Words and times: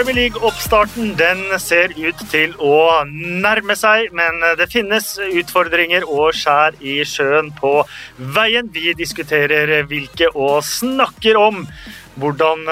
Premier 0.00 0.14
League-oppstarten 0.16 1.10
den 1.12 1.42
ser 1.60 1.92
ut 1.92 2.16
til 2.30 2.54
å 2.56 3.02
nærme 3.04 3.74
seg, 3.76 4.06
men 4.16 4.38
det 4.56 4.70
finnes 4.72 5.10
utfordringer 5.20 6.06
og 6.08 6.30
skjær 6.38 6.78
i 6.80 6.94
sjøen 7.04 7.50
på 7.58 7.74
veien. 8.32 8.70
Vi 8.72 8.94
diskuterer 8.96 9.74
hvilke 9.90 10.30
og 10.32 10.64
snakker 10.64 11.36
om 11.36 11.66
hvordan 12.16 12.64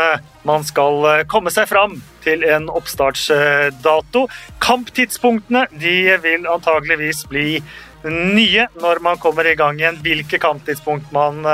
man 0.48 0.64
skal 0.64 1.26
komme 1.28 1.52
seg 1.52 1.68
fram 1.68 1.98
til 2.24 2.48
en 2.48 2.70
oppstartsdato. 2.72 4.24
Kamptidspunktene 4.64 5.66
de 5.76 6.16
vil 6.24 6.48
antageligvis 6.48 7.26
bli 7.28 7.60
nye 8.08 8.70
når 8.80 9.04
man 9.04 9.20
kommer 9.20 9.52
i 9.52 9.56
gang 9.58 9.76
igjen. 9.76 10.00
Hvilke 10.00 10.40
kamptidspunkt 10.40 11.12
man 11.12 11.44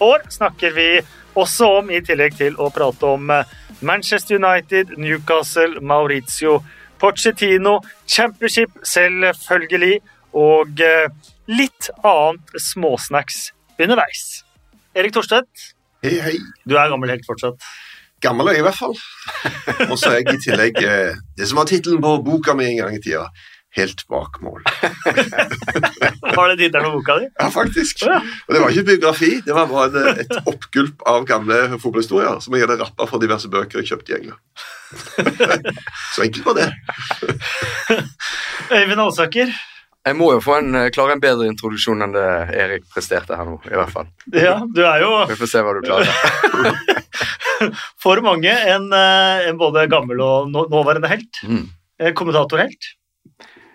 får, 0.00 0.30
snakker 0.40 0.72
vi 0.72 0.90
også 1.36 1.74
om, 1.82 1.92
i 1.92 2.00
tillegg 2.00 2.40
til 2.40 2.56
å 2.56 2.72
prate 2.72 3.12
om 3.12 3.28
Manchester 3.80 4.36
United, 4.38 4.96
Newcastle, 4.98 5.80
Maurizio 5.80 6.62
Pochettino, 6.98 7.78
Championship 8.06 8.70
selvfølgelig, 8.82 10.00
og 10.34 10.80
eh, 10.82 11.10
litt 11.48 11.90
annet 12.02 12.56
småsnacks 12.60 13.52
underveis. 13.78 14.42
Erik 14.98 15.14
Thorstvedt, 15.14 15.68
Hei, 16.02 16.16
hei. 16.22 16.34
du 16.66 16.76
er 16.78 16.90
gammel 16.90 17.10
helt 17.10 17.26
fortsatt. 17.26 17.62
Gammel 18.22 18.50
er 18.50 18.58
jeg 18.58 18.64
i 18.64 18.66
hvert 18.66 18.78
fall. 18.78 18.96
Og 19.92 19.98
så 19.98 20.10
er 20.10 20.16
jeg 20.20 20.34
i 20.34 20.42
tillegg 20.42 20.80
eh, 20.82 21.18
det 21.38 21.46
som 21.46 21.60
var 21.60 21.68
tittelen 21.70 22.02
på 22.02 22.16
boka 22.26 22.54
mi 22.58 22.66
en 22.66 22.80
gang 22.82 22.96
i 22.98 23.02
tida. 23.02 23.28
Helt 23.76 24.00
bak 24.08 24.38
mål. 24.40 24.62
Var 26.38 26.48
det 26.48 26.56
tittelen 26.56 26.86
på 26.88 26.92
boka 26.96 27.18
di? 27.20 27.26
Ja, 27.38 27.50
faktisk. 27.52 28.00
Ja. 28.06 28.16
Og 28.48 28.54
det 28.54 28.62
var 28.62 28.72
ikke 28.72 28.86
biografi, 28.88 29.30
det 29.44 29.54
var 29.54 29.68
bare 29.70 30.04
et, 30.14 30.22
et 30.24 30.48
oppgulp 30.48 31.04
av 31.06 31.26
gamle 31.28 31.58
fotballhistorier 31.76 32.40
som 32.44 32.56
jeg 32.56 32.64
hadde 32.64 32.78
rappa 32.80 33.06
fra 33.10 33.20
diverse 33.22 33.50
bøker 33.52 33.82
jeg 33.82 33.90
kjøpte 33.92 34.14
i 34.14 34.16
England. 34.22 34.40
Så 36.14 36.24
enkelt 36.24 36.46
var 36.48 36.56
det. 36.62 36.68
Øyvind 38.72 39.00
Alsaker, 39.04 39.52
Jeg 40.08 40.16
må 40.16 40.30
jo 40.32 40.40
få 40.40 40.54
en, 40.62 40.74
eh, 40.78 40.88
klare 40.94 41.12
en 41.12 41.20
bedre 41.20 41.48
introduksjon 41.50 42.00
enn 42.06 42.14
det 42.14 42.26
Erik 42.56 42.86
presterte 42.94 43.36
her 43.36 43.44
nå, 43.44 43.58
i 43.68 43.74
hvert 43.76 43.92
fall. 43.92 44.06
ja, 44.32 44.54
du 44.64 44.80
er 44.86 45.02
jo 45.04 45.10
Vi 45.28 45.36
får 45.36 45.50
se 45.52 45.60
hva 45.66 45.74
du 45.76 45.82
klarer. 45.84 46.08
for 48.02 48.22
mange 48.24 48.48
en, 48.48 48.88
eh, 48.96 49.48
en 49.50 49.58
både 49.60 49.84
gammel 49.92 50.22
og 50.24 50.48
nåværende 50.54 51.10
helt. 51.12 51.42
Mm. 51.44 51.66
Eh, 52.00 52.14
Kommentatorhelt. 52.16 52.94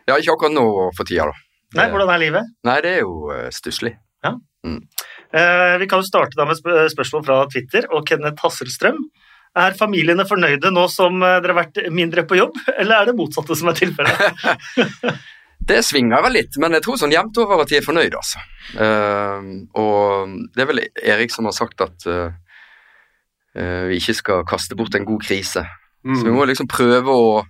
Ja, 0.08 0.18
ikke 0.20 0.34
akkurat 0.36 0.54
nå 0.56 0.66
for 0.98 1.08
tida, 1.08 1.30
da. 1.32 1.34
Nei, 1.80 1.88
hvordan 1.90 2.09
er 2.14 2.22
livet? 2.22 2.50
Nei, 2.68 2.80
det 2.86 2.92
er 2.98 3.04
jo 3.06 3.14
uh, 3.32 3.48
stusslig. 3.54 3.96
Eh, 4.23 5.78
Vi 5.82 5.88
kan 5.90 6.00
jo 6.00 6.06
starte 6.08 6.38
da 6.38 6.46
med 6.46 6.56
sp- 6.59 6.88
spørsmål 6.94 7.23
fra 7.26 7.38
Twitter 7.52 7.88
og 7.92 8.06
Kenneth 8.08 8.44
Hasselstrøm. 8.46 9.00
Er 9.58 9.76
familiene 9.78 10.26
fornøyde 10.26 10.72
nå 10.74 10.88
som 10.90 11.18
eh, 11.22 11.40
dere 11.44 11.54
har 11.56 11.59
vært 11.64 11.81
mindre 11.94 12.24
på 12.30 12.38
jobb, 12.40 12.56
eller 12.80 12.96
er 13.02 13.09
det 13.12 13.18
motsatte 13.18 13.58
som 13.58 13.72
er 13.74 13.80
tilfellet? 13.80 14.22
Det 15.64 15.78
svinger 15.88 16.20
vel 16.26 16.34
litt, 16.36 16.58
men 16.59 16.74
jeg 16.76 16.84
tror 16.84 16.98
sånn 17.00 17.14
jevnt 17.14 17.38
over 17.40 17.62
at 17.64 17.70
de 17.72 17.78
er 17.78 17.86
fornøyde, 17.86 18.20
altså. 18.20 18.42
Uh, 18.76 19.62
og 19.80 20.34
det 20.58 20.59
er 20.59 20.68
vel 20.68 20.81
Erik 21.00 21.31
som 21.31 21.48
har 21.48 21.56
sagt 21.56 21.80
at 21.86 22.04
eh, 22.12 22.34
eh, 23.56 23.86
vi 23.88 24.02
ikke 24.02 24.16
skal 24.18 24.44
kaste 24.50 24.76
bort 24.76 24.98
en 25.00 25.08
god 25.08 25.24
krise. 25.24 25.63
Så 26.03 26.19
vi 26.25 26.34
Mm. 26.34 26.36
må 26.36 26.44
liksom 26.50 26.68
prøve 26.68 27.08
å 27.16 27.46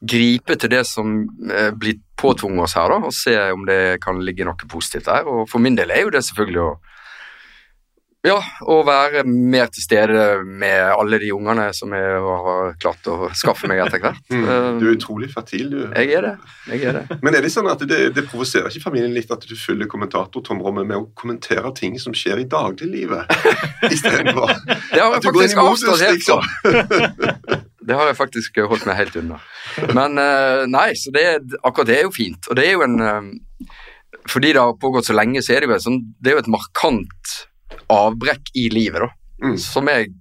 gripe 0.00 0.56
til 0.56 0.70
det 0.72 0.84
som 0.88 1.26
eh, 1.52 1.70
blir 1.76 1.98
påtvunget 2.20 2.64
oss 2.68 2.76
her, 2.76 2.88
da, 2.92 3.00
og 3.08 3.12
se 3.16 3.34
om 3.52 3.66
det 3.68 4.00
kan 4.04 4.20
ligge 4.24 4.46
noe 4.48 4.68
positivt 4.70 5.08
der. 5.10 5.28
Og 5.28 5.46
for 5.50 5.60
min 5.60 5.76
del 5.76 5.92
er 5.92 6.06
jo 6.06 6.14
det 6.14 6.24
selvfølgelig 6.28 6.64
å 6.68 6.72
ja, 8.20 8.34
å 8.68 8.82
være 8.84 9.22
mer 9.24 9.70
til 9.72 9.80
stede 9.80 10.24
med 10.44 10.90
alle 10.92 11.16
de 11.22 11.30
ungene 11.32 11.70
som 11.72 11.88
jeg 11.96 12.18
har 12.20 12.74
klart 12.82 13.06
å 13.08 13.30
skaffe 13.32 13.70
meg 13.70 13.80
etter 13.86 14.02
hvert. 14.02 14.18
Mm. 14.30 14.44
Eh, 14.44 14.66
Du 14.78 14.84
er 14.86 14.92
utrolig 14.94 15.30
fertil, 15.32 15.70
du. 15.72 15.78
Jeg 15.96 16.12
er 16.18 16.26
det. 16.26 16.34
Jeg 16.68 16.84
er 16.90 16.98
det. 17.00 17.16
Men 17.24 17.34
er 17.34 17.42
det 17.46 17.50
sånn 17.52 17.66
at 17.72 17.80
det, 17.88 18.02
det 18.14 18.26
provoserer 18.28 18.68
ikke 18.68 18.84
familien 18.84 19.16
litt 19.16 19.32
at 19.32 19.42
du 19.48 19.56
fyller 19.58 19.88
kommentatortomrommet 19.90 20.86
med 20.86 21.00
å 21.00 21.08
kommentere 21.18 21.72
ting 21.76 21.96
som 22.00 22.12
skjer 22.16 22.44
i 22.44 22.46
dagliglivet, 22.52 23.32
istedenfor 23.94 24.52
Det 24.68 25.00
har 25.00 25.16
at 25.16 25.24
jeg 25.24 25.32
du 25.32 25.32
går 25.32 25.48
inn 25.48 25.56
faktisk 25.56 25.56
i 25.56 25.64
avstått 25.64 26.04
helt 26.04 26.20
liksom? 26.20 26.44
fra. 26.44 27.60
Det 27.90 27.96
har 27.98 28.06
jeg 28.06 28.18
faktisk 28.20 28.60
holdt 28.70 28.86
meg 28.86 28.98
helt 29.00 29.16
unna. 29.18 29.40
Men 29.96 30.18
eh, 30.22 30.64
nei, 30.70 30.90
så 30.98 31.10
det, 31.14 31.24
akkurat 31.66 31.88
det 31.90 31.96
er 31.98 32.04
jo 32.06 32.12
fint. 32.14 32.46
Og 32.46 32.58
det 32.58 32.68
er 32.68 32.76
jo 32.76 32.84
en 32.86 32.98
eh, 33.02 33.30
Fordi 34.30 34.52
det 34.54 34.62
har 34.62 34.76
pågått 34.78 35.08
så 35.08 35.16
lenge, 35.16 35.42
så 35.42 35.56
er 35.56 35.64
det 35.64 35.70
jo, 35.70 35.78
sånn, 35.82 36.02
det 36.20 36.30
er 36.30 36.36
jo 36.38 36.42
et 36.44 36.50
markant 36.54 37.32
avbrekk 37.90 38.50
i 38.60 38.68
livet, 38.70 39.02
da. 39.02 39.08
Mm. 39.42 39.56
Som 39.62 39.88
jeg 39.90 40.12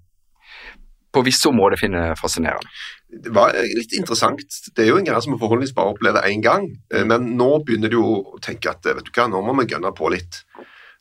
på 1.14 1.24
visse 1.26 1.50
områder 1.50 1.82
finner 1.82 2.16
fascinerende. 2.18 2.70
Det 3.10 3.34
var 3.34 3.56
litt 3.58 3.94
interessant. 3.98 4.46
Det 4.78 4.84
er 4.86 4.92
jo 4.92 5.00
en 5.00 5.08
greie 5.08 5.22
som 5.26 5.34
vi 5.34 5.40
forhåpentligvis 5.42 5.76
bare 5.78 5.94
opplever 5.96 6.26
én 6.30 6.42
gang. 6.46 6.70
eh, 6.94 7.06
Men 7.06 7.36
nå 7.38 7.52
begynner 7.68 7.92
du 7.92 8.00
jo 8.00 8.08
å 8.22 8.42
tenke 8.42 8.72
at 8.74 8.86
vet 8.86 9.06
du 9.06 9.14
hva, 9.14 9.28
nå 9.30 9.42
må 9.46 9.58
vi 9.62 9.70
gønne 9.74 9.94
på 9.98 10.10
litt. 10.14 10.42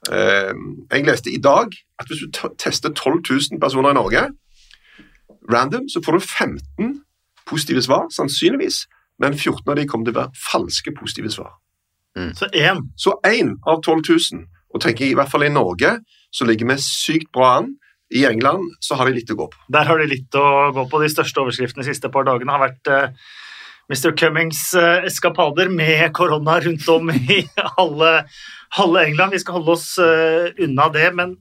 Jeg 0.08 1.04
leste 1.04 1.32
i 1.32 1.40
dag 1.42 1.72
at 1.98 2.06
hvis 2.06 2.20
du 2.22 2.36
tester 2.56 2.92
12 2.94 3.16
000 3.26 3.58
personer 3.60 3.90
i 3.90 3.96
Norge 3.98 4.28
random, 5.52 5.88
så 5.88 6.02
får 6.04 6.18
du 6.18 6.20
15 6.20 6.92
positive 7.48 7.82
svar, 7.82 8.06
sannsynligvis. 8.12 8.84
Men 9.18 9.34
14 9.34 9.64
av 9.66 9.78
de 9.78 9.86
kommer 9.88 10.08
til 10.08 10.14
å 10.14 10.20
være 10.20 10.42
falske 10.52 10.92
positive 10.94 11.32
svar. 11.34 11.56
Så 12.34 12.48
én. 12.54 12.82
Så 12.96 13.14
én 13.26 13.56
av 13.66 13.82
12 13.82 14.02
000. 14.08 14.46
Og 14.74 14.82
tenker 14.82 15.06
jeg, 15.06 15.14
i 15.14 15.18
hvert 15.18 15.30
fall 15.30 15.46
i 15.46 15.52
Norge 15.52 15.98
så 16.34 16.46
ligger 16.48 16.68
vi 16.72 16.78
sykt 16.82 17.30
bra 17.34 17.58
an. 17.58 17.74
I 18.14 18.24
England 18.24 18.64
så 18.80 18.96
har 18.96 19.08
vi 19.08 19.18
litt 19.18 19.30
å 19.32 19.36
gå 19.36 19.46
på. 19.52 19.66
Der 19.72 19.88
har 19.88 20.00
de 20.00 20.08
litt 20.08 20.36
å 20.38 20.70
gå 20.76 20.86
på. 20.88 21.00
De 21.02 21.10
største 21.12 21.42
overskriftene 21.42 21.84
de 21.84 21.92
siste 21.92 22.08
par 22.12 22.24
dagene 22.28 22.54
har 22.54 22.62
vært 22.62 22.88
uh, 22.88 23.26
Mr. 23.92 24.14
Cummings 24.16 24.62
uh, 24.76 25.04
eskapader 25.08 25.68
med 25.72 26.06
korona 26.16 26.56
rundt 26.64 26.88
om 26.92 27.12
i 27.12 27.42
halve, 27.76 28.12
halve 28.78 29.04
England. 29.04 29.36
Vi 29.36 29.42
skal 29.44 29.58
holde 29.58 29.76
oss 29.76 29.90
uh, 30.00 30.48
unna 30.56 30.88
det, 30.94 31.10
men 31.20 31.36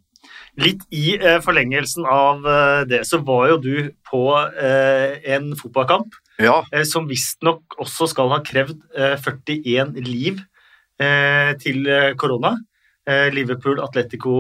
litt 0.62 0.84
i 0.94 1.16
eh, 1.18 1.40
forlengelsen 1.44 2.08
av 2.10 2.46
eh, 2.48 2.82
det, 2.90 3.04
så 3.08 3.20
var 3.26 3.52
jo 3.52 3.58
du 3.62 3.76
på 4.10 4.24
eh, 4.38 5.20
en 5.36 5.54
fotballkamp 5.58 6.16
Ja, 6.38 6.62
som 6.86 7.08
visstnok 7.10 7.80
også 7.82 8.10
skal 8.12 8.30
ha 8.34 8.42
krevd 8.46 8.78
eh, 8.98 9.18
41 9.18 9.98
liv 10.06 10.44
til 11.62 11.84
korona. 12.18 12.56
Liverpool, 13.06 13.78
Atletico 13.86 14.32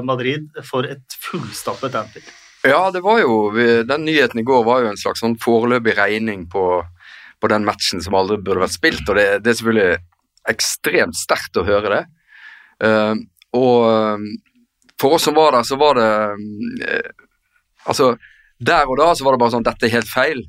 Madrid 0.00 0.46
for 0.64 0.88
et 0.88 1.16
fullstappet 1.20 1.92
Anfield. 2.00 2.30
ja 2.64 2.78
det 2.88 3.02
var 3.04 3.20
jo 3.20 3.52
Den 3.84 4.06
nyheten 4.08 4.40
i 4.40 4.46
går 4.48 4.64
var 4.64 4.80
jo 4.80 4.88
en 4.88 4.96
slags 4.96 5.20
sånn 5.20 5.36
foreløpig 5.36 5.92
regning 5.98 6.46
på, 6.48 6.64
på 7.36 7.50
den 7.52 7.68
matchen 7.68 8.00
som 8.00 8.16
aldri 8.16 8.40
burde 8.40 8.64
vært 8.64 8.78
spilt, 8.78 9.04
og 9.04 9.20
det, 9.20 9.26
det 9.44 9.52
er 9.52 9.58
selvfølgelig 9.60 10.00
ekstremt 10.50 11.18
sterkt 11.18 11.60
å 11.60 11.66
høre 11.66 11.92
det. 11.92 12.02
Eh, 12.86 13.14
og 13.56 14.24
for 15.00 15.16
oss 15.16 15.26
som 15.28 15.36
var 15.36 15.52
der, 15.52 15.62
så 15.62 15.76
var 15.80 15.98
det 16.00 16.10
eh, 16.88 17.12
Altså, 17.86 18.16
der 18.58 18.88
og 18.90 18.96
da 18.98 19.12
så 19.14 19.22
var 19.22 19.36
det 19.36 19.38
bare 19.38 19.52
sånn 19.54 19.66
dette 19.66 19.86
er 19.86 19.92
helt 19.92 20.08
feil. 20.10 20.40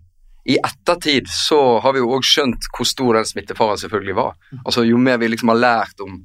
I 0.49 0.55
ettertid 0.57 1.27
så 1.29 1.59
har 1.83 1.93
vi 1.93 1.99
jo 2.01 2.15
òg 2.15 2.23
skjønt 2.25 2.65
hvor 2.73 2.87
stor 2.87 3.17
den 3.19 3.27
smittefaren 3.29 3.77
selvfølgelig 3.77 4.15
var. 4.17 4.33
Altså 4.63 4.85
Jo 4.87 4.97
mer 4.97 5.19
vi 5.21 5.29
liksom 5.29 5.51
har 5.51 5.59
lært 5.59 6.01
om, 6.01 6.21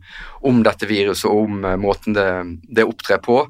om 0.49 0.63
dette 0.65 0.89
viruset 0.89 1.29
og 1.29 1.49
om 1.49 1.67
eh, 1.67 1.77
måten 1.81 2.17
det, 2.17 2.29
det 2.65 2.87
opptrer 2.87 3.21
på, 3.21 3.43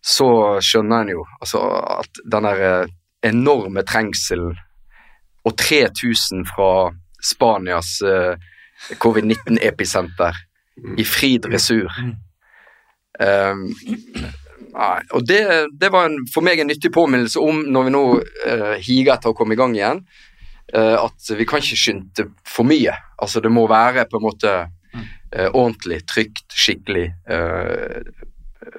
så 0.00 0.30
skjønner 0.64 1.04
en 1.04 1.14
jo 1.16 1.26
altså, 1.40 1.64
at 2.04 2.22
den 2.22 2.48
der 2.48 2.64
eh, 2.68 2.94
enorme 3.32 3.82
trengselen 3.88 4.54
og 5.48 5.56
3000 5.56 6.46
fra 6.52 6.72
Spanias 7.24 7.98
eh, 8.04 8.36
covid-19-episenter 9.00 10.44
i 11.00 11.04
fri 11.04 11.36
dressur 11.42 11.88
Mm. 12.00 12.12
Um, 12.12 12.29
nei, 13.20 14.98
og 15.12 15.26
det, 15.28 15.40
det 15.80 15.90
var 15.92 16.08
en, 16.08 16.24
for 16.30 16.46
meg 16.46 16.62
en 16.62 16.70
nyttig 16.70 16.92
påminnelse 16.94 17.40
om, 17.42 17.62
når 17.72 17.86
vi 17.86 17.94
nå 17.94 18.02
uh, 18.16 18.74
higer 18.80 19.14
etter 19.14 19.32
å 19.32 19.36
komme 19.36 19.56
i 19.56 19.60
gang 19.60 19.74
igjen, 19.76 20.02
uh, 20.76 20.96
at 21.04 21.32
vi 21.36 21.46
kan 21.48 21.62
ikke 21.62 21.80
skynde 21.80 22.28
for 22.48 22.68
mye. 22.68 22.94
Altså 23.20 23.42
Det 23.44 23.52
må 23.52 23.66
være 23.70 24.06
på 24.10 24.20
en 24.20 24.26
måte 24.26 24.54
uh, 24.66 25.48
ordentlig, 25.50 26.02
trygt, 26.10 26.46
skikkelig. 26.54 27.08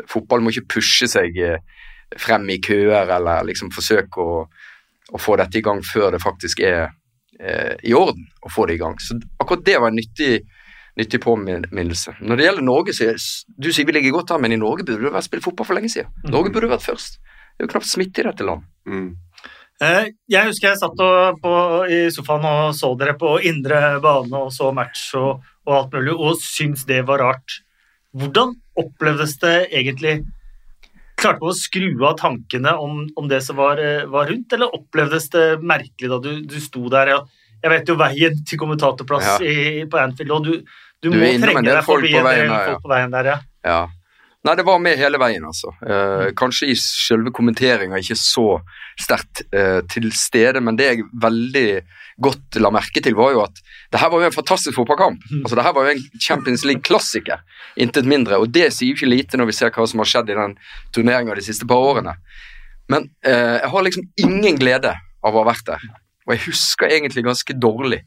Fotball 0.09 0.43
må 0.43 0.51
ikke 0.53 0.77
pushe 0.77 1.07
seg 1.09 1.37
frem 2.19 2.49
i 2.51 2.59
køer 2.63 3.09
eller 3.15 3.45
liksom 3.47 3.71
forsøke 3.73 4.23
å, 4.23 4.41
å 5.11 5.19
få 5.19 5.37
dette 5.39 5.59
i 5.59 5.63
gang 5.65 5.79
før 5.83 6.11
det 6.13 6.21
faktisk 6.23 6.59
er 6.63 6.91
i 7.81 7.93
orden 7.97 8.27
å 8.45 8.51
få 8.53 8.67
det 8.69 8.75
i 8.75 8.81
gang. 8.81 8.99
Så 9.01 9.15
akkurat 9.41 9.63
det 9.65 9.77
var 9.81 9.89
en 9.89 9.97
nyttig, 9.97 10.43
nyttig 10.99 11.21
påminnelse. 11.23 12.17
Når 12.19 12.37
det 12.37 12.45
gjelder 12.47 12.65
Norge, 12.67 12.95
så 12.95 13.11
du 13.47 13.71
sier 13.71 13.87
vi 13.87 13.95
ligger 13.95 14.17
godt 14.17 14.33
an, 14.35 14.41
men 14.43 14.55
i 14.55 14.59
Norge 14.59 14.85
burde 14.87 15.07
det 15.07 15.13
vært 15.13 15.27
spilt 15.29 15.45
fotball 15.45 15.69
for 15.69 15.77
lenge 15.77 15.91
siden. 15.93 16.11
Norge 16.27 16.51
burde 16.53 16.71
vært 16.71 16.85
først. 16.85 17.19
Det 17.21 17.63
er 17.63 17.67
jo 17.67 17.73
knapt 17.75 17.89
smitte 17.89 18.23
i 18.23 18.27
dette 18.27 18.47
land. 18.47 18.65
Mm. 18.89 19.09
Eh, 19.81 20.11
Jeg 20.29 20.49
husker 20.49 20.71
jeg 20.71 20.81
satt 20.81 20.99
og, 21.01 21.39
på, 21.41 21.53
i 21.89 22.03
sofaen 22.13 22.45
og 22.47 22.75
så 22.77 22.91
dere 22.99 23.15
på 23.19 23.37
indre 23.49 23.97
bane 24.03 24.43
og 24.45 24.51
så 24.53 24.69
match 24.75 25.07
og, 25.19 25.41
og 25.65 25.77
alt 25.77 25.97
mulig, 25.97 26.13
og 26.17 26.37
syntes 26.43 26.85
det 26.89 27.01
var 27.07 27.23
rart. 27.23 27.61
Hvordan 28.11 28.53
opplevdes 28.77 29.37
det 29.41 29.55
egentlig 29.71 30.19
klarte 31.21 31.41
man 31.41 31.53
å 31.53 31.57
skru 31.57 31.89
av 32.07 32.17
tankene 32.19 32.73
om, 32.81 33.03
om 33.17 33.27
det 33.29 33.41
som 33.45 33.57
var, 33.59 33.79
eh, 33.81 34.07
var, 34.09 34.29
rundt, 34.29 34.53
eller 34.53 34.75
opplevdes 34.75 35.29
det 35.33 35.45
merkelig 35.61 36.09
da 36.11 36.19
du, 36.23 36.31
du 36.49 36.57
sto 36.61 36.87
der? 36.91 37.15
og 37.17 37.29
Jeg 37.61 37.73
vet 37.75 37.89
jo 37.89 37.95
veien 37.99 38.43
til 38.47 38.61
kommentatorplass 38.61 39.27
ja. 39.27 39.39
i, 39.45 39.87
på 39.89 39.99
Anfield, 40.01 40.35
og 40.35 40.45
du, 40.45 40.53
du, 40.61 41.09
du 41.09 41.15
må 41.15 41.31
trenge 41.41 41.65
deg 41.67 41.81
forbi 41.85 42.13
en 42.17 42.29
del 42.29 42.53
folk 42.53 42.85
på 42.85 42.93
veien 42.93 43.17
der, 43.17 43.33
ja. 43.33 43.41
ja. 43.67 43.81
Nei, 44.41 44.55
det 44.57 44.63
var 44.65 44.79
med 44.81 44.97
hele 44.97 45.19
veien, 45.21 45.43
altså. 45.45 45.69
Eh, 45.85 46.31
kanskje 46.37 46.71
i 46.73 46.75
selve 46.79 47.29
kommenteringa 47.35 47.99
ikke 48.01 48.17
så 48.17 48.45
sterkt 48.97 49.43
eh, 49.53 49.83
til 49.91 50.07
stede, 50.17 50.63
men 50.65 50.79
det 50.79 50.87
jeg 50.87 51.05
veldig 51.21 51.65
godt 52.25 52.57
la 52.61 52.71
merke 52.73 53.03
til, 53.05 53.13
var 53.17 53.35
jo 53.35 53.43
at 53.43 53.61
det 53.93 54.01
her 54.01 54.09
var 54.09 54.23
jo 54.23 54.31
en 54.31 54.33
fantastisk 54.33 54.79
fotballkamp. 54.79 55.21
Mm. 55.29 55.43
Altså, 55.43 55.59
det 55.59 55.65
her 55.67 55.75
var 55.77 55.85
jo 55.85 55.93
en 55.93 56.01
Champions 56.17 56.65
League-klassiker, 56.65 57.45
intet 57.85 58.09
mindre. 58.09 58.41
Og 58.41 58.49
det 58.49 58.71
sier 58.73 58.89
jo 58.89 58.97
ikke 58.97 59.11
lite 59.13 59.37
når 59.37 59.51
vi 59.51 59.57
ser 59.59 59.73
hva 59.75 59.85
som 59.89 60.01
har 60.01 60.09
skjedd 60.09 60.33
i 60.33 60.39
den 60.41 60.57
turneringa 60.95 61.37
de 61.37 61.45
siste 61.45 61.69
par 61.69 61.85
årene. 61.91 62.17
Men 62.89 63.11
eh, 63.21 63.59
jeg 63.61 63.73
har 63.75 63.85
liksom 63.85 64.09
ingen 64.25 64.57
glede 64.57 64.95
av 65.21 65.35
å 65.35 65.43
ha 65.43 65.49
vært 65.53 65.69
der. 65.69 65.85
Og 66.31 66.37
jeg 66.37 66.45
husker 66.47 66.91
egentlig 66.95 67.25
ganske 67.27 67.55
dårlig 67.59 68.01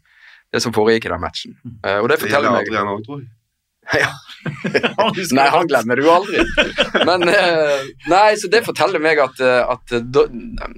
det 0.54 0.62
som 0.64 0.72
foregikk 0.72 1.08
i 1.08 1.12
den 1.12 1.20
matchen. 1.20 1.56
Eh, 1.84 1.98
og 1.98 2.08
det 2.08 2.20
forteller 2.22 2.54
meg 2.54 2.68
Adrian 2.68 2.92
også, 2.94 3.06
tror 3.08 3.24
jeg. 3.24 3.32
Ja. 4.00 4.08
nei, 5.36 5.44
han 5.52 5.66
glemmer 5.68 6.00
du 6.00 6.06
aldri. 6.08 6.40
Men 7.04 7.26
uh, 7.28 7.82
Nei, 8.08 8.30
så 8.40 8.48
det 8.48 8.62
forteller 8.64 9.02
meg 9.02 9.20
at, 9.20 9.42
eh, 9.44 9.60
at, 9.60 9.92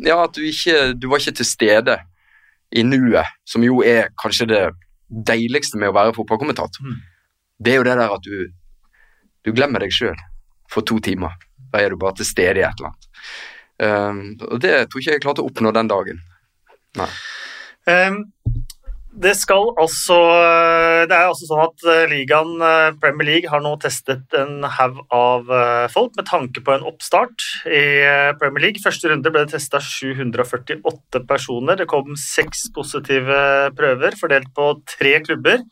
ja, 0.03 0.17
at 0.25 0.35
du 0.35 0.43
ikke 0.43 0.91
Du 0.99 1.07
var 1.13 1.23
ikke 1.23 1.37
til 1.39 1.47
stede 1.47 1.95
i 2.75 2.83
nuet, 2.83 3.31
som 3.47 3.63
jo 3.63 3.79
er 3.87 4.11
kanskje 4.19 4.49
det 4.51 4.63
deiligste 5.31 5.79
med 5.79 5.93
å 5.93 5.95
være 5.95 6.17
fotballkommentator. 6.17 6.83
Mm. 6.83 6.99
Det 7.63 7.73
er 7.73 7.79
jo 7.79 7.87
det 7.87 7.95
der 7.95 8.17
at 8.17 8.27
du 8.27 8.49
du 9.47 9.53
glemmer 9.55 9.83
deg 9.83 9.95
sjøl 9.95 10.17
for 10.71 10.83
to 10.87 10.99
timer. 10.99 11.37
Da 11.71 11.83
er 11.83 11.95
du 11.95 12.01
bare 12.01 12.19
til 12.19 12.27
stede 12.27 12.59
i 12.59 12.67
et 12.67 12.81
eller 12.81 12.91
annet. 12.91 13.11
Um, 13.77 14.21
og 14.49 14.59
det 14.65 14.75
tror 14.91 15.03
ikke 15.03 15.15
jeg 15.15 15.23
klarte 15.23 15.45
å 15.45 15.51
oppnå 15.51 15.71
den 15.77 15.91
dagen. 15.93 16.19
Um, 17.87 18.25
det 19.17 19.33
skal 19.39 19.71
altså 19.81 20.17
Det 21.09 21.15
er 21.15 21.29
altså 21.31 21.49
sånn 21.49 21.63
at 21.65 21.85
eh, 21.89 22.03
ligaen, 22.11 22.53
eh, 22.61 22.97
Premier 23.01 23.29
League, 23.31 23.49
har 23.49 23.63
nå 23.65 23.73
testet 23.81 24.35
en 24.37 24.67
haug 24.77 24.99
av 25.15 25.49
eh, 25.49 25.87
folk 25.93 26.13
med 26.19 26.29
tanke 26.29 26.61
på 26.65 26.75
en 26.75 26.85
oppstart 26.89 27.47
i 27.65 27.85
Premier 28.41 28.67
League. 28.67 28.83
Første 28.85 29.09
runde 29.09 29.33
ble 29.33 29.47
det 29.47 29.55
testa 29.55 29.81
748 29.81 31.25
personer. 31.29 31.81
Det 31.81 31.89
kom 31.91 32.13
seks 32.21 32.67
positive 32.77 33.41
prøver 33.79 34.19
fordelt 34.21 34.53
på 34.57 34.69
tre 34.97 35.17
klubber. 35.25 35.65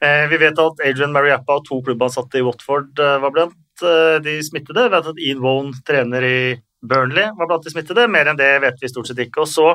Vi 0.00 0.36
vet 0.40 0.56
at 0.56 0.80
Adrian 0.88 1.12
Mariappa 1.12 1.58
og 1.58 1.66
to 1.66 1.82
klubbansatte 1.84 2.40
i 2.40 2.44
Watford 2.46 2.96
var 2.96 3.32
blant 3.34 3.82
de 4.24 4.38
smittede. 4.46 4.86
Vi 4.86 4.94
vet 4.94 5.08
at 5.10 5.20
Ian 5.20 5.42
Wone, 5.44 5.74
trener 5.84 6.24
i 6.24 6.38
Burnley, 6.80 7.28
var 7.36 7.50
blant 7.50 7.66
de 7.66 7.72
smittede. 7.74 8.06
Mer 8.08 8.32
enn 8.32 8.40
det 8.40 8.54
vet 8.64 8.80
vi 8.80 8.88
stort 8.88 9.10
sett 9.10 9.20
ikke. 9.20 9.44
Og 9.44 9.50
så 9.52 9.74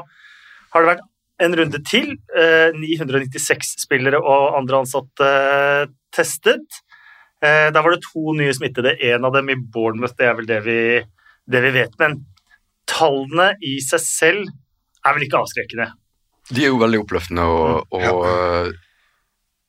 har 0.75 0.83
det 0.83 0.91
vært 0.93 1.05
en 1.45 1.57
runde 1.59 1.81
til. 1.87 2.13
996 2.75 3.51
eh, 3.55 3.81
spillere 3.85 4.19
og 4.21 4.57
andre 4.59 4.83
ansatte 4.83 5.31
eh, 5.31 5.87
testet. 6.15 6.81
Der 7.45 7.73
da 7.75 7.81
var 7.83 7.93
det 7.93 8.05
to 8.07 8.31
nye 8.33 8.53
smittede, 8.55 8.95
én 9.05 9.25
av 9.27 9.35
dem 9.35 9.51
i 9.51 9.57
Bournemouth. 9.59 10.15
Det 10.17 10.25
er 10.25 10.37
vel 10.37 10.47
det 10.49 10.61
vi, 10.65 10.79
det 11.51 11.61
vi, 11.61 11.71
vet. 11.75 11.93
Men 11.99 12.15
tallene 12.89 13.51
i 13.61 13.75
seg 13.83 14.01
selv 14.01 14.47
er 15.05 15.13
vel 15.17 15.27
ikke 15.27 15.43
avskrekkende? 15.43 15.91
De 16.49 16.63
er 16.63 16.71
jo 16.71 16.79
veldig 16.81 17.03
oppløftende, 17.03 17.45
og, 17.45 17.91
mm. 17.91 18.07
og 18.07 18.23
ja. 18.25 18.71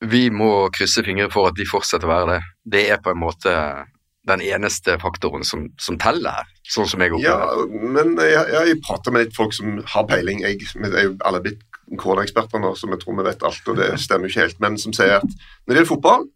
vi 0.09 0.23
må 0.33 0.51
krysse 0.73 1.05
fingre 1.05 1.29
for 1.35 1.51
at 1.51 1.59
de 1.59 1.69
fortsetter 1.69 2.09
å 2.09 2.15
være 2.15 2.31
det. 2.31 2.41
Det 2.77 2.85
er 2.95 3.03
på 3.03 3.13
en 3.13 3.21
måte 3.21 3.53
den 4.27 4.43
eneste 4.43 4.97
faktoren 5.03 5.45
som, 5.47 5.69
som 5.81 5.99
teller 6.03 6.41
her, 6.41 6.51
sånn 6.67 6.89
som 6.91 7.03
jeg 7.03 7.15
opplever 7.15 7.47
Ja, 7.47 7.93
men 7.95 8.17
jeg, 8.19 8.43
jeg 8.71 8.81
prater 8.83 9.15
med 9.15 9.27
litt 9.27 9.37
folk 9.37 9.55
som 9.55 9.79
har 9.87 10.07
peiling. 10.11 10.43
Jeg, 10.43 10.61
jeg 10.67 10.93
er 10.93 11.09
jo 11.09 11.17
alle 11.29 11.43
blitt 11.45 11.63
koronaeksperter 11.95 12.63
nå, 12.63 12.73
så 12.75 12.91
vi 12.91 12.99
tror 12.99 13.21
vi 13.21 13.27
vet 13.29 13.47
alt, 13.47 13.71
og 13.71 13.79
det 13.79 13.93
stemmer 14.03 14.27
jo 14.27 14.35
ikke 14.35 14.47
helt. 14.49 14.61
Men 14.65 14.79
som 14.83 14.95
sier 14.97 15.21
at 15.21 15.27
når 15.27 15.71
det 15.71 15.79
gjelder 15.79 15.93
fotball, 15.93 16.27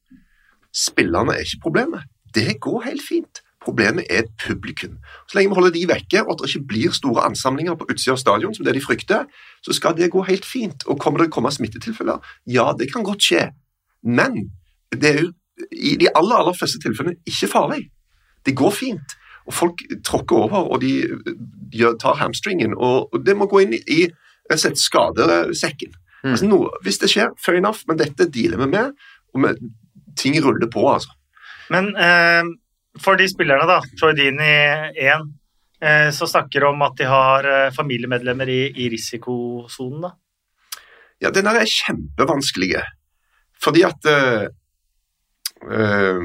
spillerne 0.70 1.34
er 1.34 1.46
ikke 1.46 1.64
problemet. 1.66 2.06
Det 2.34 2.60
går 2.62 2.84
helt 2.86 3.02
fint. 3.02 3.42
Problemet 3.60 4.06
er 4.08 4.28
publikum. 4.40 4.94
Så 5.28 5.36
lenge 5.36 5.50
vi 5.50 5.58
holder 5.58 5.74
de 5.74 5.82
vekke, 5.90 6.22
og 6.22 6.32
at 6.32 6.44
det 6.44 6.52
ikke 6.52 6.70
blir 6.70 6.94
store 6.96 7.26
ansamlinger 7.28 7.76
på 7.76 7.90
utsida 7.90 8.14
av 8.14 8.22
stadion, 8.22 8.54
som 8.56 8.64
det 8.64 8.76
de 8.78 8.84
frykter, 8.84 9.26
så 9.66 9.74
skal 9.76 9.98
det 9.98 10.12
gå 10.14 10.22
helt 10.30 10.46
fint. 10.48 10.86
Og 10.86 11.00
kommer 11.02 11.20
det 11.20 11.28
å 11.28 11.34
komme 11.34 11.52
smittetilfeller? 11.52 12.22
Ja, 12.48 12.70
det 12.78 12.88
kan 12.94 13.04
godt 13.04 13.26
skje. 13.26 13.50
Men 14.06 14.46
det 14.94 15.10
er 15.10 15.20
jo 15.26 15.34
i 15.72 15.96
de 16.00 16.10
aller, 16.14 16.36
aller 16.36 16.56
fleste 16.56 16.80
tilfellene 16.82 17.18
ikke 17.28 17.48
farlig. 17.50 17.84
Det 18.46 18.56
går 18.56 18.72
fint. 18.74 19.16
Og 19.48 19.54
folk 19.56 19.82
tråkker 20.06 20.44
over, 20.46 20.68
og 20.70 20.82
de, 20.82 20.92
gjør, 21.74 21.96
tar 22.00 22.18
hamstringen. 22.20 22.74
Og, 22.76 23.12
det 23.26 23.36
må 23.36 23.48
gå 23.50 23.64
inn 23.64 23.76
i 23.80 24.04
sett 24.50 24.80
skadesekken. 24.80 25.94
Mm. 26.20 26.32
Altså 26.32 26.48
noe, 26.48 26.70
hvis 26.84 27.00
det 27.00 27.10
skjer, 27.12 27.32
fair 27.40 27.58
enough, 27.60 27.84
men 27.88 27.98
dette 28.00 28.28
dealer 28.32 28.60
vi 28.60 28.70
med, 28.74 28.96
og 29.34 29.44
med, 29.44 29.60
ting 30.18 30.36
ruller 30.42 30.68
på, 30.70 30.84
altså. 30.90 31.14
Men 31.70 31.92
eh, 31.94 32.48
for 33.00 33.18
de 33.18 33.28
spillerne, 33.30 33.66
da, 33.70 33.78
Troy 33.98 34.16
Dini 34.18 34.50
1, 34.98 35.28
eh, 35.80 36.08
så 36.14 36.28
snakker 36.28 36.66
om 36.68 36.82
at 36.84 36.98
de 36.98 37.06
har 37.08 37.46
eh, 37.46 37.68
familiemedlemmer 37.74 38.50
i, 38.50 38.62
i 38.74 38.90
risikosonen, 38.92 40.08
da? 40.08 40.14
Ja, 41.20 41.30
den 41.34 41.46
er 41.46 41.60
kjempevanskelig. 41.68 42.80
Fordi 43.60 43.84
at 43.86 44.08
eh, 44.08 44.48
Eh, 45.68 46.20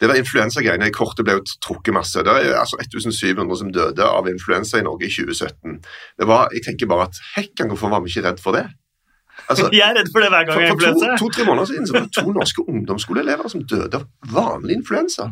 det 0.00 0.10
der 0.10 0.18
influensagreiene 0.18 0.88
i 0.90 0.94
kortet 0.94 1.24
ble 1.26 1.38
jo 1.38 1.44
trukket 1.64 1.94
masse. 1.94 2.22
Det 2.26 2.32
er 2.32 2.56
altså 2.58 2.78
1700 2.82 3.58
som 3.60 3.70
døde 3.72 4.06
av 4.06 4.28
influensa 4.28 4.80
i 4.80 4.86
Norge 4.86 5.06
i 5.06 5.12
2017. 5.12 5.78
Det 6.18 6.26
var, 6.28 6.48
Jeg 6.52 6.64
tenker 6.66 6.90
bare 6.90 7.06
at 7.08 7.20
hekken, 7.36 7.70
hvorfor 7.70 7.92
var 7.92 8.02
vi 8.02 8.10
ikke 8.10 8.26
redd 8.28 8.42
for 8.42 8.58
det? 8.58 8.66
Altså, 9.48 9.68
jeg 9.78 9.86
er 9.86 9.96
redd 10.00 10.10
for 10.12 10.24
det 10.24 10.30
hver 10.34 10.48
gang 10.48 10.60
jeg 10.60 10.74
influensa. 10.74 11.10
For 11.14 11.24
to-tre 11.24 11.42
to, 11.44 11.48
måneder 11.50 11.70
siden 11.70 11.86
så 11.86 11.96
var 11.96 12.06
det 12.06 12.14
to 12.18 12.34
norske 12.34 12.68
ungdomsskoleelever 12.74 13.52
som 13.52 13.66
døde 13.74 14.00
av 14.00 14.34
vanlig 14.34 14.78
influensa. 14.80 15.30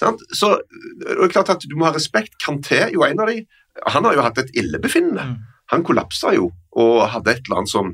Sant? 0.00 0.24
Så 0.34 0.54
det 1.02 1.12
er 1.12 1.32
klart 1.32 1.52
at 1.52 1.66
Du 1.68 1.76
må 1.76 1.86
ha 1.90 1.94
respekt. 1.94 2.38
Kanté, 2.42 2.86
jo 2.94 3.04
en 3.06 3.20
av 3.20 3.28
de, 3.28 3.44
han 3.86 4.08
har 4.08 4.16
jo 4.16 4.24
hatt 4.24 4.40
et 4.40 4.54
illebefinnende. 4.56 5.34
Mm. 5.34 5.36
Han 5.72 5.84
kollapsa 5.84 6.32
jo 6.36 6.50
og 6.80 6.96
hadde 7.12 7.32
et 7.32 7.44
eller 7.46 7.62
annet 7.62 7.72
som 7.72 7.92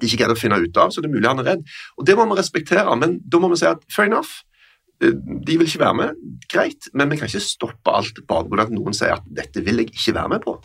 de 0.00 0.08
ikke 0.08 0.20
greide 0.20 0.36
å 0.36 0.40
finne 0.40 0.58
ut 0.60 0.80
av, 0.80 0.92
så 0.92 1.02
det 1.02 1.08
er 1.08 1.14
mulig 1.14 1.30
han 1.30 1.40
er 1.40 1.50
redd. 1.52 1.64
Og 1.96 2.06
Det 2.08 2.16
må 2.18 2.26
vi 2.28 2.38
respektere, 2.40 2.96
men 3.00 3.18
da 3.24 3.40
må 3.40 3.50
vi 3.52 3.60
si 3.60 3.68
at 3.68 3.84
fair 3.92 4.10
enough. 4.10 4.42
Eh, 5.02 5.12
de 5.16 5.58
vil 5.58 5.68
ikke 5.68 5.82
være 5.82 5.98
med, 6.02 6.22
greit, 6.52 6.88
men 6.96 7.10
vi 7.10 7.20
kan 7.20 7.30
ikke 7.30 7.44
stoppe 7.44 7.92
alt 7.92 8.22
bare 8.28 8.48
fordi 8.48 8.76
noen 8.76 8.96
sier 8.96 9.16
at 9.16 9.28
dette 9.28 9.64
vil 9.64 9.82
jeg 9.82 9.92
ikke 9.92 10.16
være 10.16 10.32
med 10.36 10.44
på. 10.44 10.56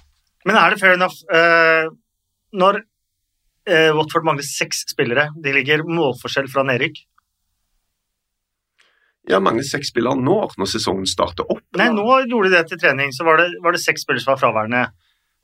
Men 0.48 0.58
er 0.58 0.74
det 0.74 0.82
fair 0.82 0.96
enough 0.98 1.20
uh, 1.30 1.92
når 2.58 2.82
uh, 2.82 3.92
Watford 3.98 4.26
mangler 4.26 4.48
seks 4.48 4.86
spillere? 4.90 5.28
De 5.38 5.54
ligger 5.54 5.84
målforskjell 5.86 6.50
fra 6.52 6.64
nedrykk. 6.66 7.04
Ja, 9.30 9.38
mange 9.44 9.62
seks 9.68 9.92
spillere 9.92 10.18
nå, 10.18 10.40
når 10.58 10.70
sesongen 10.72 11.06
starter 11.08 11.46
opp. 11.46 11.62
Nei, 11.78 11.92
nå 11.94 12.08
gjorde 12.26 12.50
de 12.50 12.56
det 12.56 12.64
til 12.72 12.82
trening, 12.82 13.14
så 13.14 13.28
var 13.28 13.38
det, 13.38 13.52
var 13.62 13.76
det 13.76 13.84
seks 13.84 14.08
spillere 14.08 14.24
som 14.24 14.34
var 14.34 14.42
fraværende 14.42 14.88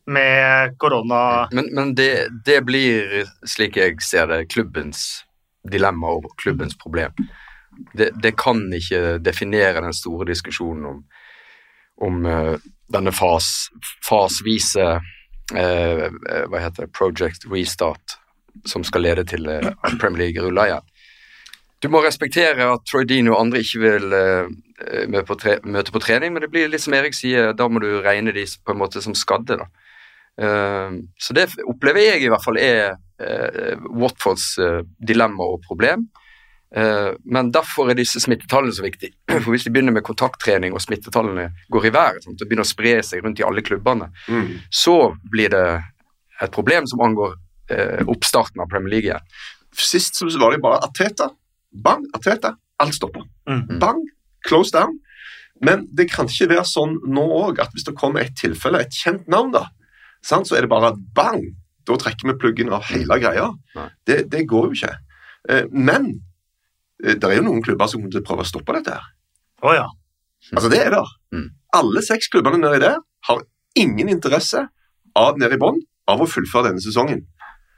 med 0.07 0.77
korona. 0.77 1.47
Men, 1.51 1.69
men 1.75 1.95
det, 1.95 2.27
det, 2.45 2.61
blir, 2.61 3.25
slik 3.45 3.77
jeg 3.77 3.99
ser 4.01 4.29
det, 4.31 4.45
klubbens 4.53 5.23
dilemma 5.67 6.15
og 6.17 6.31
klubbens 6.39 6.77
problem. 6.79 7.11
Det, 7.93 8.13
det 8.23 8.37
kan 8.39 8.63
ikke 8.73 9.17
definere 9.19 9.83
den 9.83 9.93
store 9.93 10.29
diskusjonen 10.31 10.85
om, 10.87 11.01
om 12.07 12.25
uh, 12.25 12.55
denne 12.93 13.11
fas, 13.13 13.67
fasvise 14.05 14.85
uh, 14.97 16.05
Hva 16.47 16.61
heter 16.63 16.87
det 16.87 16.93
Project 16.95 17.45
Restart, 17.51 18.15
som 18.65 18.85
skal 18.87 19.03
lede 19.03 19.27
til 19.27 19.49
uh, 19.49 19.73
Premier 20.01 20.27
League 20.27 20.45
ruller 20.45 20.71
igjen. 20.71 20.93
Du 21.83 21.91
må 21.93 21.99
respektere 22.01 22.71
at 22.71 22.87
Troy 22.89 23.03
Dino 23.05 23.35
og 23.35 23.43
andre 23.43 23.59
ikke 23.61 23.79
vil 23.83 24.13
møte 25.13 25.27
på, 25.29 25.35
møte 25.69 25.93
på 25.93 25.99
trening, 26.01 26.31
men 26.33 26.41
det 26.41 26.49
blir 26.49 26.71
litt 26.71 26.81
som 26.81 26.95
Erik 26.97 27.13
sier, 27.13 27.51
da 27.53 27.67
må 27.69 27.83
du 27.83 27.99
regne 28.01 28.33
de 28.33 28.47
på 28.65 28.73
en 28.73 28.79
måte 28.81 29.03
som 29.03 29.13
skadde. 29.13 29.59
da. 29.59 29.67
Eh, 30.41 30.91
så 31.17 31.33
det 31.33 31.49
opplever 31.65 32.11
jeg 32.11 32.25
i 32.25 32.29
hvert 32.31 32.45
fall 32.45 32.59
er 32.61 32.93
eh, 32.93 33.75
Watfords 33.97 34.53
eh, 34.61 34.81
dilemma 34.99 35.51
og 35.55 35.65
problem. 35.67 36.07
Men 36.67 37.47
derfor 37.55 37.87
er 37.87 37.95
disse 37.95 38.19
smittetallene 38.19 38.73
så 38.75 38.83
viktige. 38.83 39.13
For 39.31 39.53
Hvis 39.53 39.63
de 39.63 39.71
begynner 39.71 39.93
med 39.95 40.03
kontakttrening 40.03 40.73
og 40.75 40.81
smittetallene 40.83 41.45
går 41.71 41.85
i 41.87 41.91
været 41.95 42.25
og 42.27 42.41
begynner 42.41 42.65
å 42.65 42.67
spre 42.67 42.91
seg 43.07 43.23
rundt 43.23 43.39
i 43.39 43.45
alle 43.47 43.63
klubbene, 43.63 44.09
mm. 44.27 44.49
så 44.67 44.97
blir 45.31 45.53
det 45.53 45.61
et 46.43 46.51
problem 46.51 46.83
som 46.91 47.05
angår 47.07 47.37
oppstarten 48.03 48.59
av 48.59 48.67
Premier 48.67 48.97
League 48.97 49.07
igjen. 49.07 49.31
Sist 49.79 50.19
så 50.19 50.27
var 50.43 50.51
det 50.51 50.59
bare 50.65 50.81
Ateta. 50.83 51.29
Bang, 51.71 52.03
Ateta. 52.19 52.57
Alt 52.83 52.99
stopper. 52.99 53.23
Mm. 53.47 53.79
Bang, 53.79 54.03
close 54.43 54.75
down. 54.75 54.99
Men 55.63 55.87
det 55.95 56.09
kan 56.11 56.27
ikke 56.27 56.51
være 56.51 56.67
sånn 56.67 56.99
nå 57.07 57.23
òg 57.39 57.63
at 57.63 57.71
hvis 57.71 57.87
det 57.87 57.95
kommer 57.95 58.27
et 58.27 58.35
tilfelle, 58.43 58.83
et 58.83 59.03
kjent 59.05 59.31
navn, 59.31 59.55
da, 59.55 59.69
så 60.27 60.57
er 60.57 60.65
det 60.65 60.71
bare 60.71 60.93
bang! 61.15 61.43
Da 61.87 61.95
trekker 61.95 62.27
vi 62.27 62.39
pluggen 62.41 62.71
av 62.75 62.87
hele 62.89 63.15
greia. 63.21 63.51
Det, 64.07 64.25
det, 64.31 64.43
går 64.49 64.67
jo 64.67 64.75
ikke. 64.75 64.95
Eh, 65.49 65.69
men 65.71 66.09
eh, 67.03 67.15
det 67.15 67.29
er 67.29 67.37
jo 67.39 67.45
noen 67.45 67.63
klubber 67.63 67.87
som 67.87 68.01
kommer 68.01 68.11
til 68.11 68.25
å 68.25 68.27
prøve 68.27 68.43
å 68.43 68.49
stoppe 68.49 68.75
dette. 68.75 68.97
her. 68.97 69.13
Oh, 69.63 69.71
ja. 69.75 69.87
Altså, 70.51 70.71
det 70.73 70.81
er 70.83 70.91
der. 70.97 71.13
Mm. 71.35 71.47
Alle 71.79 72.03
seks 72.03 72.27
klubbene 72.33 72.59
nedi 72.59 72.81
der 72.83 72.99
har 73.29 73.45
ingen 73.79 74.11
interesse 74.11 74.65
av 75.17 75.39
nede 75.39 75.57
i 75.57 75.61
bånn 75.61 75.79
av 76.11 76.21
å 76.23 76.29
fullføre 76.29 76.71
denne 76.71 76.83
sesongen. 76.83 77.23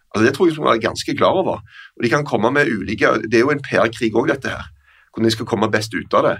Altså, 0.09 0.25
Det 0.25 0.33
tror 0.35 0.49
jeg 0.49 0.57
de 0.57 0.63
må 0.63 0.71
være 0.71 0.87
ganske 0.87 1.15
klar 1.17 1.37
over. 1.37 1.61
Og 1.97 2.03
de 2.03 2.09
kan 2.09 2.25
komme 2.25 2.51
med 2.51 2.69
ulike, 2.69 3.13
Det 3.29 3.37
er 3.37 3.45
jo 3.45 3.53
en 3.53 3.61
PR-krig 3.61 4.15
òg, 4.15 4.27
dette 4.33 4.49
her. 4.49 4.65
Hvordan 5.13 5.29
de 5.29 5.35
skal 5.35 5.45
komme 5.45 5.71
best 5.71 5.93
ut 5.93 6.13
av 6.13 6.25
det. 6.25 6.37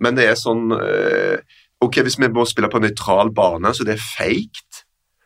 Men 0.00 0.16
det 0.16 0.26
er 0.28 0.34
sånn 0.40 0.72
eh, 0.72 1.38
Ok, 1.84 2.00
hvis 2.00 2.16
vi 2.16 2.30
må 2.32 2.46
spille 2.48 2.70
på 2.72 2.78
en 2.80 2.86
nøytral 2.86 3.30
bane, 3.34 3.74
så 3.74 3.84
det 3.84 3.98
er 3.98 4.00
feigt, 4.00 4.73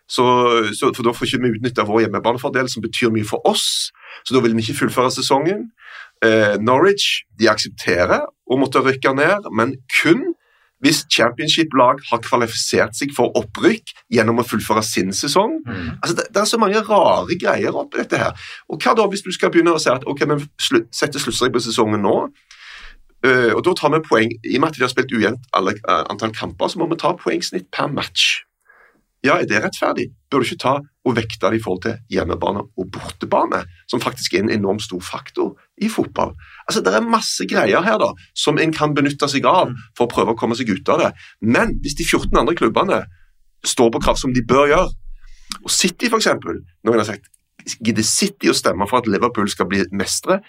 så, 0.09 0.25
så, 0.73 0.91
for 0.97 1.05
da 1.05 1.13
får 1.13 1.29
ikke 1.29 1.43
vi 1.45 1.53
utnytta 1.59 1.85
vår 1.89 2.07
hjemmebanefordel, 2.07 2.71
som 2.73 2.85
betyr 2.85 3.13
mye 3.13 3.29
for 3.29 3.45
oss. 3.49 3.91
Så 4.25 4.35
da 4.35 4.41
vil 4.45 4.57
vi 4.57 4.65
ikke 4.65 4.81
fullføre 4.83 5.13
sesongen. 5.13 5.69
Eh, 6.25 6.57
Norwich 6.65 7.27
de 7.39 7.51
aksepterer 7.53 8.25
å 8.25 8.59
måtte 8.59 8.83
rykke 8.83 9.13
ned, 9.19 9.51
men 9.55 9.77
kun 10.01 10.31
hvis 10.85 11.03
championship-lag 11.11 12.01
har 12.11 12.21
kvalifisert 12.23 12.95
seg 12.95 13.11
for 13.17 13.35
opprykk 13.39 13.91
gjennom 14.15 14.39
å 14.39 14.47
fullføre 14.47 14.83
sin 14.87 15.11
sesong. 15.17 15.59
Mm. 15.67 15.89
Altså, 15.99 16.15
det, 16.21 16.29
det 16.35 16.43
er 16.43 16.51
så 16.51 16.61
mange 16.63 16.83
rare 16.87 17.39
greier 17.41 17.77
oppi 17.77 17.99
dette 17.99 18.21
her. 18.21 18.51
Og 18.71 18.79
hva 18.83 18.95
da 18.99 19.09
hvis 19.11 19.27
du 19.27 19.33
skal 19.35 19.51
begynne 19.55 19.75
å 19.75 19.83
si 19.83 19.91
at 19.91 20.07
ok, 20.09 20.23
men 20.31 20.45
slutt, 20.63 20.87
setter 20.95 21.23
sluttstrek 21.23 21.57
på 21.57 21.65
sesongen 21.67 22.07
nå? 22.07 22.21
Uh, 23.27 23.51
og 23.57 23.65
da 23.67 23.75
tar 23.75 23.91
vi 23.97 24.05
poeng, 24.07 24.31
I 24.47 24.55
og 24.55 24.63
med 24.63 24.71
at 24.71 24.79
de 24.79 24.85
har 24.85 24.93
spilt 24.93 25.11
ujevnt 25.11 25.49
eh, 25.51 26.05
antall 26.07 26.31
kamper, 26.31 26.71
så 26.71 26.79
må 26.79 26.87
vi 26.87 27.01
ta 27.03 27.11
poengsnitt 27.19 27.67
per 27.75 27.91
match. 27.91 28.45
Ja, 29.25 29.35
er 29.35 29.49
det 29.51 29.59
rettferdig? 29.65 30.09
Bør 30.31 30.43
du 30.43 30.47
ikke 30.47 30.63
ta 30.63 30.75
og 30.79 31.15
vekte 31.17 31.49
det 31.51 31.59
i 31.59 31.63
forhold 31.63 31.81
til 31.83 31.97
hjemmebane 32.13 32.63
og 32.63 32.91
bortebane, 32.95 33.65
som 33.91 34.03
faktisk 34.03 34.35
er 34.35 34.45
en 34.45 34.53
enormt 34.55 34.85
stor 34.85 35.01
faktor 35.03 35.57
i 35.83 35.89
fotball? 35.91 36.35
Altså, 36.69 36.83
Det 36.85 36.95
er 36.95 37.01
masse 37.01 37.47
greier 37.51 37.83
her 37.83 37.99
da, 37.99 38.13
som 38.35 38.59
en 38.59 38.73
kan 38.73 38.95
benytte 38.95 39.29
seg 39.29 39.45
av 39.45 39.73
for 39.97 40.07
å 40.07 40.13
prøve 40.13 40.35
å 40.35 40.39
komme 40.39 40.55
seg 40.55 40.71
ut 40.71 40.89
av 40.89 41.03
det. 41.03 41.11
Men 41.43 41.75
hvis 41.83 41.99
de 41.99 42.05
14 42.05 42.39
andre 42.39 42.55
klubbene 42.55 43.03
står 43.67 43.91
på 43.91 44.01
krav 44.05 44.17
som 44.17 44.33
de 44.33 44.45
bør 44.47 44.71
gjøre, 44.71 44.95
og 45.65 45.71
City 45.71 46.07
f.eks. 46.07 46.29
Noen 46.85 47.01
har 47.01 47.09
sagt 47.09 47.27
gidder 47.85 48.07
City 48.07 48.49
å 48.49 48.57
stemme 48.57 48.87
for 48.89 49.03
at 49.03 49.09
Liverpool 49.11 49.49
skal 49.51 49.69
bli 49.71 49.83
mestere? 49.93 50.41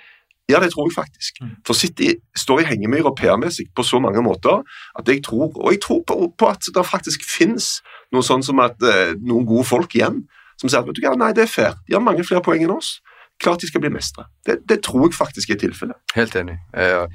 Ja, 0.50 0.60
det 0.62 0.72
tror 0.74 0.90
jeg 0.90 0.96
faktisk. 0.96 1.40
For 1.68 1.78
City 1.78 2.16
står 2.38 2.64
i 2.64 2.68
hengemyra 2.72 3.12
PR-messig 3.18 3.68
på 3.76 3.86
så 3.86 4.00
mange 4.02 4.24
måter 4.26 4.64
at 4.98 5.12
jeg 5.12 5.22
tror, 5.26 5.52
og 5.54 5.72
jeg 5.74 5.82
tror 5.86 6.02
på, 6.08 6.18
på 6.34 6.50
at 6.50 6.72
det 6.74 6.86
faktisk 6.88 7.26
finnes 7.28 7.78
noe 8.14 8.26
sånn 8.26 8.44
som 8.46 8.62
at 8.64 8.82
eh, 8.82 9.14
noen 9.22 9.46
gode 9.50 9.68
folk 9.70 9.94
igjen 9.96 10.24
som 10.60 10.68
sier 10.68 10.82
at 10.82 10.90
vet 10.90 10.98
du 10.98 11.06
hva, 11.06 11.16
nei, 11.20 11.32
det 11.36 11.46
er 11.46 11.52
fair. 11.52 11.78
De 11.88 11.96
har 11.96 12.04
mange 12.04 12.26
flere 12.28 12.44
poeng 12.44 12.66
enn 12.66 12.74
oss. 12.74 12.98
Klart 13.40 13.62
de 13.64 13.70
skal 13.70 13.84
bli 13.84 13.92
mestere. 13.94 14.28
Det, 14.44 14.58
det 14.68 14.82
tror 14.84 15.06
jeg 15.08 15.16
faktisk 15.16 15.54
er 15.54 15.62
tilfellet. 15.62 15.96
Helt 16.18 16.36
enig. 16.36 16.58
Eh, 16.76 17.06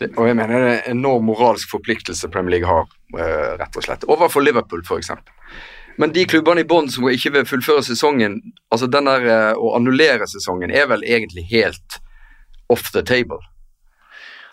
det, 0.00 0.10
og 0.16 0.28
jeg 0.28 0.36
mener 0.36 0.60
det 0.60 0.72
er 0.74 0.82
en 0.82 0.98
enorm 0.98 1.30
moralsk 1.30 1.70
forpliktelse 1.72 2.28
Premier 2.32 2.58
League 2.58 2.68
har, 2.68 2.90
eh, 3.16 3.54
rett 3.60 3.78
og 3.78 3.86
slett. 3.86 4.04
Overfor 4.10 4.44
Liverpool, 4.44 4.84
f.eks. 4.84 5.14
Men 6.00 6.12
de 6.12 6.26
klubbene 6.28 6.64
i 6.64 6.68
bånn 6.68 6.88
som 6.92 7.08
ikke 7.08 7.32
vil 7.38 7.48
fullføre 7.48 7.84
sesongen, 7.84 8.38
altså 8.72 8.88
den 8.92 9.08
der 9.08 9.26
eh, 9.28 9.56
å 9.56 9.74
annullere 9.78 10.28
sesongen, 10.28 10.72
er 10.72 10.88
vel 10.92 11.04
egentlig 11.04 11.46
helt 11.54 12.00
off 12.70 12.90
the 12.94 13.02
table. 13.02 13.40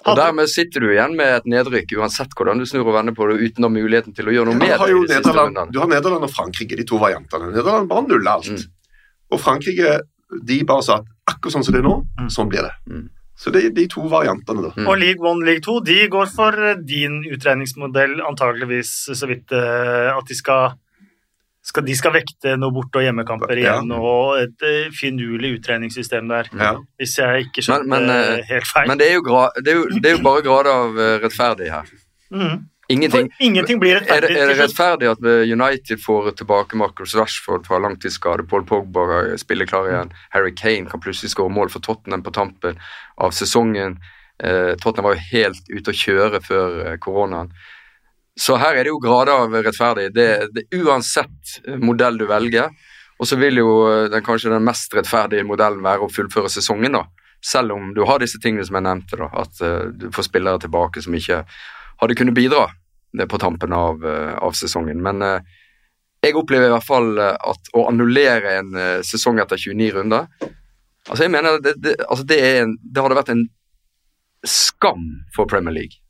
Og 0.07 0.15
Dermed 0.15 0.47
sitter 0.47 0.79
du 0.85 0.91
igjen 0.93 1.17
med 1.19 1.27
et 1.41 1.47
nedrykk, 1.51 1.89
uansett 1.99 2.31
hvordan 2.37 2.61
du 2.61 2.65
snur 2.69 2.85
og 2.87 2.93
vender 2.95 3.15
på 3.17 3.25
det, 3.27 3.41
uten 3.49 3.65
å 3.65 3.67
ha 3.67 3.73
muligheten 3.73 4.13
til 4.15 4.29
å 4.29 4.35
gjøre 4.35 4.45
noe 4.53 4.59
Du 4.59 4.63
med 4.63 4.77
har 4.79 4.87
det. 4.87 4.93
i 4.95 5.01
de 5.09 5.17
siste 5.17 5.33
rundene. 5.35 5.71
du 5.73 5.79
har 5.81 5.89
Nederland 5.91 6.23
og 6.23 6.31
Frankrike, 6.31 6.77
de 6.79 6.85
to 6.87 6.99
variantene. 7.01 7.49
Nederland 7.51 7.89
bare 7.91 8.05
nuller 8.07 8.31
alt. 8.37 8.47
Mm. 8.47 8.63
Og 9.35 9.41
Frankrike 9.43 9.97
de 10.47 10.57
bare 10.69 10.83
sa 10.85 10.99
at 11.01 11.09
akkurat 11.33 11.57
sånn 11.57 11.65
som 11.67 11.73
det 11.75 11.81
er 11.83 11.87
nå, 11.89 11.97
Mm. 12.21 12.29
sånn 12.31 12.47
blir 12.49 12.63
det. 12.63 12.71
Mm. 12.89 13.09
Så 13.37 13.51
det 13.51 13.65
er 13.65 13.69
de 13.75 13.87
to 13.87 14.01
variantene, 14.07 14.63
da. 14.63 14.71
Mm. 14.77 14.87
Og 14.87 14.97
League 14.97 15.21
one, 15.21 15.43
League 15.45 15.61
two, 15.61 15.81
de 15.81 16.07
går 16.07 16.25
for 16.33 16.51
eh, 16.57 16.75
din 16.75 17.19
utregningsmodell, 17.27 18.21
antageligvis 18.25 19.09
så 19.13 19.27
vidt 19.27 19.51
eh, 19.51 20.09
at 20.17 20.25
de 20.25 20.35
skal, 20.35 20.71
skal 21.67 21.83
De 21.83 21.95
skal 21.99 22.13
vekte 22.15 22.53
noe 22.59 22.71
borte- 22.71 23.01
og 23.01 23.03
hjemmekamper 23.03 23.51
Ja. 23.59 23.73
igjen, 23.75 23.91
og 23.91 24.37
et 24.39 24.63
eh, 24.63 24.87
finurlig 24.95 25.57
utregningssystem 25.59 26.29
der. 26.31 26.47
Ja. 26.55 26.69
Hvis 26.99 27.17
jeg 27.19 27.47
ikke 27.49 27.65
skjønte 27.65 27.87
Men- 27.91 28.05
men, 28.07 28.39
eh, 28.39 28.43
helt 28.47 28.67
feil. 28.71 28.87
Men 28.87 28.97
det 28.97 29.09
er, 29.09 29.15
jo 29.19 29.21
gra 29.25 29.49
det, 29.59 29.67
er 29.73 29.75
jo, 29.81 29.85
det 29.99 30.05
er 30.11 30.15
jo 30.17 30.23
bare 30.23 30.41
grader 30.45 30.71
av 30.71 30.97
eh, 30.97 31.19
rettferdig 31.25 31.69
her. 31.73 31.85
Mm. 32.31 32.65
Ingenting. 32.89 33.27
Ingenting 33.43 33.79
blir 33.81 33.97
Er 33.97 33.99
det, 33.99 34.07
rettferdig. 34.07 34.37
er 34.39 34.47
det 34.47 34.57
rettferdig 34.61 35.07
at 35.11 35.19
United 35.51 35.99
får 35.99 36.31
tilbake 36.39 36.77
Marcus 36.79 37.15
Rashford 37.19 37.65
fra 37.67 37.79
langtidsskade, 37.83 38.47
Paul 38.47 38.63
Pogba 38.63 39.35
spiller 39.37 39.65
klar 39.67 39.89
igjen, 39.91 40.11
Harry 40.31 40.53
Kane 40.55 40.87
kan 40.87 41.01
plutselig 41.03 41.33
skåre 41.35 41.51
mål 41.51 41.67
for 41.69 41.79
Tottenham 41.83 42.23
på 42.23 42.31
tampen 42.31 42.77
av 43.19 43.31
sesongen. 43.35 43.97
Tottenham 44.39 45.03
var 45.03 45.15
jo 45.15 45.25
helt 45.33 45.67
ute 45.69 45.91
å 45.91 45.99
kjøre 45.99 46.39
før 46.41 46.97
koronaen. 47.03 47.51
Så 48.39 48.57
her 48.61 48.77
er 48.77 48.85
det 48.85 48.91
jo 48.93 49.01
grader 49.01 49.33
av 49.33 49.55
rettferdig. 49.65 50.11
Det, 50.13 50.27
det 50.53 50.67
Uansett 50.77 51.57
eh, 51.65 51.77
modell 51.81 52.19
du 52.19 52.27
velger. 52.29 52.69
Og 53.17 53.25
så 53.25 53.37
vil 53.41 53.57
jo 53.63 53.71
eh, 53.89 54.09
den, 54.13 54.23
kanskje 54.25 54.53
den 54.53 54.65
mest 54.65 54.93
rettferdige 54.93 55.45
modellen 55.47 55.81
være 55.85 56.05
å 56.05 56.11
fullføre 56.13 56.51
sesongen, 56.53 56.99
da. 56.99 57.07
Selv 57.43 57.73
om 57.75 57.91
du 57.93 58.03
har 58.09 58.21
disse 58.21 58.39
tingene 58.41 58.65
som 58.65 58.77
jeg 58.77 58.85
nevnte, 58.85 59.17
da. 59.17 59.29
At 59.41 59.61
uh, 59.61 59.89
du 59.93 60.07
får 60.13 60.25
spillere 60.25 60.61
tilbake 60.61 61.01
som 61.05 61.13
ikke 61.17 61.43
hadde 62.01 62.17
kunnet 62.17 62.37
bidra 62.37 62.65
på 63.29 63.39
tampen 63.41 63.73
av, 63.77 64.01
uh, 64.05 64.33
av 64.41 64.57
sesongen. 64.57 65.01
Men 65.05 65.21
uh, 65.21 65.57
jeg 66.25 66.37
opplever 66.37 66.69
i 66.69 66.73
hvert 66.73 66.85
fall 66.85 67.11
at 67.21 67.69
å 67.77 67.85
annullere 67.91 68.55
en 68.57 68.71
sesong 69.05 69.37
etter 69.39 69.59
29 69.61 69.91
runder 69.99 70.25
Altså 71.07 71.23
jeg 71.23 71.31
mener 71.31 71.61
det, 71.63 71.75
det, 71.79 71.93
altså 72.03 72.25
det, 72.27 72.39
en, 72.57 72.73
det 72.83 73.03
hadde 73.03 73.15
vært 73.15 73.29
en 73.31 73.43
skam 74.43 75.05
for 75.35 75.47
Premier 75.47 75.75
League. 75.77 76.01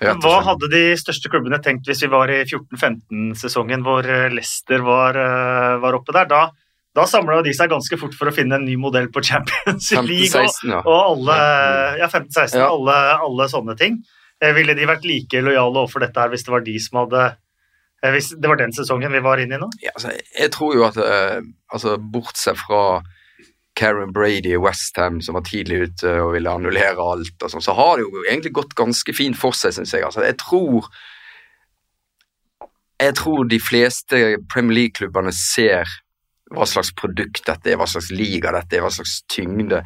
Hva 0.00 0.40
hadde 0.46 0.68
de 0.72 0.82
største 0.98 1.30
klubbene 1.30 1.60
tenkt 1.62 1.86
hvis 1.88 2.02
vi 2.04 2.10
var 2.12 2.30
i 2.32 2.40
14-15-sesongen, 2.44 3.84
hvor 3.86 4.06
eh, 4.08 4.28
Leicester 4.32 4.82
var, 4.84 5.16
eh, 5.18 5.76
var 5.82 5.96
oppe 5.98 6.14
der? 6.16 6.26
Da, 6.30 6.40
da 6.94 7.06
samla 7.10 7.40
de 7.46 7.52
seg 7.56 7.70
ganske 7.72 7.98
fort 8.00 8.14
for 8.18 8.30
å 8.30 8.34
finne 8.34 8.58
en 8.58 8.66
ny 8.66 8.76
modell 8.80 9.08
på 9.14 9.22
Champions 9.24 9.90
League. 9.94 10.30
Og, 10.34 10.60
ja. 10.70 10.82
og 10.82 10.98
alle, 10.98 11.38
ja, 12.02 12.08
15-16, 12.10 12.58
Ja. 12.58 12.68
alle, 12.72 12.98
alle 13.28 13.48
sånne 13.52 13.76
ting. 13.80 14.00
Eh, 14.42 14.52
Ville 14.56 14.74
de 14.76 14.86
vært 14.90 15.06
like 15.06 15.42
lojale 15.46 15.84
overfor 15.84 16.04
dette 16.06 16.20
her 16.20 16.32
hvis 16.34 16.44
det 16.46 16.52
var 16.54 16.64
de 16.66 16.78
som 16.82 17.04
hadde 17.04 17.24
Hvis 18.12 18.32
det 18.36 18.48
var 18.50 18.58
den 18.60 18.72
sesongen 18.76 19.12
vi 19.14 19.20
var 19.24 19.40
inne 19.40 19.56
i 19.56 19.60
nå? 19.62 19.70
ja, 19.80 19.92
altså, 19.94 20.10
jeg 20.12 20.50
tror 20.52 20.74
jo 20.76 20.82
at 20.84 20.98
altså, 21.72 21.94
Bortsett 21.98 22.58
fra 22.60 22.98
Karen 23.74 24.12
Brady 24.12 24.54
i 24.54 24.60
Westham, 24.60 25.20
som 25.22 25.34
var 25.34 25.44
tidlig 25.48 25.80
ute 25.88 26.12
og 26.22 26.34
ville 26.36 26.50
annullere 26.50 27.02
alt, 27.02 27.34
og 27.42 27.50
sånn, 27.50 27.64
så 27.64 27.74
har 27.74 27.98
det 27.98 28.06
jo 28.06 28.22
egentlig 28.28 28.54
gått 28.54 28.76
ganske 28.78 29.14
fint 29.16 29.38
for 29.38 29.56
seg, 29.56 29.74
syns 29.74 29.94
jeg. 29.96 30.06
Altså, 30.06 30.24
jeg 30.26 30.38
tror 30.42 30.88
Jeg 33.02 33.16
tror 33.18 33.42
de 33.50 33.58
fleste 33.58 34.18
Premier 34.48 34.76
League-klubbene 34.78 35.32
ser 35.34 35.90
hva 36.54 36.64
slags 36.64 36.92
produkt 36.94 37.42
dette 37.44 37.72
er, 37.72 37.76
hva 37.76 37.88
slags 37.90 38.12
liga 38.14 38.52
dette 38.54 38.78
er, 38.78 38.84
hva 38.84 38.92
slags 38.94 39.16
tyngde 39.28 39.80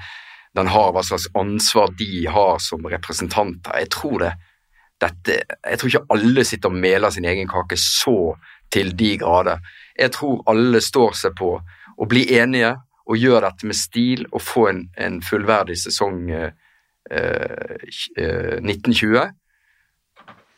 den 0.55 0.69
har, 0.69 0.93
hva 0.93 1.03
slags 1.03 1.25
ansvar 1.35 1.89
de 1.99 2.27
har 2.29 2.61
som 2.63 2.85
representanter. 2.85 3.79
Jeg 3.81 3.91
tror 3.97 4.19
det. 4.27 4.33
Dette, 5.01 5.39
jeg 5.63 5.79
tror 5.81 5.91
ikke 5.91 6.15
alle 6.15 6.45
sitter 6.45 6.73
og 6.73 6.79
meler 6.85 7.11
sin 7.15 7.27
egen 7.31 7.49
kake 7.49 7.79
så 7.81 8.35
til 8.71 8.93
de 8.99 9.15
grader. 9.19 9.65
Jeg 9.99 10.13
tror 10.17 10.43
alle 10.51 10.81
står 10.85 11.17
seg 11.17 11.37
på 11.39 11.53
å 11.59 12.09
bli 12.11 12.27
enige 12.37 12.75
og 13.09 13.17
gjøre 13.17 13.49
dette 13.49 13.69
med 13.69 13.77
stil 13.77 14.27
og 14.29 14.43
få 14.45 14.67
en, 14.71 14.83
en 15.01 15.21
fullverdig 15.25 15.79
sesong 15.81 16.27
eh, 16.31 16.51
eh, 17.11 18.59
1920. 18.61 19.31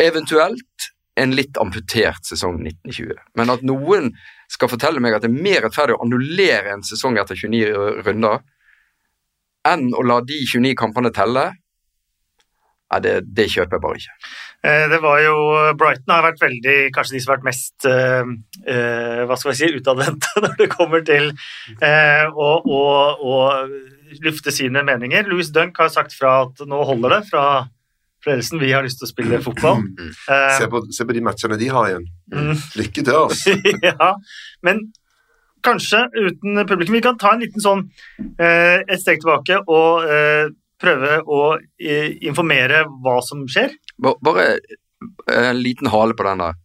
Eventuelt 0.03 0.91
en 1.21 1.35
litt 1.37 1.59
amputert 1.61 2.27
sesong 2.27 2.59
1920. 2.65 3.15
Men 3.39 3.53
at 3.55 3.63
noen 3.67 4.11
skal 4.51 4.71
fortelle 4.73 5.03
meg 5.03 5.15
at 5.15 5.27
det 5.27 5.31
er 5.31 5.45
mer 5.47 5.65
rettferdig 5.67 5.97
å 5.97 6.03
annullere 6.05 6.75
en 6.75 6.87
sesong 6.87 7.19
etter 7.21 7.39
29 7.39 8.03
runder 8.07 8.41
enn 9.69 9.91
å 9.93 10.05
la 10.07 10.21
de 10.25 10.39
29 10.49 10.73
kampene 10.79 11.13
telle, 11.15 11.51
ja, 12.91 12.99
det, 13.05 13.21
det 13.29 13.51
kjøper 13.53 13.77
jeg 13.77 13.85
bare 13.85 14.01
ikke. 14.01 14.15
Eh, 14.63 14.87
Det 14.93 14.99
var 15.01 15.21
jo 15.25 15.37
Brighton 15.81 16.13
har 16.13 16.27
vært 16.27 16.43
veldig 16.43 16.75
Kanskje 16.93 17.15
de 17.17 17.21
som 17.25 17.33
har 17.33 17.39
vært 17.39 17.49
mest 17.49 17.87
eh, 17.89 18.33
eh, 18.69 19.23
hva 19.25 19.39
skal 19.41 19.55
jeg 19.55 19.61
si, 19.63 19.81
utadvendte 19.81 20.33
når 20.45 20.57
det 20.59 20.69
kommer 20.73 21.05
til 21.07 21.31
uh, 21.33 22.27
å, 22.35 22.51
å, 22.61 22.83
å 23.25 23.35
lufte 24.25 24.53
sine 24.53 24.83
meninger. 24.85 25.29
Louis 25.31 25.49
Dunk 25.55 25.79
har 25.81 25.89
sagt 25.93 26.17
fra 26.19 26.43
at 26.45 26.61
nå 26.67 26.81
holder 26.89 27.15
det 27.17 27.21
fra 27.31 27.45
Frelsen. 28.21 28.61
Vi 28.61 28.73
har 28.75 28.85
lyst 28.85 28.99
til 29.01 29.07
å 29.09 29.13
spille 29.15 29.39
fotball. 29.45 29.85
Uh, 29.97 30.57
Se 30.59 30.69
på, 30.69 30.83
se 30.93 31.07
på 31.09 31.17
de 31.17 31.23
matchene 31.25 31.57
de 31.61 31.69
har 31.73 31.89
igjen. 31.93 32.09
mm. 32.35 32.65
Lykke 32.83 33.05
til, 33.07 33.15
oss. 33.17 33.47
ja, 33.89 34.11
men 34.67 34.91
kanskje 35.65 36.03
uten 36.17 36.67
publikum. 36.67 36.97
Vi 36.99 37.05
kan 37.05 37.19
ta 37.21 37.35
en 37.35 37.43
liten 37.45 37.61
sånn 37.61 37.87
eh, 38.41 38.81
et 38.81 39.01
steg 39.01 39.21
tilbake 39.21 39.59
og 39.69 40.07
eh, 40.09 40.47
prøve 40.81 41.21
å 41.27 41.43
eh, 41.59 42.17
informere 42.27 42.85
hva 43.05 43.19
som 43.25 43.47
skjer. 43.51 43.75
Bare 44.01 44.49
en 45.33 45.63
liten 45.63 45.91
hale 45.93 46.17
på 46.17 46.27
den 46.27 46.43
der, 46.45 46.59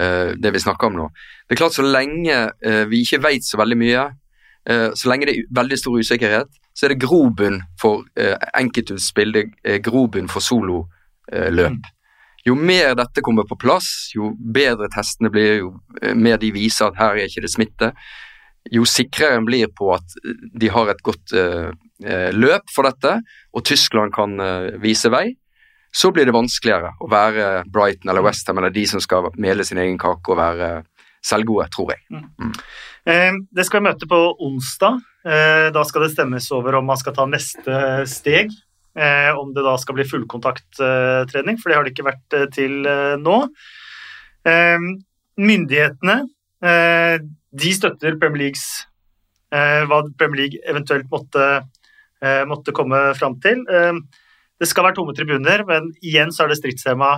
eh, 0.00 0.34
det 0.36 0.52
vi 0.54 0.62
snakker 0.64 0.90
om 0.90 0.98
nå. 0.98 1.08
Det 1.48 1.56
er 1.56 1.62
klart 1.62 1.76
Så 1.76 1.84
lenge 1.84 2.36
eh, 2.64 2.84
vi 2.90 3.02
ikke 3.04 3.22
vet 3.24 3.44
så 3.44 3.60
veldig 3.60 3.78
mye, 3.80 4.04
eh, 4.68 4.90
så 4.94 5.10
lenge 5.10 5.28
det 5.28 5.36
er 5.36 5.50
veldig 5.60 5.78
stor 5.78 5.98
usikkerhet, 5.98 6.60
så 6.74 6.86
er 6.86 6.94
det 6.94 7.04
grobunn 7.06 7.60
for 7.78 8.02
enkeltutspill, 8.58 9.32
det 9.32 9.44
er 9.62 9.78
grobunn 9.78 10.26
for 10.28 10.42
sololøp. 10.42 11.84
jo 12.44 12.54
mer 12.54 12.94
dette 12.98 13.22
kommer 13.24 13.46
på 13.48 13.56
plass, 13.60 14.10
jo 14.14 14.32
bedre 14.36 14.90
testene 14.92 15.30
blir, 15.32 15.60
jo 15.62 15.70
eh, 16.02 16.14
mer 16.14 16.40
de 16.40 16.52
viser 16.52 16.90
at 16.90 16.98
her 17.00 17.16
er 17.16 17.30
ikke 17.30 17.44
det 17.44 17.52
smitte, 17.52 17.92
jo 18.72 18.86
sikrere 18.88 19.38
en 19.38 19.48
blir 19.48 19.68
på 19.76 19.90
at 19.94 20.16
de 20.32 20.70
har 20.72 20.90
et 20.90 21.02
godt 21.04 21.34
uh, 21.36 21.70
løp 22.32 22.70
for 22.72 22.88
dette, 22.88 23.18
og 23.52 23.64
Tyskland 23.66 24.14
kan 24.14 24.38
uh, 24.40 24.72
vise 24.82 25.10
vei, 25.12 25.28
så 25.94 26.10
blir 26.10 26.26
det 26.26 26.34
vanskeligere 26.34 26.90
å 26.98 27.08
være 27.10 27.44
Brighton 27.70 28.10
eller 28.10 28.24
Westham 28.26 28.58
eller 28.58 28.74
de 28.74 28.82
som 28.90 29.02
skal 29.02 29.28
mele 29.38 29.66
sin 29.66 29.78
egen 29.78 29.98
kake 30.00 30.32
og 30.32 30.40
være 30.40 30.70
selvgode, 31.24 31.68
tror 31.72 31.94
jeg. 31.94 32.02
Mm. 32.10 32.24
Mm. 32.40 32.54
Eh, 33.04 33.36
det 33.54 33.66
skal 33.68 33.80
vi 33.80 33.88
møte 33.88 34.08
på 34.10 34.20
onsdag. 34.42 34.98
Eh, 35.24 35.68
da 35.74 35.84
skal 35.86 36.04
det 36.04 36.14
stemmes 36.16 36.50
over 36.56 36.80
om 36.80 36.88
man 36.90 37.00
skal 37.00 37.16
ta 37.16 37.28
neste 37.30 37.80
steg 38.10 38.54
Eh, 38.94 39.34
om 39.34 39.48
det 39.50 39.64
da 39.66 39.72
skal 39.74 39.96
bli 39.96 40.04
fullkontakttrening, 40.06 41.56
for 41.58 41.66
det 41.66 41.74
har 41.74 41.82
det 41.82 41.90
ikke 41.96 42.04
vært 42.06 42.34
til 42.54 42.86
nå. 43.18 43.38
Myndighetene 45.34 46.14
de 47.54 47.70
støtter 47.76 48.18
Premier 48.20 48.48
Leagues 48.48 48.66
hva 49.54 50.00
Premier 50.18 50.40
League 50.40 50.58
eventuelt 50.66 51.06
måtte, 51.12 51.44
måtte 52.50 52.72
komme 52.74 52.98
fram 53.14 53.36
til. 53.44 53.60
Det 54.58 54.66
skal 54.66 54.88
være 54.88 54.96
tomme 54.96 55.14
tribuner, 55.14 55.62
men 55.68 55.92
igjen 56.02 56.32
så 56.34 56.42
er 56.42 56.50
det 56.50 56.58
stridstema 56.58 57.12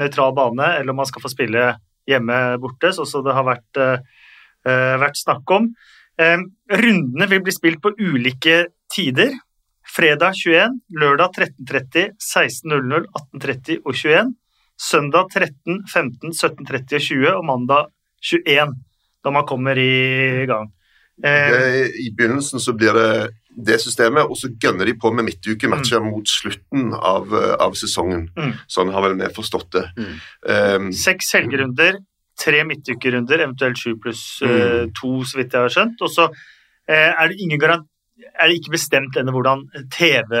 nøytral 0.00 0.34
bane, 0.34 0.72
eller 0.80 0.90
om 0.90 0.98
man 0.98 1.06
skal 1.06 1.22
få 1.22 1.30
spille 1.30 1.68
hjemme 2.10 2.38
borte, 2.62 2.90
sånn 2.96 3.06
som 3.06 3.22
det 3.26 3.36
har 3.36 3.46
vært, 3.46 3.80
vært 4.66 5.20
snakk 5.20 5.54
om. 5.54 5.68
Rundene 6.18 7.30
vil 7.30 7.44
bli 7.46 7.54
spilt 7.54 7.82
på 7.84 7.94
ulike 8.00 8.64
tider. 8.92 9.36
Fredag 9.86 10.34
21, 10.40 10.80
lørdag 10.98 11.38
13.30, 11.38 12.16
16.00, 12.18 13.06
18.30 13.38 13.84
og 13.84 13.94
21. 13.94 14.34
Søndag 14.76 15.30
13, 15.30 15.84
15, 15.86 16.34
17.30 16.34 16.98
og 16.98 17.06
20, 17.06 17.30
og 17.36 17.46
mandag 17.46 17.92
21, 18.26 18.74
da 19.26 19.34
man 19.34 19.46
kommer 19.48 19.78
i 19.78 20.46
gang. 20.46 20.70
Eh, 21.24 21.86
I 22.06 22.12
begynnelsen 22.14 22.62
så 22.62 22.74
blir 22.76 22.94
det 22.94 23.10
det 23.56 23.78
systemet, 23.80 24.28
og 24.28 24.36
så 24.36 24.50
gønner 24.60 24.84
de 24.84 24.92
på 25.00 25.10
med 25.16 25.24
midtukematcher 25.30 26.02
mm. 26.02 26.10
mot 26.12 26.28
slutten 26.28 26.90
av, 26.94 27.32
av 27.64 27.72
sesongen. 27.78 28.26
Mm. 28.36 28.52
Sånn 28.68 28.92
har 28.92 29.06
vel 29.06 29.16
vi 29.16 29.30
forstått 29.32 29.70
det. 29.78 29.84
Mm. 29.96 30.12
Um, 30.44 30.90
Seks 30.92 31.32
helgerunder, 31.38 32.02
tre 32.36 32.60
midtukerunder, 32.68 33.46
eventuelt 33.46 33.80
sju 33.80 33.94
pluss 34.02 34.26
uh, 34.44 34.84
to, 35.00 35.14
så 35.24 35.40
vidt 35.40 35.56
jeg 35.56 35.64
har 35.64 35.72
skjønt. 35.72 36.04
Og 36.04 36.12
så 36.12 36.28
uh, 36.28 36.92
er 36.92 37.32
det 37.32 37.40
ingen 37.40 37.62
garanti 37.62 37.92
er 38.16 38.48
det 38.48 38.60
ikke 38.60 38.72
bestemt 38.72 39.16
ennå 39.20 39.32
hvordan 39.34 39.66
TV, 39.92 40.38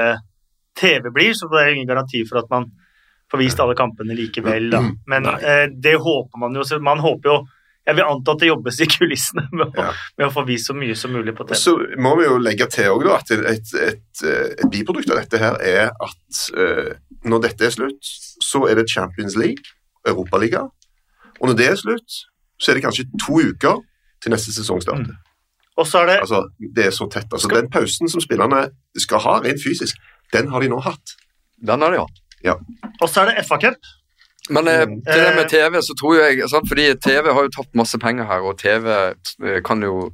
TV, 0.76 1.10
blir, 1.12 1.34
så 1.36 1.48
det 1.52 1.60
er 1.60 1.74
ingen 1.74 1.88
garanti 1.88 2.22
for 2.28 2.40
at 2.40 2.48
man 2.52 2.70
får 3.32 3.42
vist 3.42 3.60
alle 3.60 3.76
kampene 3.76 4.16
likevel. 4.16 4.70
Da. 4.72 4.80
Men 5.12 5.28
uh, 5.28 5.66
det 5.72 5.96
håper 6.00 6.40
man 6.40 6.56
jo. 6.56 6.64
Man 6.84 7.02
håper 7.04 7.32
jo 7.32 7.38
jeg 7.86 7.94
vil 7.94 8.08
anta 8.08 8.34
at 8.34 8.42
det 8.42 8.48
jobbes 8.48 8.80
i 8.82 8.88
kulissene 8.90 9.44
med, 9.52 9.76
ja. 9.78 9.90
med, 10.18 10.26
å 10.26 10.32
få 10.34 10.42
vist 10.48 10.70
så 10.70 10.74
mye 10.76 10.96
som 10.98 11.12
mulig 11.14 11.36
på 11.38 11.46
TV. 11.46 11.58
Så 11.60 11.74
må 12.02 12.16
vi 12.18 12.26
jo 12.26 12.38
legge 12.42 12.66
til 12.72 12.90
også, 12.90 13.06
da, 13.06 13.18
at 13.20 13.52
et, 13.54 13.74
et, 13.86 14.22
et, 14.26 14.64
biprodukt 14.72 15.12
av 15.14 15.20
dette 15.22 15.40
her 15.42 15.58
er 15.62 15.92
at 15.92 16.40
uh, 16.58 16.96
når 17.26 17.44
dette 17.46 17.68
er 17.68 17.74
slutt, 17.74 18.10
så 18.42 18.64
er 18.70 18.80
det 18.80 18.88
Champions 18.90 19.38
League, 19.38 19.76
Europaliga. 20.06 20.66
Og 21.38 21.50
når 21.50 21.60
det 21.60 21.70
er 21.70 21.78
slutt, 21.78 22.18
så 22.58 22.72
er 22.72 22.78
det 22.78 22.86
kanskje 22.86 23.06
to 23.22 23.38
uker 23.52 23.80
til 24.24 24.34
neste 24.34 24.54
sesongstart. 24.56 25.06
Mm. 25.06 25.22
Og 25.76 25.86
så 25.86 26.02
er 26.02 26.10
det 26.10 26.20
Altså, 26.24 26.42
det 26.76 26.86
er 26.86 26.94
så 26.94 27.06
tett. 27.12 27.28
Altså, 27.32 27.48
Den 27.52 27.70
pausen 27.70 28.08
som 28.08 28.22
spillerne 28.24 28.68
skal 28.98 29.20
ha 29.22 29.38
rent 29.44 29.62
fysisk, 29.62 29.98
den 30.32 30.48
har 30.50 30.64
de 30.64 30.70
nå 30.72 30.80
hatt. 30.80 31.16
Den 31.60 31.84
har 31.84 31.92
de 31.92 32.00
hatt. 32.00 32.22
Ja. 32.44 32.56
Og 33.00 33.08
så 33.08 33.22
er 33.22 33.34
det 33.34 33.44
FA-cup. 33.46 33.78
Men 34.50 34.68
eh, 34.68 34.82
mm. 34.86 34.98
til 35.06 35.22
det 35.22 35.34
med 35.36 35.48
TV, 35.50 35.78
så 35.82 35.94
tror 36.00 36.18
jeg 36.20 36.50
sant, 36.50 36.68
Fordi 36.68 36.88
TV 37.02 37.30
har 37.32 37.46
jo 37.46 37.54
tapt 37.56 37.78
masse 37.78 37.98
penger 37.98 38.28
her, 38.28 38.44
og 38.46 38.58
TV 38.60 38.90
eh, 38.96 39.62
kan 39.66 39.82
jo 39.82 40.10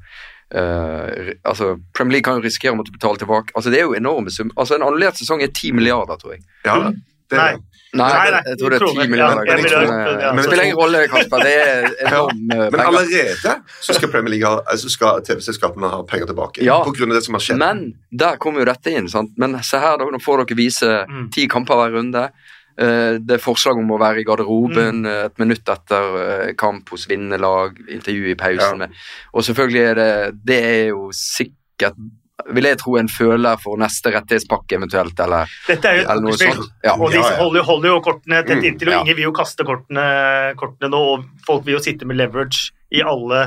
eh, 0.55 1.35
altså 1.45 1.77
Premier 1.95 2.19
League 2.19 2.29
kan 2.29 2.41
jo 2.41 2.47
risikere 2.47 2.77
å 2.77 2.81
måtte 2.81 2.95
betale 2.95 3.21
tilbake. 3.21 3.53
altså 3.55 3.71
Det 3.71 3.81
er 3.81 3.89
jo 3.91 3.99
enorme 3.99 4.31
summer. 4.31 4.55
Altså 4.57 4.79
En 4.79 4.87
annullert 4.87 5.21
sesong 5.21 5.45
er 5.45 5.53
ti 5.55 5.73
milliarder, 5.73 6.21
tror 6.21 6.37
jeg. 6.37 6.47
Ja, 6.65 6.79
det, 6.89 7.37
Nei. 7.37 7.53
Nei, 7.93 8.09
nei, 8.09 8.29
nei, 8.33 8.39
jeg 8.49 8.57
tror 8.57 8.73
det 8.73 8.77
er 8.79 8.85
ti 8.89 9.05
millioner. 9.05 9.49
Ja, 9.49 9.57
ja, 9.61 10.29
men 10.33 10.39
det 10.41 10.45
spiller 10.47 10.65
ingen 10.65 10.79
rolle, 10.79 11.01
Kasper. 11.13 11.43
Det 11.45 11.51
er 11.61 11.89
enorm 12.07 12.39
ja, 12.55 12.69
Men 12.73 12.83
allerede 12.87 13.53
så 13.85 13.97
skal 13.99 14.09
Premier 14.15 14.33
League 14.33 14.49
ha, 14.49 14.63
altså 14.73 14.89
skal 14.93 15.21
TV-selskapene 15.27 15.91
ha 15.93 15.99
penger 16.09 16.31
tilbake. 16.31 16.65
Ja, 16.65 16.79
på 16.87 16.95
grunn 16.97 17.13
av 17.13 17.19
det 17.19 17.27
som 17.27 17.37
har 17.37 17.45
skjedd. 17.45 17.61
Men 17.61 17.83
der 18.09 18.41
kommer 18.41 18.65
jo 18.65 18.71
dette 18.71 18.95
inn. 18.97 19.11
sant? 19.13 19.35
Men 19.37 19.59
se 19.61 19.81
her, 19.83 20.01
da, 20.01 20.09
nå 20.09 20.23
får 20.25 20.41
dere 20.47 20.57
vise 20.63 20.89
mm. 21.05 21.27
ti 21.37 21.45
kamper 21.53 21.83
hver 21.83 21.93
runde. 21.99 22.25
Eh, 22.81 23.19
det 23.21 23.37
er 23.37 23.43
forslag 23.43 23.79
om 23.81 23.91
å 23.93 24.01
være 24.01 24.23
i 24.23 24.27
garderoben 24.27 25.03
mm. 25.03 25.11
Eh, 25.13 25.21
et 25.29 25.43
minutt 25.43 25.69
etter 25.69 26.19
eh, 26.23 26.49
kamp 26.59 26.89
hos 26.95 27.05
vinnerlag, 27.11 27.77
intervju 27.91 28.33
i 28.33 28.39
pausen. 28.39 28.87
Ja. 28.87 29.05
Og 29.37 29.47
selvfølgelig 29.49 29.85
er 29.91 30.01
det 30.01 30.11
Det 30.49 30.59
er 30.73 30.85
jo 30.93 31.09
sikkert 31.17 31.99
vil 32.51 32.67
jeg 32.67 32.79
tro 32.81 32.97
en 32.99 33.11
føler 33.13 33.59
for 33.63 33.79
neste 33.79 34.11
rettighetspakke 34.11 34.75
eventuelt, 34.75 35.19
eller, 35.23 35.51
Dette 35.69 35.87
er 35.87 36.01
jo 36.01 36.07
eller 36.11 36.25
noe 36.25 36.39
sånt. 36.41 36.73
Ja. 36.83 36.97
Og 36.97 37.13
de 37.13 37.21
holder, 37.23 37.63
holder, 37.69 37.89
jo 37.93 38.01
kortene 38.03 38.41
tett 38.43 38.59
mm, 38.59 38.65
inntil, 38.67 38.89
og 38.89 38.91
mm, 38.91 38.97
ja. 38.97 39.03
ingen 39.05 39.19
vil 39.19 39.29
jo 39.29 39.35
kaste 39.37 39.67
kortene, 39.69 40.07
kortene, 40.59 40.91
nå, 40.91 41.03
og 41.13 41.45
folk 41.47 41.63
vil 41.69 41.77
jo 41.77 41.83
sitte 41.85 42.09
med 42.09 42.19
leverage 42.19 42.73
i 42.91 43.05
alle 43.07 43.45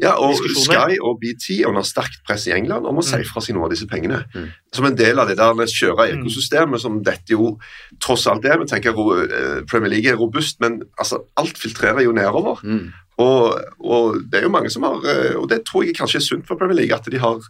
ja, 0.00 0.14
og 0.16 0.38
Sky 0.56 0.96
og 1.04 1.18
BT 1.20 1.58
er 1.60 1.68
under 1.68 1.84
sterkt 1.86 2.22
press 2.26 2.46
i 2.48 2.54
England 2.56 2.86
om 2.88 3.00
å 3.00 3.04
si 3.04 3.18
mm. 3.20 3.26
fra 3.28 3.42
seg 3.44 3.56
noe 3.56 3.66
av 3.68 3.74
disse 3.74 3.88
pengene. 3.90 4.22
Mm. 4.32 4.48
Som 4.72 4.88
en 4.88 4.96
del 4.98 5.20
av 5.20 5.28
det 5.28 5.36
der 5.40 5.72
skjøre 5.72 6.08
ekosystemet 6.14 6.82
som 6.82 7.00
dette 7.04 7.36
jo 7.36 7.56
tross 8.02 8.26
alt 8.30 8.46
er. 8.48 8.60
Vi 8.62 8.70
tenker 8.70 8.96
eh, 8.96 9.60
Premier 9.68 9.92
League 9.92 10.10
er 10.10 10.18
robust, 10.20 10.60
men 10.64 10.80
altså, 10.96 11.22
alt 11.40 11.60
filtrerer 11.60 12.06
jo 12.06 12.16
nedover. 12.16 12.62
Mm. 12.64 12.90
Og, 13.22 13.58
og, 13.84 14.20
det 14.32 14.40
er 14.40 14.46
jo 14.48 14.52
mange 14.54 14.70
som 14.72 14.86
har 14.88 15.02
eh, 15.04 15.34
Og 15.36 15.44
det 15.50 15.60
tror 15.68 15.84
jeg 15.84 15.94
kanskje 15.98 16.22
er 16.22 16.24
sunt 16.24 16.46
for 16.48 16.56
Premier 16.60 16.80
League, 16.80 16.96
at 16.96 17.10
de 17.12 17.20
har 17.20 17.42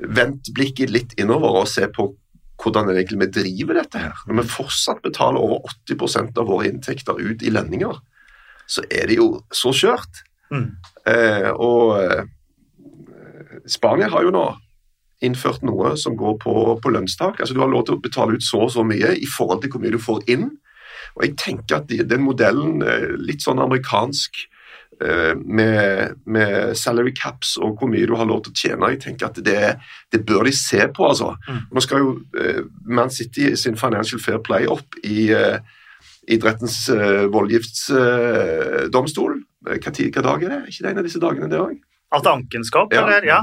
vendt 0.00 0.50
blikket 0.56 0.92
litt 0.92 1.14
innover 1.20 1.60
og 1.62 1.68
ser 1.70 1.92
på 1.92 2.10
hvordan 2.62 2.88
egentlig 2.92 3.20
vi 3.20 3.32
driver 3.36 3.80
dette 3.82 4.00
her. 4.00 4.20
Når 4.26 4.40
vi 4.40 4.52
fortsatt 4.54 5.02
betaler 5.04 5.42
over 5.44 5.68
80% 5.88 6.38
av 6.40 6.48
våre 6.48 6.70
inntekter 6.70 7.18
ut 7.20 7.44
i 7.44 7.52
lønninger, 7.52 7.98
så 8.66 8.84
er 8.90 9.10
det 9.10 9.18
jo 9.20 9.28
så 9.54 9.72
skjørt. 9.76 10.22
Mm. 10.50 10.70
Eh, 11.06 11.52
og 11.54 12.02
eh, 12.02 12.26
Spania 13.70 14.10
har 14.10 14.26
jo 14.26 14.32
nå 14.34 14.42
innført 15.24 15.62
noe 15.64 15.96
som 15.98 16.16
går 16.18 16.34
på, 16.42 16.80
på, 16.82 16.90
lønnstak. 16.92 17.40
Altså 17.40 17.54
Du 17.54 17.60
har 17.62 17.70
lov 17.72 17.84
til 17.86 17.94
å 17.96 18.02
betale 18.02 18.34
ut 18.36 18.44
så 18.44 18.58
og 18.66 18.72
så 18.74 18.82
mye 18.86 19.08
i 19.16 19.26
forhold 19.30 19.60
til 19.62 19.70
hvor 19.72 19.82
mye 19.84 19.94
du 19.94 20.00
får 20.02 20.20
inn. 20.32 20.46
Og 21.16 21.20
jeg 21.24 21.36
tenker 21.40 21.74
at 21.78 21.88
den 21.88 22.22
modellen, 22.26 22.82
eh, 22.84 23.08
litt 23.22 23.42
sånn 23.44 23.62
amerikansk 23.62 24.32
med, 24.96 26.24
med, 26.24 26.72
salary 26.72 27.12
caps 27.12 27.60
og 27.60 27.76
hvor 27.76 27.84
mye 27.92 28.08
du 28.08 28.16
har 28.16 28.24
lov 28.24 28.40
til 28.46 28.52
å 28.54 28.56
tjene. 28.56 28.88
Jeg 28.94 29.02
tenker 29.02 29.26
at 29.26 29.36
Det, 29.44 29.76
det 30.08 30.24
bør 30.24 30.48
de 30.48 30.56
se 30.56 30.88
på. 30.88 31.04
altså. 31.04 31.36
Mm. 31.44 31.68
Nå 31.68 31.80
skal 31.84 32.00
jo 32.00 32.24
Man 32.80 33.12
City 33.12 33.52
sin 33.60 33.76
Financial 33.76 34.16
Fair 34.22 34.40
Play 34.40 34.64
opp 34.64 34.96
i 35.04 35.36
idrettens 36.32 36.88
voldgiftsdomstol. 37.28 39.36
Uh, 39.66 39.76
hva, 39.76 39.92
hva 39.92 40.24
dag 40.30 40.46
er 40.46 40.54
det? 40.54 40.62
Ikke 40.70 40.86
det 40.86 40.90
en 40.90 41.02
av 41.02 41.06
disse 41.08 41.22
dagene, 41.22 41.50
det 41.52 41.60
òg? 41.60 41.78
At 42.16 42.26
anken 42.30 42.66
skal 42.66 42.86
opp, 42.86 42.94
ja. 42.94 43.04
eller? 43.04 43.26
Ja. 43.26 43.40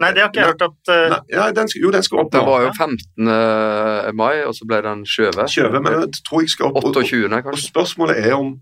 Nei, 0.00 0.14
det 0.16 0.22
har 0.22 0.30
ikke 0.30 0.40
jeg 0.40 0.54
hørt 0.54 0.62
at 0.64 0.90
uh... 0.90 1.02
Nei, 1.12 1.20
ja, 1.34 1.50
den 1.52 1.68
Jo, 1.76 1.90
den 1.92 2.02
skal 2.02 2.22
opp. 2.22 2.32
Den 2.32 2.46
var 2.48 2.64
jo 2.64 2.70
15. 2.72 4.16
mai, 4.16 4.40
og 4.48 4.54
så 4.56 4.66
ble 4.68 4.80
den 4.86 5.04
skjøvet. 5.04 5.44
Skjøvet, 5.52 5.84
men 5.84 5.98
jeg 5.98 6.22
tror 6.26 6.44
jeg 6.44 6.54
skal 6.54 6.70
opp. 6.70 6.80
28. 6.88 7.28
kanskje. 7.28 7.52
Og 7.52 7.64
spørsmålet 7.66 8.22
er 8.24 8.36
om 8.38 8.54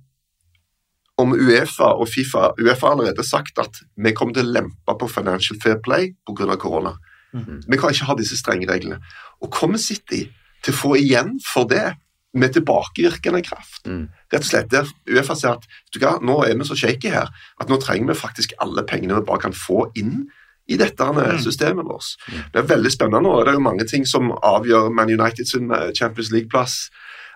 om 1.18 1.34
Uefa 1.34 1.92
og 1.98 2.06
Fifa 2.08 2.52
Uefa 2.60 2.86
har 2.86 2.94
allerede 2.94 3.24
sagt 3.26 3.58
at 3.58 3.80
vi 3.98 4.12
kommer 4.14 4.36
til 4.36 4.46
å 4.46 4.54
lempe 4.54 4.94
på 5.00 5.08
Financial 5.10 5.58
Fair 5.62 5.80
Play 5.82 6.12
pga. 6.26 6.56
korona. 6.56 6.92
Mm 7.32 7.44
-hmm. 7.44 7.62
Vi 7.68 7.76
kan 7.76 7.90
ikke 7.90 8.04
ha 8.04 8.14
disse 8.14 8.36
strenge 8.36 8.72
reglene. 8.72 9.00
Og 9.40 9.50
kommer 9.50 9.78
City 9.78 10.30
til 10.62 10.74
å 10.74 10.76
få 10.76 10.96
igjen 10.96 11.40
for 11.54 11.64
det 11.64 11.94
med 12.34 12.52
tilbakevirkende 12.52 13.42
kraft? 13.46 13.86
Mm. 13.86 14.08
Rett 14.32 14.44
og 14.44 14.50
slett 14.50 14.72
der 14.72 14.90
Uefa 15.08 15.36
sier 15.38 15.56
at 15.56 15.98
hva, 15.98 16.18
nå 16.24 16.42
er 16.44 16.58
vi 16.58 16.66
så 16.68 16.76
shaky 16.78 17.12
her 17.14 17.30
at 17.60 17.70
nå 17.70 17.80
trenger 17.82 18.12
vi 18.12 18.18
faktisk 18.20 18.52
alle 18.64 18.84
pengene 18.88 19.16
vi 19.20 19.28
bare 19.28 19.46
kan 19.48 19.56
få 19.56 19.86
inn 19.98 20.26
i 20.68 20.76
dette 20.76 21.04
mm. 21.04 21.38
systemet 21.40 21.86
vårt. 21.88 22.14
Mm. 22.28 22.40
Det 22.52 22.60
er 22.60 22.70
veldig 22.74 22.92
spennende, 22.92 23.30
og 23.32 23.46
det 23.46 23.54
er 23.54 23.56
jo 23.56 23.64
mange 23.64 23.86
ting 23.88 24.04
som 24.06 24.34
avgjør 24.36 24.90
Man 24.92 25.12
United 25.14 25.48
sin 25.48 25.70
eh, 25.72 25.92
Champions 25.96 26.28
League-plass. 26.34 26.90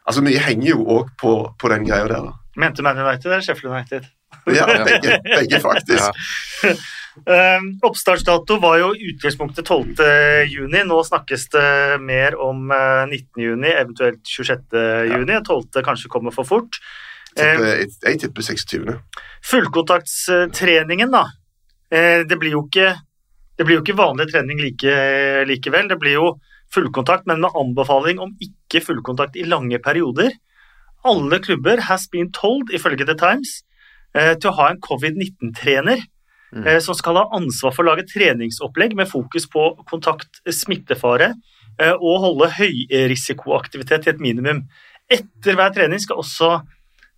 Altså, 0.05 0.21
Mye 0.25 0.43
henger 0.43 0.75
jo 0.75 0.85
òg 0.99 1.15
på, 1.21 1.33
på 1.59 1.71
den 1.73 1.87
greia 1.89 2.09
der. 2.11 2.29
da. 2.29 2.35
Mente 2.61 2.85
Man 2.85 3.01
United 3.01 3.31
eller 3.31 3.47
Sheffield 3.47 3.73
United? 3.73 4.11
ja, 4.53 4.67
begge, 4.85 5.21
begge 5.39 5.61
faktisk. 5.61 6.03
Ja. 6.63 6.75
Um, 7.17 7.67
oppstartsdato 7.85 8.57
var 8.63 8.79
jo 8.81 8.93
utgangspunktet 8.97 9.69
12.6. 9.69 10.85
Nå 10.89 11.01
snakkes 11.05 11.49
det 11.53 11.69
mer 12.01 12.37
om 12.41 12.73
19.6, 12.73 13.27
uh, 13.37 13.67
eventuelt 13.71 14.23
26.6. 14.25 15.33
Ja. 15.33 15.41
12. 15.45 15.83
kanskje 15.85 16.13
kommer 16.13 16.35
for 16.35 16.49
fort. 16.49 16.81
Um, 17.37 17.65
jeg 17.65 18.21
tipper 18.23 18.49
26. 18.49 18.97
Fullkontaktstreningen, 19.51 21.13
da. 21.13 21.27
Uh, 21.93 22.23
det 22.29 22.39
blir 22.41 22.57
jo 22.57 22.65
ikke, 22.69 22.95
det 23.59 23.69
blir 23.69 23.79
jo 23.79 23.85
ikke 23.85 24.01
vanlig 24.01 24.31
trening 24.33 24.63
like, 24.65 24.97
likevel. 25.49 25.93
Det 25.93 26.01
blir 26.01 26.17
jo 26.17 26.33
fullkontakt, 26.73 27.29
men 27.29 27.43
med 27.45 27.53
anbefaling 27.59 28.21
om 28.23 28.33
ikke 28.41 28.81
fullkontakt 28.85 29.37
i 29.37 29.45
lange 29.49 29.79
perioder. 29.85 30.33
alle 31.05 31.39
klubber 31.43 31.81
has 31.89 32.07
been 32.13 32.31
told, 32.33 32.71
ifølge 32.71 33.07
The 33.07 33.17
Times, 33.19 33.63
eh, 34.15 34.35
til 34.39 34.53
å 34.53 34.57
ha 34.61 34.69
en 34.71 34.81
covid-19-trener 34.83 36.05
Mm. 36.53 36.67
eh, 36.67 36.79
som 36.85 36.95
skal 36.95 37.17
ha 37.17 37.25
ansvar 37.33 37.73
for 37.73 37.85
å 37.85 37.93
lage 37.93 38.07
treningsopplegg 38.11 38.97
med 38.99 39.09
fokus 39.09 39.47
på 39.49 39.71
kontakt, 39.89 40.43
smittefare 40.45 41.33
eh, 41.81 41.95
og 41.95 42.25
holde 42.27 42.51
høyrisikoaktivitet 42.59 44.05
til 44.05 44.15
et 44.15 44.21
minimum. 44.21 44.67
Etter 45.13 45.57
hver 45.57 45.73
trening 45.73 46.03
skal 46.03 46.21
også 46.21 46.51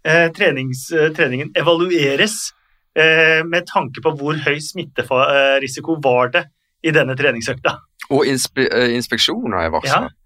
eh, 0.07 0.29
trenings, 0.37 0.87
eh, 0.95 1.11
treningen 1.17 1.51
evalueres 1.59 2.53
eh, 2.95 3.43
med 3.47 3.67
tanke 3.71 4.05
på 4.05 4.15
hvor 4.19 4.39
høy 4.47 4.61
smitterisiko 4.63 5.99
var 6.05 6.31
det 6.35 6.47
i 6.85 6.93
denne 6.95 7.17
treningsøkta. 7.19 7.79
Og 8.13 8.29
inspe 8.29 8.69
eh, 8.69 8.93
inspeksjoner 8.95 9.65
er 9.65 9.75
varsla. 9.75 10.05
Ja. 10.07 10.24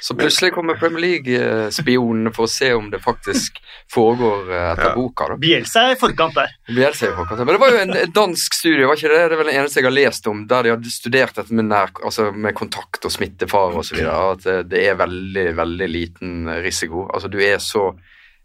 Så 0.00 0.14
plutselig 0.16 0.52
kommer 0.54 0.78
Premier 0.80 1.02
League-spionene 1.04 2.30
for 2.32 2.46
å 2.46 2.50
se 2.50 2.70
om 2.72 2.86
det 2.90 3.02
faktisk 3.04 3.58
foregår 3.92 4.48
eh, 4.52 4.68
etter 4.72 4.88
Ja. 4.90 4.94
boka. 4.96 5.26
da. 5.28 5.36
Bielsa 5.36 5.82
er 5.90 5.92
i 5.92 5.98
forkant 6.00 6.34
der. 6.38 6.54
Bielsa 6.68 7.10
i 7.10 7.12
forkant. 7.16 7.42
Men 7.44 7.52
det 7.54 7.60
var 7.60 7.70
jo 7.74 7.80
en, 7.82 7.92
en 8.00 8.12
dansk 8.16 8.54
studie, 8.56 8.86
var 8.88 8.96
ikke 8.96 9.10
det? 9.12 9.18
Det 9.28 9.36
er 9.36 9.42
vel 9.42 9.50
det 9.52 9.56
eneste 9.60 9.80
jeg 9.82 9.88
har 9.90 9.96
lest 9.96 10.26
om, 10.32 10.46
der 10.48 10.62
de 10.62 10.72
hadde 10.72 10.90
studert 10.94 11.36
dette 11.36 11.52
med, 11.58 11.68
nær, 11.68 11.92
altså 12.02 12.30
med 12.32 12.56
kontakt 12.56 13.04
og 13.04 13.12
smittefare 13.12 13.76
osv. 13.82 14.00
At 14.08 14.46
det, 14.48 14.56
det 14.72 14.82
er 14.88 14.96
veldig, 15.02 15.46
veldig 15.60 15.88
liten 15.92 16.48
risiko. 16.64 17.04
Altså 17.12 17.28
du 17.28 17.38
er 17.44 17.58
så 17.60 17.90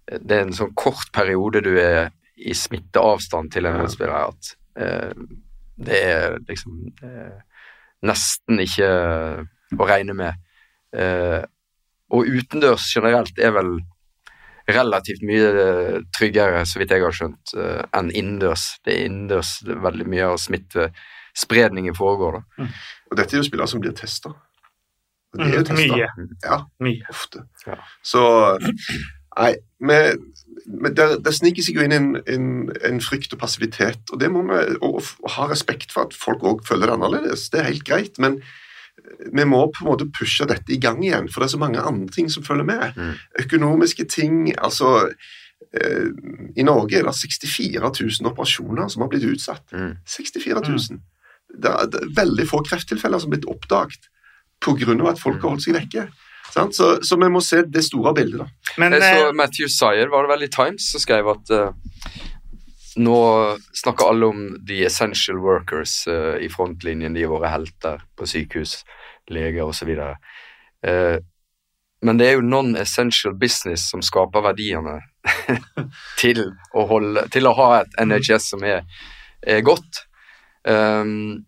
Det 0.05 0.35
er 0.35 0.43
en 0.45 0.53
sånn 0.53 0.75
kort 0.77 1.07
periode 1.15 1.63
du 1.65 1.71
er 1.81 2.11
i 2.37 2.53
smitteavstand 2.53 3.49
til 3.55 3.65
en 3.65 3.87
spiller, 3.89 4.27
at 4.27 4.51
eh, 4.77 5.13
det 5.81 6.01
er 6.11 6.35
liksom 6.45 6.75
eh, 7.01 7.39
nesten 8.05 8.59
ikke 8.61 8.89
å 9.79 9.87
regne 9.89 10.13
med. 10.13 10.35
Eh, 10.93 11.41
og 12.13 12.27
utendørs 12.29 12.85
generelt 12.93 13.39
er 13.41 13.51
vel 13.55 13.79
relativt 14.69 15.21
mye 15.25 15.49
eh, 15.61 15.97
tryggere, 16.17 16.63
så 16.65 16.79
vidt 16.81 16.91
jeg 16.93 17.03
har 17.03 17.13
skjønt, 17.13 17.53
eh, 17.57 17.83
enn 17.97 18.11
innendørs. 18.13 18.79
Det 18.85 18.93
er 18.95 19.05
innendørs 19.09 19.59
veldig 19.65 20.07
mye 20.09 20.29
av 20.31 20.37
smittespredningen 20.41 21.95
foregår. 21.97 22.39
da. 22.41 22.67
Og 23.11 23.17
dette 23.19 23.35
er 23.35 23.41
jo 23.43 23.47
spillere 23.49 23.67
som 23.69 23.81
blir 23.83 23.93
testa. 23.97 24.33
Det 25.35 25.45
er 25.49 25.57
jo 25.57 25.59
Mm, 25.59 25.65
testa. 25.65 25.95
Mye. 25.95 26.27
Ja, 26.43 26.57
Mye. 26.79 27.01
ofte. 27.09 27.45
Ja. 27.67 27.75
Så 28.03 28.21
Nei, 29.37 29.55
men, 29.83 30.31
men 30.65 30.93
der, 30.95 31.17
der 31.19 31.31
sniker 31.35 31.61
seg 31.61 31.75
jo 31.75 31.83
inn 31.83 31.91
en, 31.91 32.05
en, 32.25 32.45
en 32.87 33.01
frykt 33.03 33.33
og 33.35 33.39
passivitet, 33.41 33.99
og 34.13 34.21
det 34.21 34.29
må 34.31 34.45
vi 34.47 34.77
og, 34.79 35.01
og 35.19 35.31
ha 35.35 35.49
respekt 35.51 35.91
for 35.91 36.07
at 36.07 36.13
folk 36.15 36.39
òg 36.47 36.61
føler 36.63 36.87
det 36.87 36.93
annerledes. 36.95 37.49
Det 37.51 37.59
er 37.59 37.67
helt 37.67 37.83
greit, 37.83 38.15
men 38.17 38.37
vi 39.33 39.45
må 39.45 39.61
på 39.73 39.83
en 39.83 39.89
måte 39.89 40.07
pushe 40.13 40.47
dette 40.49 40.73
i 40.73 40.79
gang 40.81 41.01
igjen, 41.03 41.29
for 41.31 41.41
det 41.41 41.49
er 41.49 41.55
så 41.55 41.61
mange 41.61 41.83
andre 41.83 42.11
ting 42.13 42.29
som 42.31 42.45
følger 42.45 42.67
med. 42.67 42.97
Mm. 42.97 43.13
Økonomiske 43.45 44.07
ting, 44.11 44.37
altså 44.57 45.09
eh, 45.75 46.09
I 46.55 46.65
Norge 46.65 46.99
er 46.99 47.07
det 47.07 47.15
64 47.17 47.81
000 47.81 48.31
operasjoner 48.31 48.89
som 48.91 49.05
har 49.05 49.11
blitt 49.11 49.27
utsatt. 49.29 49.65
Mm. 49.73 49.97
64 50.09 50.65
000. 50.67 51.01
Det, 51.55 51.71
er, 51.71 51.89
det 51.91 52.01
er 52.01 52.13
veldig 52.17 52.47
få 52.49 52.61
krefttilfeller 52.65 53.21
som 53.21 53.31
har 53.31 53.37
blitt 53.37 53.49
oppdaget 53.51 54.11
pga. 54.63 54.95
at 55.11 55.21
folk 55.21 55.41
har 55.41 55.51
holdt 55.51 55.65
seg 55.67 55.77
vekke. 55.77 56.07
Så, 56.55 56.87
så 57.03 57.17
vi 57.19 57.27
må 57.29 57.41
se 57.43 57.65
det 57.67 57.83
store 57.83 58.13
bildet. 58.15 58.45
da. 58.45 58.73
Men 58.79 58.95
Jeg 58.95 59.03
så 59.03 59.27
eh, 59.27 59.35
Matthew 59.35 59.67
Sayer 59.71 60.11
var 60.11 60.23
det 60.23 60.31
vel 60.31 60.47
i 60.47 60.51
Times, 60.51 60.87
som 60.93 61.03
skrev 61.03 61.27
at 61.33 61.51
eh, 61.51 61.73
nå 62.95 63.19
snakker 63.75 64.09
alle 64.09 64.25
om 64.31 64.41
the 64.67 64.83
essential 64.85 65.39
workers 65.43 66.07
uh, 66.07 66.35
i 66.39 66.49
frontlinjen, 66.51 67.15
de 67.15 67.25
er 67.25 67.31
våre 67.31 67.51
helter 67.51 68.03
på 68.15 68.27
sykehus, 68.29 68.79
leger 69.31 69.65
osv. 69.67 69.91
Uh, 69.95 71.17
men 72.05 72.19
det 72.19 72.27
er 72.27 72.37
jo 72.37 72.45
non-essential 72.45 73.35
business 73.39 73.87
som 73.91 74.03
skaper 74.05 74.43
verdiene 74.45 74.99
til, 76.21 76.43
å 76.75 76.85
holde, 76.89 77.25
til 77.33 77.49
å 77.49 77.55
ha 77.57 77.69
et 77.81 77.99
NHS 78.03 78.51
som 78.53 78.65
er, 78.67 78.85
er 79.41 79.63
godt. 79.65 80.03
Um, 80.67 81.45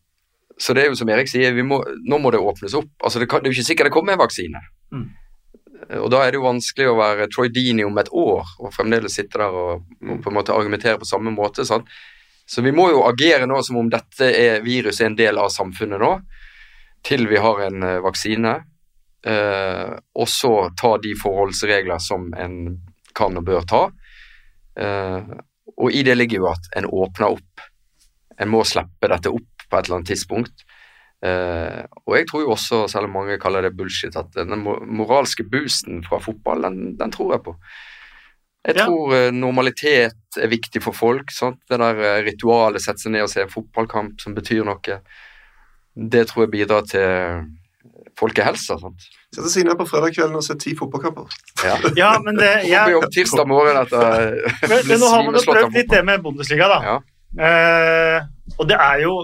så 0.57 0.73
det 0.73 0.83
er 0.83 0.91
jo 0.91 0.97
som 0.97 1.09
Erik 1.13 1.29
sier, 1.29 1.53
vi 1.53 1.65
må, 1.65 1.79
nå 2.09 2.17
må 2.21 2.31
det 2.33 2.41
åpnes 2.41 2.73
opp. 2.77 2.89
Altså 3.03 3.21
det, 3.21 3.29
kan, 3.29 3.43
det 3.43 3.51
er 3.51 3.53
jo 3.53 3.59
ikke 3.59 3.69
sikkert 3.69 3.89
det 3.91 3.93
kommer 3.93 4.15
en 4.15 4.23
vaksine. 4.23 4.61
Mm. 4.93 5.07
Og 5.95 6.09
da 6.11 6.23
er 6.23 6.33
det 6.33 6.41
jo 6.41 6.47
vanskelig 6.47 6.89
å 6.91 6.97
være 6.99 7.29
Troy 7.31 7.47
Deany 7.53 7.85
om 7.87 7.97
et 8.01 8.09
år 8.11 8.49
og 8.59 8.73
fremdeles 8.75 9.13
sitte 9.15 9.39
der 9.39 9.55
og, 9.55 9.85
og 10.03 10.23
på 10.23 10.31
en 10.31 10.35
måte 10.35 10.55
argumentere 10.55 10.99
på 10.99 11.07
samme 11.07 11.31
måte. 11.31 11.63
Sant? 11.67 11.87
Så 12.47 12.63
vi 12.63 12.71
må 12.75 12.89
jo 12.91 13.05
agere 13.07 13.47
nå 13.47 13.59
som 13.63 13.79
om 13.79 13.89
dette 13.91 14.27
er, 14.31 14.61
viruset 14.63 15.05
er 15.05 15.09
en 15.11 15.19
del 15.19 15.39
av 15.39 15.51
samfunnet 15.51 15.99
nå, 15.99 16.11
til 17.07 17.27
vi 17.27 17.39
har 17.43 17.63
en 17.65 17.83
eh, 17.83 17.99
vaksine. 18.03 18.53
Eh, 19.27 19.91
og 20.15 20.29
så 20.31 20.53
ta 20.79 20.93
de 21.03 21.11
forholdsregler 21.19 21.99
som 22.03 22.29
en 22.35 22.55
kan 23.17 23.35
og 23.39 23.47
bør 23.47 23.67
ta. 23.67 23.81
Eh, 24.79 25.35
og 25.75 25.91
i 25.91 26.03
det 26.07 26.15
ligger 26.15 26.43
jo 26.43 26.49
at 26.53 26.71
en 26.79 26.87
åpner 26.87 27.35
opp. 27.35 27.67
En 28.39 28.51
må 28.51 28.63
slippe 28.67 29.11
dette 29.11 29.31
opp 29.33 29.67
på 29.67 29.77
et 29.77 29.87
eller 29.87 29.99
annet 29.99 30.13
tidspunkt. 30.13 30.66
Eh, 31.25 31.83
og 32.05 32.13
jeg 32.17 32.27
tror 32.29 32.43
jo 32.43 32.51
også, 32.53 32.83
selv 32.91 33.07
om 33.09 33.15
mange 33.17 33.39
kaller 33.41 33.65
det 33.65 33.73
bullshit, 33.77 34.15
at 34.19 34.35
den 34.37 34.61
moralske 34.61 35.43
boosten 35.49 36.03
fra 36.05 36.19
fotball, 36.21 36.61
den, 36.67 36.97
den 36.99 37.11
tror 37.15 37.33
jeg 37.37 37.43
på. 37.47 37.55
Jeg 38.67 38.75
Ja. 38.77 38.85
tror 38.85 39.13
eh, 39.15 39.31
normalitet 39.31 40.37
er 40.41 40.47
viktig 40.51 40.81
for 40.83 40.93
folk. 40.93 41.31
Sant? 41.31 41.61
Det 41.69 41.79
der 41.79 42.01
eh, 42.03 42.23
ritualet, 42.27 42.83
sette 42.83 43.05
seg 43.05 43.15
ned 43.15 43.23
og 43.25 43.31
se 43.31 43.41
en 43.45 43.53
fotballkamp 43.53 44.19
som 44.21 44.35
betyr 44.37 44.65
noe, 44.67 44.99
det 45.97 46.27
tror 46.29 46.45
jeg 46.45 46.51
bidrar 46.53 46.83
til 46.85 47.47
folkehelsa. 48.19 48.77
Sant? 48.81 49.07
Sette 49.33 49.49
seg 49.53 49.65
ned 49.67 49.77
på 49.79 49.87
fredag 49.89 50.13
kvelden 50.15 50.37
og 50.39 50.45
se 50.45 50.55
ti 50.61 50.75
fotballkamper. 50.77 51.33
Ja. 51.65 51.77
ja, 52.01 52.11
men 52.23 52.37
det 52.37 52.51
jeg, 52.67 52.93
jobb 52.93 53.07
tirsdag 53.13 53.49
morgen 53.49 53.77
etter 53.81 54.37
men, 54.69 54.79
men 54.89 55.01
nå 55.01 55.09
har 55.13 55.25
man 55.25 55.37
jo 55.39 55.45
prøvd 55.47 55.77
litt 55.79 55.89
det 55.95 56.03
med 56.05 56.21
Bundesliga, 56.25 56.69
da. 56.75 56.79
Ja. 56.91 56.97
Eh, 57.47 58.19
og 58.57 58.69
det 58.69 58.77
er 58.79 59.01
jo 59.03 59.17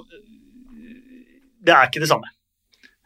Det 1.63 1.73
er 1.73 1.89
ikke 1.89 2.03
det 2.03 2.11
samme. 2.11 2.31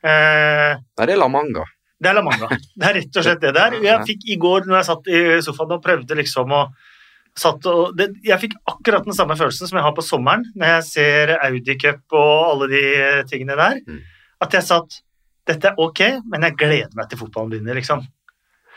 Eh, 0.01 0.77
det 0.97 1.09
er 1.13 1.19
La 1.19 1.29
Manga. 1.31 1.65
det 2.01 2.11
er 2.11 2.17
La 2.17 2.25
Manga. 2.25 2.49
Det 2.49 2.89
er 2.89 2.99
rett 2.99 3.17
og 3.19 3.25
slett 3.25 3.41
det 3.41 3.53
der. 3.57 3.79
Jeg 3.85 4.05
fikk 4.09 4.27
i 4.33 4.37
går, 4.41 4.67
når 4.69 4.79
jeg 4.79 4.89
satt 4.91 5.09
i 5.09 5.23
sofaen 5.45 5.75
og 5.77 5.83
prøvde 5.83 6.17
liksom 6.19 6.53
å 6.53 6.67
satt 7.37 7.67
og, 7.69 7.91
det, 7.97 8.07
Jeg 8.25 8.41
fikk 8.41 8.55
akkurat 8.65 9.05
den 9.05 9.13
samme 9.13 9.37
følelsen 9.37 9.69
som 9.69 9.77
jeg 9.77 9.85
har 9.85 9.93
på 9.93 10.05
sommeren 10.05 10.45
når 10.57 10.71
jeg 10.71 10.85
ser 10.87 11.33
Audi 11.37 11.75
Cup 11.77 12.17
og 12.17 12.31
alle 12.47 12.69
de 12.71 12.83
tingene 13.29 13.57
der. 13.59 13.81
Mm. 13.85 13.99
At 14.41 14.57
jeg 14.57 14.65
satt 14.69 15.03
Dette 15.47 15.69
er 15.69 15.77
ok, 15.79 16.01
men 16.27 16.43
jeg 16.43 16.57
gleder 16.59 16.95
meg 16.97 17.07
til 17.07 17.21
fotballen 17.21 17.53
begynner, 17.53 17.77
liksom. 17.79 18.01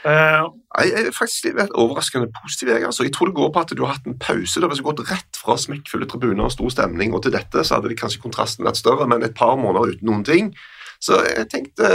Eh, 0.07 0.45
Jeg 0.81 0.93
er 0.97 1.11
faktisk 1.13 1.45
litt 1.51 1.73
overraskende 1.77 2.31
positiv. 2.43 2.69
Jeg, 2.73 2.85
altså. 2.89 3.03
jeg 3.05 3.13
tror 3.13 3.27
det 3.27 3.35
går 3.37 3.51
på 3.53 3.61
at 3.61 3.73
du 3.77 3.83
har 3.85 3.95
hatt 3.97 4.07
en 4.07 4.19
pause. 4.19 4.61
Det 4.61 4.69
har 4.71 4.83
gått 4.87 5.03
rett 5.11 5.37
fra 5.37 5.57
smekkfulle 5.61 6.07
tribuner 6.09 6.45
og 6.47 6.53
stor 6.55 6.71
stemning, 6.73 7.13
og 7.15 7.23
til 7.25 7.33
dette 7.35 7.65
så 7.67 7.75
hadde 7.77 7.91
det 7.93 7.99
kanskje 8.01 8.23
kontrasten 8.23 8.65
vært 8.65 8.79
større, 8.81 9.07
men 9.11 9.23
et 9.27 9.35
par 9.37 9.57
måneder 9.61 9.97
uten 9.97 10.07
noen 10.09 10.25
ting. 10.25 10.53
Så 11.01 11.19
jeg 11.25 11.49
tenkte 11.49 11.91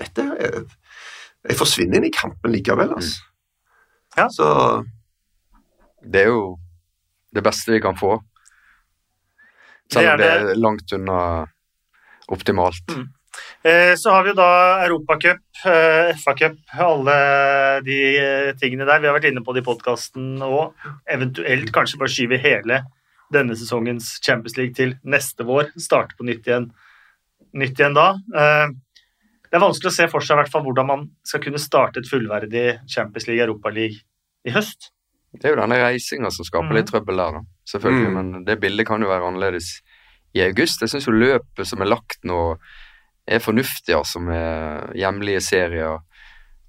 dette 0.00 0.22
Jeg, 0.40 0.64
Jeg 1.48 1.56
forsvinner 1.56 1.96
inn 2.00 2.04
i 2.08 2.12
kampen 2.12 2.52
likevel, 2.52 2.92
altså. 2.96 3.22
Ja. 4.18 4.26
Så 4.28 4.84
Det 6.02 6.22
er 6.24 6.28
jo 6.34 6.58
det 7.34 7.42
beste 7.44 7.72
vi 7.72 7.80
kan 7.80 7.96
få. 7.96 8.18
Selv 9.92 10.06
er 10.06 10.12
om 10.12 10.18
det 10.18 10.26
det. 10.26 10.50
er 10.50 10.60
langt 10.60 10.92
unna 10.92 11.46
optimalt. 12.28 12.90
Eh, 12.90 13.04
Så 13.98 14.10
har 14.10 14.24
vi 14.24 14.32
jo 14.32 14.38
da 14.38 14.50
Europacup, 14.86 15.42
eh, 15.68 16.10
FA-cup, 16.16 16.56
alle 16.80 17.16
de 17.84 17.98
eh, 18.18 18.52
tingene 18.60 18.86
der. 18.88 19.00
Vi 19.02 19.10
har 19.10 19.16
vært 19.18 19.28
inne 19.30 19.42
på 19.44 19.52
det 19.54 19.62
i 19.62 19.66
podkasten 19.66 20.40
og 20.46 20.74
eventuelt 21.10 21.72
kanskje 21.74 22.00
bare 22.00 22.12
skyve 22.14 22.40
hele 22.40 22.80
denne 23.30 23.54
sesongens 23.58 24.16
Champions 24.24 24.56
League 24.58 24.74
til 24.74 24.96
neste 25.04 25.46
vår. 25.46 25.70
Starte 25.78 26.16
på 26.18 26.26
nytt 26.26 26.48
igjen, 26.48 26.70
nytt 27.54 27.78
igjen 27.78 27.98
da. 27.98 28.14
Eh, 28.34 28.68
Det 29.50 29.58
er 29.58 29.66
vanskelig 29.66 29.90
å 29.90 29.94
se 29.96 30.04
for 30.06 30.22
seg 30.22 30.36
i 30.36 30.38
hvert 30.38 30.52
fall 30.52 30.62
hvordan 30.62 30.86
man 30.86 31.00
skal 31.26 31.40
kunne 31.42 31.58
starte 31.58 31.98
et 31.98 32.06
fullverdig 32.06 32.66
Champions 32.86 33.26
League, 33.26 33.42
Europaliga 33.42 33.98
i 34.46 34.52
høst. 34.54 34.92
Det 35.34 35.48
er 35.48 35.56
jo 35.56 35.58
denne 35.58 35.78
reisinga 35.78 36.30
som 36.30 36.46
skaper 36.46 36.76
litt 36.76 36.86
trøbbel 36.86 37.18
der, 37.18 37.38
da. 37.38 37.40
Selvfølgelig. 37.66 38.10
Mm. 38.10 38.14
Men 38.14 38.44
det 38.46 38.60
bildet 38.62 38.86
kan 38.86 39.02
jo 39.02 39.10
være 39.10 39.26
annerledes 39.26 39.72
i 40.38 40.44
august. 40.44 40.82
Jeg 40.82 40.92
syns 40.92 41.08
jo 41.08 41.16
løpet 41.18 41.66
som 41.66 41.82
er 41.82 41.90
lagt 41.90 42.22
nå, 42.22 42.38
er 43.30 43.42
fornuftig, 43.42 43.94
altså, 43.94 44.20
med 44.22 44.96
hjemlige 44.98 45.40
serier. 45.44 46.00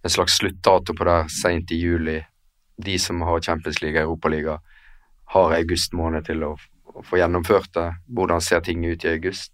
En 0.03 0.13
slags 0.13 0.37
sluttdato 0.39 0.95
på 0.97 1.07
det 1.07 1.19
seint 1.33 1.71
i 1.73 1.79
juli. 1.81 2.19
De 2.81 2.97
som 2.99 3.21
har 3.25 3.41
Champions 3.41 3.81
League 3.81 3.99
og 3.99 4.11
Europaliga, 4.11 4.59
har 5.31 5.55
august 5.55 5.93
måned 5.95 6.25
til 6.27 6.43
å, 6.43 6.55
å 6.91 7.03
få 7.07 7.21
gjennomført 7.21 7.71
det. 7.77 7.87
Hvordan 8.11 8.43
ser 8.43 8.63
ting 8.65 8.83
ut 8.85 9.05
i 9.05 9.13
august? 9.13 9.53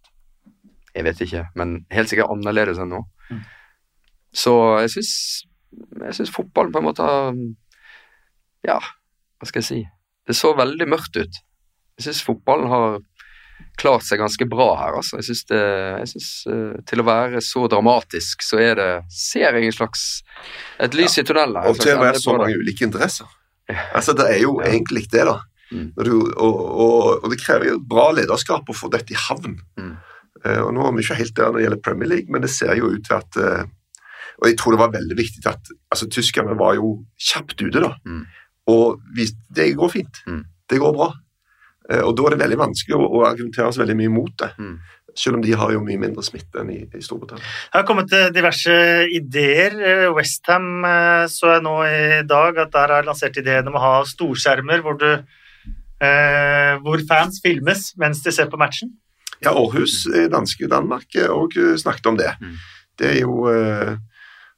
Jeg 0.95 1.05
vet 1.05 1.21
ikke, 1.21 1.43
men 1.59 1.83
helt 1.93 2.09
sikkert 2.09 2.31
annerledes 2.33 2.79
enn 2.81 2.89
nå. 2.95 3.03
Mm. 3.29 3.43
Så 4.33 4.53
jeg 4.81 4.95
syns 4.95 5.13
jeg 5.77 6.15
syns 6.17 6.33
fotballen 6.33 6.73
på 6.73 6.81
en 6.81 6.87
måte 6.87 7.05
har 7.05 7.35
Ja, 8.65 8.79
hva 9.37 9.47
skal 9.47 9.61
jeg 9.61 9.67
si? 9.67 9.81
Det 10.27 10.35
så 10.35 10.51
veldig 10.57 10.87
mørkt 10.89 11.15
ut. 11.15 11.37
Jeg 11.97 12.07
syns 12.07 12.23
fotballen 12.25 12.71
har 12.71 12.97
klart 13.77 14.05
seg 14.07 14.19
ganske 14.21 14.47
bra 14.49 14.67
her, 14.79 14.95
altså. 14.99 15.19
Jeg 15.21 15.27
syns, 15.29 15.43
det, 15.51 15.59
jeg 16.01 16.07
synes 16.13 16.29
eh, 16.53 16.77
til 16.89 17.03
å 17.03 17.05
være 17.07 17.41
så 17.45 17.65
dramatisk, 17.71 18.41
så 18.45 18.59
er 18.63 18.79
det 18.79 18.87
Ser 19.13 19.53
jeg 19.57 19.67
en 19.69 19.75
slags 19.75 20.05
et 20.83 20.97
lys 20.97 21.17
i 21.21 21.23
tunnelen. 21.27 21.59
her, 21.61 21.69
Og 21.69 21.79
til 21.81 21.93
å 21.95 22.01
være 22.01 22.21
så 22.21 22.35
mange 22.37 22.57
ulike 22.57 22.85
interesser. 22.87 23.29
Ja. 23.69 23.83
Altså, 23.99 24.13
det 24.17 24.25
er 24.31 24.41
jo 24.41 24.57
Ja. 24.61 24.71
egentlig 24.71 25.05
det, 25.11 25.25
da. 25.27 25.37
Mm. 25.71 25.91
Du, 25.99 26.13
og, 26.39 26.59
og, 26.63 27.23
og 27.23 27.31
det 27.33 27.41
krever 27.41 27.73
jo 27.73 27.79
bra 27.83 28.09
lederskap 28.15 28.69
å 28.69 28.75
få 28.75 28.87
dette 28.93 29.11
i 29.11 29.17
havn. 29.19 29.57
Mm. 29.77 29.95
Uh, 30.45 30.61
og 30.67 30.69
Nå 30.73 30.85
er 30.87 30.93
vi 30.95 31.03
ikke 31.03 31.17
helt 31.19 31.35
der 31.35 31.49
når 31.51 31.57
det 31.57 31.63
gjelder 31.65 31.81
Premier 31.83 32.09
League, 32.13 32.31
men 32.31 32.41
det 32.45 32.51
ser 32.53 32.75
jo 32.79 32.91
ut 32.93 33.03
til 33.03 33.15
at 33.17 33.37
uh, 33.41 33.63
Og 34.39 34.47
jeg 34.47 34.57
tror 34.61 34.75
det 34.75 34.79
var 34.79 34.91
veldig 34.93 35.15
viktig 35.17 35.41
at 35.49 35.71
altså 35.91 36.07
Tyskerne 36.13 36.53
var 36.59 36.75
jo 36.77 36.91
kjapt 37.17 37.57
ute, 37.61 37.81
da. 37.81 37.95
Mm. 38.05 38.21
Og 38.69 38.99
vi, 39.17 39.25
det 39.49 39.71
går 39.79 39.89
fint. 39.89 40.21
Mm. 40.27 40.43
Det 40.69 40.79
går 40.79 40.93
bra. 40.93 41.07
Eh, 41.89 42.03
og 42.03 42.13
da 42.17 42.27
er 42.27 42.35
det 42.35 42.43
veldig 42.43 42.59
vanskelig 42.61 42.97
å, 42.97 43.07
å 43.19 43.25
argumentere 43.29 43.71
så 43.73 43.83
veldig 43.83 43.97
mye 44.01 44.13
mot 44.13 44.33
det. 44.43 44.51
Mm. 44.59 44.77
Selv 45.17 45.39
om 45.39 45.41
de 45.41 45.55
har 45.57 45.73
jo 45.73 45.81
mye 45.81 45.97
mindre 45.97 46.21
smitte 46.25 46.61
enn 46.61 46.69
i, 46.75 46.79
i 46.93 47.01
Storbritannia. 47.01 47.41
Det 47.41 47.79
har 47.79 47.87
kommet 47.87 48.13
eh, 48.13 48.29
diverse 48.35 48.77
ideer. 49.17 49.79
Westham 50.13 50.85
så 51.33 51.55
jeg 51.55 51.65
nå 51.65 51.75
i 51.87 52.21
dag 52.29 52.61
at 52.65 52.73
der 52.75 52.95
har 52.97 53.07
lansert 53.07 53.39
ideen 53.41 53.71
om 53.71 53.79
å 53.79 53.83
ha 53.83 53.95
storskjermer 54.07 54.85
hvor, 54.85 54.99
du, 55.01 55.09
eh, 56.05 56.73
hvor 56.85 57.03
fans 57.09 57.41
filmes 57.43 57.91
mens 57.97 58.21
de 58.25 58.35
ser 58.35 58.51
på 58.51 58.61
matchen. 58.61 58.93
Ja, 59.41 59.53
Århus, 59.53 60.05
eh, 60.13 60.29
danske 60.33 60.69
Danmark, 60.69 61.13
òg 61.29 61.57
snakket 61.77 62.11
om 62.13 62.17
det. 62.19 62.33
Mm. 62.41 62.57
Det 62.97 63.09
er 63.13 63.19
jo 63.21 63.47
eh, 63.51 63.97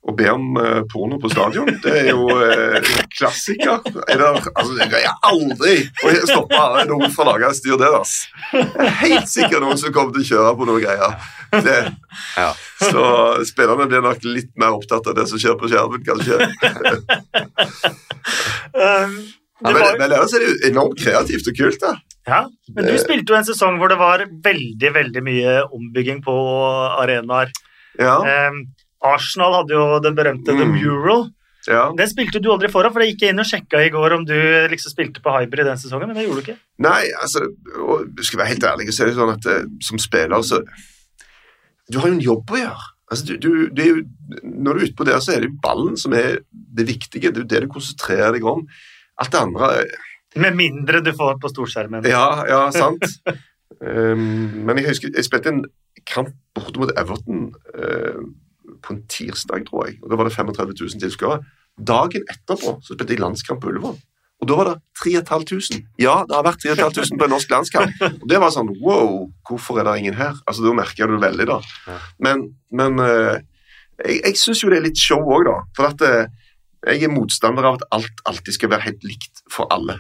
å 0.07 0.13
be 0.15 0.29
om 0.31 0.55
uh, 0.55 0.81
porno 0.91 1.17
på 1.19 1.29
stadion. 1.31 1.67
Det 1.83 1.91
er 1.91 2.07
jo 2.13 2.23
uh, 2.31 2.77
en 2.79 2.85
klassiker. 3.17 3.81
Er 4.07 4.21
det, 4.21 4.29
altså, 4.53 4.77
jeg 4.79 4.91
greier 4.93 5.17
aldri 5.27 5.73
å 6.07 6.13
stoppe 6.29 6.85
noen 6.89 7.12
fra 7.13 7.33
å 7.33 7.35
og 7.49 7.57
styr 7.57 7.77
det. 7.81 7.89
Ass. 7.99 8.13
Jeg 8.53 8.85
er 8.85 8.95
helt 9.03 9.29
sikkert 9.31 9.65
noen 9.65 9.81
som 9.81 9.93
kommer 9.95 10.15
til 10.15 10.23
å 10.23 10.29
kjøre 10.31 10.55
på 10.62 10.69
noen 10.69 10.85
greier. 10.85 11.19
Det, 11.49 11.77
Ja. 12.38 12.51
så 12.77 13.03
spillerne 13.49 13.88
blir 13.89 14.03
nok 14.05 14.23
litt 14.27 14.51
mer 14.62 14.75
opptatt 14.77 15.07
av 15.09 15.17
det 15.17 15.25
som 15.29 15.41
skjer 15.41 15.57
på 15.59 15.69
skjermen, 15.71 16.03
kanskje. 16.05 16.38
um, 18.77 19.15
Ja, 19.59 19.73
det 19.73 19.75
men, 19.75 19.97
men 19.99 20.05
ellers 20.07 20.33
er 20.38 20.39
det 20.45 20.51
jo 20.53 20.59
enormt 20.69 20.99
kreativt 21.01 21.49
og 21.51 21.57
kult. 21.57 21.81
da. 21.83 21.95
ja, 22.29 22.41
men 22.75 22.85
du 22.88 22.93
spilte 23.01 23.33
jo 23.33 23.39
en 23.39 23.47
sesong 23.47 23.79
hvor 23.81 23.91
det 23.91 23.97
var 23.99 24.23
veldig, 24.45 24.91
veldig 24.95 25.23
mye 25.25 25.55
ombygging 25.75 26.21
på 26.23 26.35
arenaer. 27.01 27.51
Ja, 27.99 28.19
Eh, 28.23 28.62
Arsenal 29.05 29.53
hadde 29.62 29.75
jo 29.77 29.99
den 30.03 30.15
berømte 30.17 30.51
The 30.55 30.65
Mm. 30.65 30.73
Mural. 30.75 31.29
ja. 31.67 31.91
Den 31.95 32.07
spilte 32.09 32.41
du 32.41 32.49
aldri 32.51 32.67
foran, 32.71 32.91
for 32.93 32.99
jeg 33.03 33.13
gikk 33.15 33.29
inn 33.29 33.39
og 33.39 33.45
sjekka 33.45 33.81
i 33.85 33.89
går 33.93 34.13
om 34.17 34.25
du 34.25 34.33
liksom 34.71 34.91
spilte 34.91 35.21
på 35.23 35.31
Hybrid 35.35 35.65
den 35.67 35.77
sesongen, 35.77 36.07
men 36.09 36.15
det 36.17 36.25
gjorde 36.27 36.41
du 36.43 36.51
ikke. 36.51 36.59
Nei, 36.83 37.09
altså, 37.21 37.45
og 37.85 38.19
skal 38.25 38.39
være 38.41 38.53
helt 38.55 38.63
ærlig, 38.63 38.88
så 38.93 39.03
er 39.03 39.12
det 39.12 39.17
sånn 39.19 39.33
at 39.35 39.45
eh, 39.53 39.67
som 39.85 39.99
spiller, 40.01 40.41
så 40.43 40.63
Du 41.91 41.97
har 41.99 42.07
jo 42.12 42.13
en 42.19 42.21
jobb 42.21 42.51
å 42.53 42.57
gjøre. 42.59 42.88
Altså, 43.09 43.25
du, 43.25 43.38
du, 43.41 43.69
det 43.73 43.81
er 43.85 43.88
jo, 43.89 44.01
når 44.45 44.73
du 44.73 44.79
er 44.79 44.85
ute 44.85 44.97
på 44.99 45.05
der, 45.07 45.19
så 45.25 45.31
er 45.33 45.41
det 45.41 45.47
jo 45.49 45.55
ballen 45.63 45.95
som 45.97 46.13
er 46.13 46.39
det 46.53 46.85
viktige. 46.85 47.31
Det 47.33 47.39
er 47.41 47.45
jo 47.45 47.49
det 47.49 47.62
du 47.63 47.67
konsentrerer 47.73 48.35
deg 48.35 48.45
om. 48.45 48.62
Alt 49.17 49.31
det 49.33 49.39
andre 49.41 49.69
Med 50.38 50.53
mindre 50.59 51.01
du 51.01 51.09
får 51.17 51.39
på 51.41 51.49
storskjermen. 51.49 52.05
Ja, 52.05 52.43
ja, 52.45 52.59
sant. 52.71 53.01
um, 53.81 54.21
men 54.67 54.77
jeg 54.77 54.91
husker 54.91 55.09
jeg 55.15 55.25
spilte 55.25 55.49
en 55.49 55.63
kamp 56.05 56.29
borte 56.53 56.77
mot 56.79 56.93
Everton 56.97 57.49
eh, 57.73 58.21
på 58.83 58.95
en 58.95 59.01
tirsdag, 59.11 59.65
tror 59.69 59.87
jeg. 59.87 59.99
og 60.03 60.11
Da 60.11 60.19
var 60.19 60.29
det 60.29 60.35
35 60.35 60.75
000 60.75 61.01
tilskuere. 61.03 61.41
Dagen 61.79 62.25
etterpå 62.31 62.77
så 62.83 62.95
spilte 62.95 63.15
jeg 63.15 63.21
landskamp 63.23 63.61
på 63.63 63.71
Ullevål. 63.71 63.97
Og 64.39 64.47
da 64.47 64.55
var 64.55 64.69
det 64.69 64.75
3500. 65.01 65.81
Ja, 65.99 66.21
det 66.27 66.35
har 66.37 66.45
vært 66.47 66.61
3500 66.63 67.19
på 67.19 67.27
en 67.27 67.33
norsk 67.35 67.49
landskamp. 67.51 68.03
Og 68.21 68.27
det 68.31 68.39
var 68.39 68.53
sånn 68.55 68.69
wow, 68.79 69.25
hvorfor 69.47 69.81
er 69.81 69.89
det 69.89 69.97
ingen 69.99 70.15
her? 70.15 70.37
Altså, 70.47 70.63
Da 70.63 70.75
merker 70.77 71.09
du 71.11 71.17
det 71.17 71.25
veldig, 71.25 71.47
da. 71.49 71.59
Men, 72.23 72.45
men 72.71 73.01
eh, 73.03 73.41
jeg, 74.05 74.21
jeg 74.23 74.39
syns 74.39 74.63
jo 74.63 74.71
det 74.71 74.79
er 74.79 74.87
litt 74.87 75.01
show 75.01 75.19
òg, 75.27 75.43
da. 75.49 75.57
For 75.75 75.91
at 75.91 76.05
eh, 76.07 76.31
jeg 76.87 77.09
er 77.09 77.11
motstander 77.11 77.67
av 77.67 77.81
at 77.81 77.87
alt 77.97 78.23
alltid 78.31 78.55
skal 78.55 78.71
være 78.71 78.87
helt 78.87 79.03
likt 79.03 79.43
for 79.51 79.67
alle. 79.75 79.97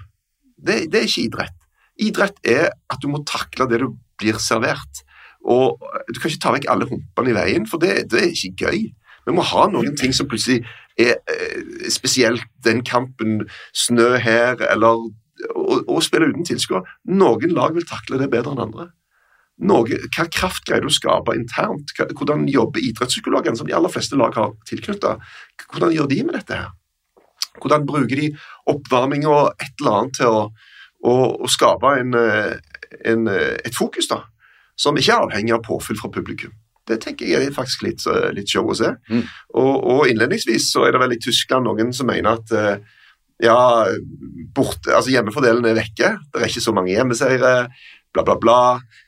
Det, 0.55 0.85
det 0.91 1.01
er 1.01 1.09
ikke 1.09 1.25
idrett. 1.27 1.57
Idrett 1.99 2.39
er 2.47 2.69
at 2.71 3.03
du 3.03 3.09
må 3.11 3.19
takle 3.27 3.67
det 3.67 3.81
du 3.83 3.89
blir 4.19 4.39
servert. 4.39 5.03
Og 5.45 5.79
Du 6.09 6.19
kan 6.19 6.31
ikke 6.31 6.41
ta 6.43 6.51
vekk 6.55 6.67
alle 6.69 6.87
humpene 6.89 7.31
i 7.31 7.37
veien, 7.37 7.67
for 7.69 7.81
det, 7.81 8.09
det 8.11 8.21
er 8.21 8.33
ikke 8.33 8.67
gøy. 8.67 8.79
Vi 9.27 9.35
må 9.35 9.45
ha 9.45 9.67
noen 9.69 9.95
ting 9.99 10.13
som 10.15 10.27
plutselig 10.29 10.63
er 10.99 11.19
eh, 11.29 11.89
spesielt 11.91 12.43
den 12.65 12.81
kampen, 12.83 13.43
snø 13.75 14.17
her, 14.19 14.59
eller 14.71 15.05
å, 15.55 15.99
spille 16.03 16.31
uten 16.31 16.47
tilskuere. 16.47 16.83
Noen 17.07 17.53
lag 17.55 17.75
vil 17.75 17.87
takle 17.87 18.19
det 18.21 18.29
bedre 18.31 18.55
enn 18.55 18.63
andre. 18.65 18.89
Noe, 19.69 19.99
hva 20.15 20.25
kraft 20.31 20.65
greier 20.67 20.85
du 20.85 20.89
å 20.89 20.95
skape 20.95 21.35
internt? 21.35 21.91
Hvordan 21.97 22.45
jobber 22.51 22.83
idrettspsykologene, 22.83 23.59
som 23.59 23.67
de 23.67 23.75
aller 23.75 23.91
fleste 23.91 24.19
lag 24.19 24.35
har 24.39 24.53
tilknyttet? 24.69 25.23
Hvordan 25.67 25.95
gjør 25.95 26.09
de 26.11 26.19
med 26.23 26.37
dette 26.39 26.59
her? 26.61 26.75
Hvordan 27.59 27.87
bruker 27.87 28.21
de 28.21 28.29
oppvarming 28.71 29.25
og 29.27 29.49
et 29.59 29.81
eller 29.81 29.97
annet 29.97 30.15
til 30.15 30.31
å, 30.31 30.43
å, 31.03 31.15
å 31.43 31.49
skape 31.51 31.91
en, 31.99 32.15
eh, 32.15 32.53
en, 33.11 33.27
eh, 33.31 33.57
et 33.67 33.75
fokus, 33.75 34.07
da, 34.11 34.21
som 34.79 34.97
ikke 34.97 35.15
er 35.15 35.27
avhengig 35.27 35.55
av 35.55 35.63
påfyll 35.67 35.99
fra 35.99 36.11
publikum? 36.13 36.53
Det 36.89 36.97
tenker 37.03 37.29
jeg 37.29 37.49
er 37.49 37.53
faktisk 37.53 37.83
litt, 37.85 38.05
eh, 38.09 38.31
litt 38.33 38.49
show 38.49 38.65
å 38.65 38.77
se. 38.77 38.93
Mm. 39.11 39.25
Og, 39.59 39.73
og 39.93 40.07
innledningsvis 40.09 40.71
så 40.73 40.87
er 40.87 40.95
det 40.95 41.03
vel 41.03 41.17
i 41.17 41.21
Tyskland 41.21 41.67
noen 41.67 41.93
som 41.93 42.09
mener 42.09 42.39
at 42.39 42.55
eh, 42.55 42.95
ja, 43.43 43.59
borte, 44.55 44.91
altså 44.91 45.13
hjemmefordelen 45.13 45.67
er 45.69 45.77
vekke, 45.77 46.15
det 46.33 46.41
er 46.41 46.49
ikke 46.49 46.63
så 46.65 46.73
mange 46.75 46.91
hjemmeseiere, 46.91 47.53
bla, 48.11 48.23
bla, 48.25 48.35
bla. 48.41 48.61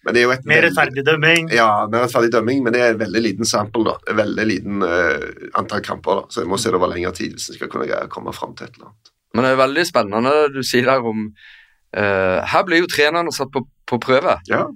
Men 0.06 0.16
det 0.16 0.22
er 0.22 0.28
jo 0.28 0.34
et 0.36 0.46
Mer 0.50 0.64
rettferdig 0.68 1.04
dømming. 1.06 1.50
ja, 1.52 1.70
mer 1.92 2.06
rettferdig 2.06 2.32
dømming, 2.34 2.62
men 2.64 2.76
det 2.76 2.84
er 2.84 2.94
en 2.94 3.02
veldig 3.02 3.24
liten 3.26 3.50
sample. 3.50 3.84
da. 3.90 3.96
En 4.14 4.20
veldig 4.22 4.46
liten 4.48 4.86
uh, 4.86 5.50
antall 5.60 5.84
kamper. 5.86 6.22
da. 6.22 6.34
Så 6.34 6.46
jeg 6.46 6.52
må 6.52 6.60
se 6.62 6.72
det 6.72 6.80
over 6.80 6.94
lengre 6.94 7.14
tid 7.18 7.36
hvis 7.36 7.50
jeg 7.52 7.60
skal 7.60 7.72
kunne 7.74 7.90
greie 7.90 8.08
å 8.08 8.14
komme 8.14 8.34
fram 8.36 8.54
til 8.56 8.70
et 8.70 8.78
eller 8.78 8.92
annet. 8.92 9.12
Men 9.36 9.48
det 9.48 9.52
er 9.52 9.62
veldig 9.64 9.86
spennende 9.88 10.36
det 10.36 10.56
du 10.56 10.62
sier 10.68 10.88
der 10.90 11.12
om 11.12 11.28
uh, 11.32 12.40
Her 12.54 12.66
blir 12.68 12.84
jo 12.84 12.90
trenerne 12.92 13.34
satt 13.36 13.52
på, 13.54 13.66
på 13.90 14.00
prøve. 14.04 14.38
Ja. 14.52 14.68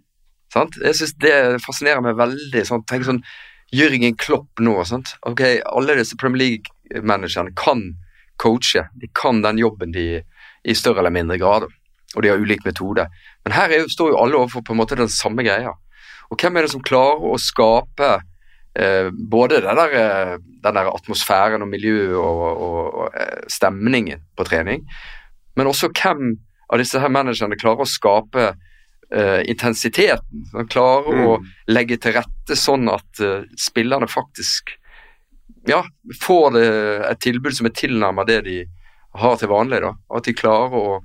Sant? 0.56 0.78
Jeg 0.80 0.96
synes 0.96 1.14
Det 1.20 1.36
fascinerer 1.66 2.04
meg 2.06 2.18
veldig. 2.20 2.64
Sånn, 2.68 2.86
tenk 2.88 3.08
sånn 3.08 3.24
Jørgen 3.76 4.16
Klopp 4.20 4.64
nå. 4.64 4.78
Sant? 4.88 5.16
Ok, 5.28 5.44
Alle 5.66 5.98
disse 6.00 6.18
Premier 6.20 6.44
League-managerne 6.46 7.56
kan 7.60 7.90
coache. 8.42 8.88
De 8.96 9.10
kan 9.14 9.42
den 9.44 9.60
jobben 9.60 9.96
de 9.96 10.22
i 10.66 10.76
større 10.76 11.04
eller 11.04 11.14
mindre 11.14 11.40
grad. 11.42 11.68
Og 12.16 12.24
de 12.24 12.32
har 12.32 12.40
ulik 12.40 12.64
metode. 12.66 13.08
Men 13.44 13.56
her 13.56 13.72
er 13.72 13.84
jo, 13.84 13.92
står 13.92 14.14
jo 14.14 14.22
alle 14.22 14.40
overfor 14.40 14.64
på 14.64 14.74
en 14.74 14.80
måte 14.80 14.98
den 15.00 15.12
samme 15.12 15.44
greia. 15.46 15.76
Og 16.32 16.40
hvem 16.40 16.56
er 16.56 16.66
det 16.66 16.72
som 16.74 16.84
klarer 16.86 17.28
å 17.28 17.36
skape 17.42 18.12
eh, 18.80 19.12
både 19.12 19.62
den 19.66 19.82
der, 19.82 19.98
eh, 20.00 20.38
den 20.64 20.80
der 20.80 20.90
atmosfæren 20.94 21.66
og 21.66 21.70
miljøet 21.70 22.16
og, 22.18 22.46
og, 22.48 22.80
og 23.04 23.20
eh, 23.20 23.44
stemningen 23.52 24.24
på 24.38 24.48
trening, 24.48 24.88
men 25.56 25.70
også 25.70 25.92
hvem 25.94 26.34
av 26.66 26.82
disse 26.82 27.00
her 27.00 27.12
managerne 27.14 27.60
klarer 27.60 27.86
å 27.86 27.90
skape 27.90 28.48
eh, 29.12 29.42
intensiteten. 29.50 30.46
Han 30.54 30.68
klarer 30.68 31.26
å 31.26 31.38
Mm. 31.40 31.46
legge 31.68 31.98
til 32.02 32.14
rette 32.14 32.56
sånn 32.58 32.88
at 32.90 33.20
uh, 33.22 33.44
spillerne 33.58 34.08
faktisk 34.08 34.74
ja, 35.68 35.84
får 36.22 36.52
det, 36.54 36.66
et 37.12 37.20
tilbud 37.20 37.54
som 37.56 37.66
er 37.66 37.74
tilnærmet 37.74 38.28
det 38.28 38.42
de 38.46 38.66
har 39.16 39.36
til 39.38 39.48
vanlig. 39.50 39.82
da, 39.82 39.94
At 40.16 40.24
de 40.24 40.34
klarer 40.34 40.74
å, 40.74 41.00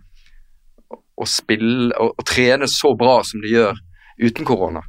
å 1.21 1.27
spille 1.29 1.93
og, 2.01 2.15
og 2.19 2.25
trene 2.29 2.67
så 2.69 2.95
bra 2.99 3.21
som 3.25 3.41
de 3.41 3.53
gjør 3.55 3.77
uten 4.21 4.45
korona. 4.45 4.83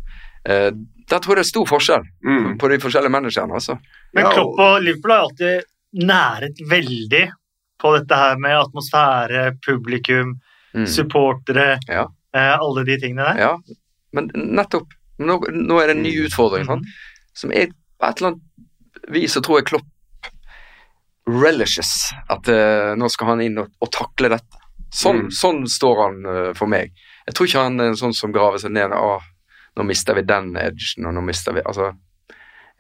Uh, 0.48 0.72
der 1.12 1.20
tror 1.20 1.36
jeg 1.36 1.42
det 1.44 1.48
er 1.48 1.52
stor 1.52 1.68
forskjell 1.68 2.04
Mm. 2.24 2.58
på 2.58 2.70
de 2.70 2.78
forskjellige 2.80 3.12
managerne. 3.12 3.54
altså. 3.54 3.78
Men 4.14 4.26
Klopp 4.32 4.60
og 4.60 4.82
Liverpool 4.84 5.12
har 5.12 5.26
alltid 5.26 5.64
næret 6.08 6.58
veldig 6.70 7.26
på 7.82 7.92
dette 7.98 8.16
her 8.16 8.38
med 8.38 8.56
atmosfære, 8.56 9.58
publikum, 9.66 10.36
Mm. 10.74 10.86
supportere, 10.88 11.80
Ja. 11.90 12.06
Eh, 12.36 12.54
alle 12.58 12.84
de 12.88 12.98
tingene 13.02 13.26
der. 13.32 13.40
Ja, 13.40 13.54
men 14.14 14.30
nettopp. 14.36 14.88
Nå, 15.22 15.38
nå 15.54 15.80
er 15.82 15.88
det 15.92 15.98
en 15.98 16.04
ny 16.04 16.14
utfordring. 16.26 16.66
sant? 16.66 16.86
Som 17.38 17.52
er 17.54 17.68
på 18.00 18.08
et 18.10 18.18
eller 18.22 18.32
annet 18.34 19.12
vis 19.14 19.34
så 19.38 19.42
tror 19.46 19.60
jeg 19.62 19.68
Klopp 19.70 19.88
relishes 21.28 21.92
at 22.34 22.48
uh, 22.50 22.94
nå 22.98 23.08
skal 23.14 23.28
han 23.36 23.42
inn 23.46 23.60
og, 23.62 23.70
og 23.82 23.92
takle 23.94 24.32
dette. 24.34 24.58
Sånn, 24.92 25.28
Mm. 25.28 25.32
sånn 25.32 25.60
står 25.72 26.00
han 26.04 26.16
uh, 26.26 26.54
for 26.58 26.68
meg. 26.68 26.92
Jeg 27.28 27.36
tror 27.38 27.48
ikke 27.48 27.62
han 27.64 27.80
er 27.80 27.92
en 27.94 28.00
sånn 28.00 28.16
som 28.18 28.34
graver 28.36 28.60
seg 28.60 28.74
ned 28.76 28.92
Ah, 28.98 29.22
nå 29.78 29.86
mister 29.88 30.18
vi 30.18 30.24
den 30.28 30.50
edgen, 30.60 31.06
og 31.08 31.14
nå 31.16 31.22
mister 31.24 31.54
vi 31.56 31.62
Altså, 31.64 31.94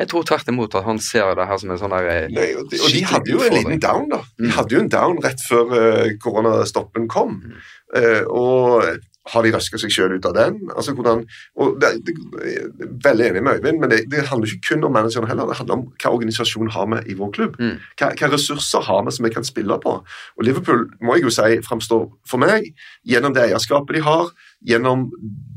jeg 0.02 0.10
tror 0.12 0.26
tvert 0.28 0.50
imot 0.52 0.76
at 0.76 0.84
han 0.84 1.00
ser 1.00 1.36
det 1.38 1.46
her 1.48 1.62
som 1.62 1.72
en 1.72 1.80
sånn 1.80 1.94
der 1.94 2.28
Nei, 2.34 2.50
og, 2.58 2.66
de, 2.74 2.82
og 2.84 2.90
de 2.92 3.04
hadde 3.14 3.32
jo 3.32 3.40
en 3.46 3.54
liten 3.56 3.80
down, 3.80 4.10
da. 4.12 4.20
De 4.36 4.50
Mm. 4.50 4.52
hadde 4.58 4.76
jo 4.76 4.82
en 4.82 4.90
down 4.98 5.22
rett 5.24 5.46
før 5.48 5.72
uh, 5.78 6.10
koronastoppen 6.20 7.08
kom. 7.08 7.38
Mm. 7.46 7.62
Eh, 8.02 8.24
og 8.28 8.84
har 9.30 9.46
de 9.46 9.52
røska 9.54 9.78
seg 9.78 9.94
sjøl 9.94 10.16
ut 10.18 10.26
av 10.26 10.34
den? 10.34 10.58
Altså, 10.74 10.96
hvordan, 10.98 11.24
og 11.62 11.76
det, 11.82 11.92
det, 12.08 12.16
jeg 12.42 12.64
er 12.66 12.94
veldig 13.06 13.28
enig 13.28 13.44
med 13.46 13.60
Øyvind, 13.60 13.80
men 13.84 13.92
det, 13.94 14.00
det 14.12 14.26
handler 14.30 14.50
ikke 14.50 14.74
kun 14.74 14.88
om 14.88 14.96
manageren 14.98 15.28
heller. 15.30 15.50
Det 15.52 15.58
handler 15.60 15.78
om 15.78 15.84
hva 16.02 16.14
organisasjonen 16.16 16.74
har 16.74 16.88
vi 16.90 17.02
i 17.14 17.18
vår 17.20 17.32
klubb. 17.38 17.60
Mm. 17.62 17.76
Hva, 18.02 18.12
hva 18.18 18.32
ressurser 18.34 18.86
har 18.88 19.06
vi 19.06 19.14
som 19.16 19.28
vi 19.28 19.34
kan 19.34 19.46
spille 19.46 19.78
på? 19.84 19.94
Og 20.38 20.46
Liverpool 20.48 20.88
må 21.06 21.18
jeg 21.18 21.28
jo 21.28 21.36
si 21.38 21.60
framstår 21.68 22.08
for 22.30 22.42
meg, 22.42 22.72
gjennom 23.08 23.36
det 23.38 23.46
eierskapet 23.46 24.00
de 24.00 24.06
har, 24.08 24.32
gjennom 24.68 25.10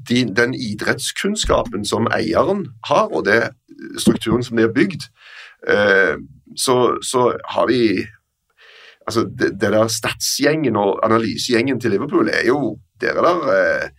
de, 0.08 0.24
den 0.36 0.52
idrettskunnskapen 0.54 1.88
som 1.88 2.10
eieren 2.12 2.66
har, 2.88 3.08
og 3.08 3.24
det 3.28 3.54
strukturen 4.00 4.44
som 4.44 4.60
de 4.60 4.68
har 4.68 4.74
bygd, 4.76 5.08
eh, 5.68 6.20
så, 6.56 6.98
så, 7.02 7.32
har 7.54 7.72
de 7.72 8.06
Altså, 9.04 9.20
det, 9.38 9.60
det 9.60 9.68
der 9.72 9.88
statsgjengen 9.92 10.78
og 10.80 11.02
analysegjengen 11.04 11.76
til 11.80 11.90
Liverpool 11.92 12.30
er 12.32 12.46
jo 12.46 12.78
Der 13.04 13.20
er 13.20 13.28
der 13.28 13.52
eh, 13.54 13.92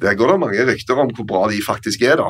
der 0.00 0.14
går 0.14 0.30
det 0.30 0.40
mange 0.40 0.64
rykter 0.68 0.98
om 1.00 1.10
hvor 1.16 1.24
bra 1.24 1.42
de 1.50 1.60
faktisk 1.66 2.02
er. 2.02 2.20
da. 2.20 2.28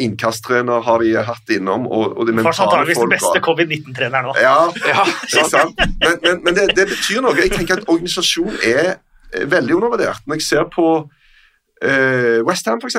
Innkasttrener 0.00 0.80
har 0.80 1.02
de 1.04 1.10
hatt 1.28 1.50
innom. 1.52 1.86
og, 1.86 2.16
og 2.16 2.26
de 2.26 2.32
Fortsatt 2.40 2.70
antakeligvis 2.70 3.02
den 3.02 3.12
beste 3.12 3.42
covid-19-treneren 3.44 4.30
nå. 4.30 4.36
Ja, 4.40 4.54
ja, 4.88 5.04
ja 5.36 5.44
sant? 5.48 5.76
Men, 6.00 6.16
men, 6.24 6.40
men 6.44 6.56
det, 6.56 6.70
det, 6.78 6.88
betyr 6.94 7.20
noe. 7.20 7.36
Jeg 7.36 7.52
tenker 7.52 7.82
at 7.82 7.88
Organisasjonen 7.92 8.56
er 8.64 8.96
veldig 9.44 9.76
undervurdert. 9.76 10.24
Når 10.24 10.40
jeg 10.40 10.46
ser 10.46 10.64
på 10.72 10.86
uh, 11.04 12.38
Westham, 12.48 12.80
f.eks., 12.80 12.96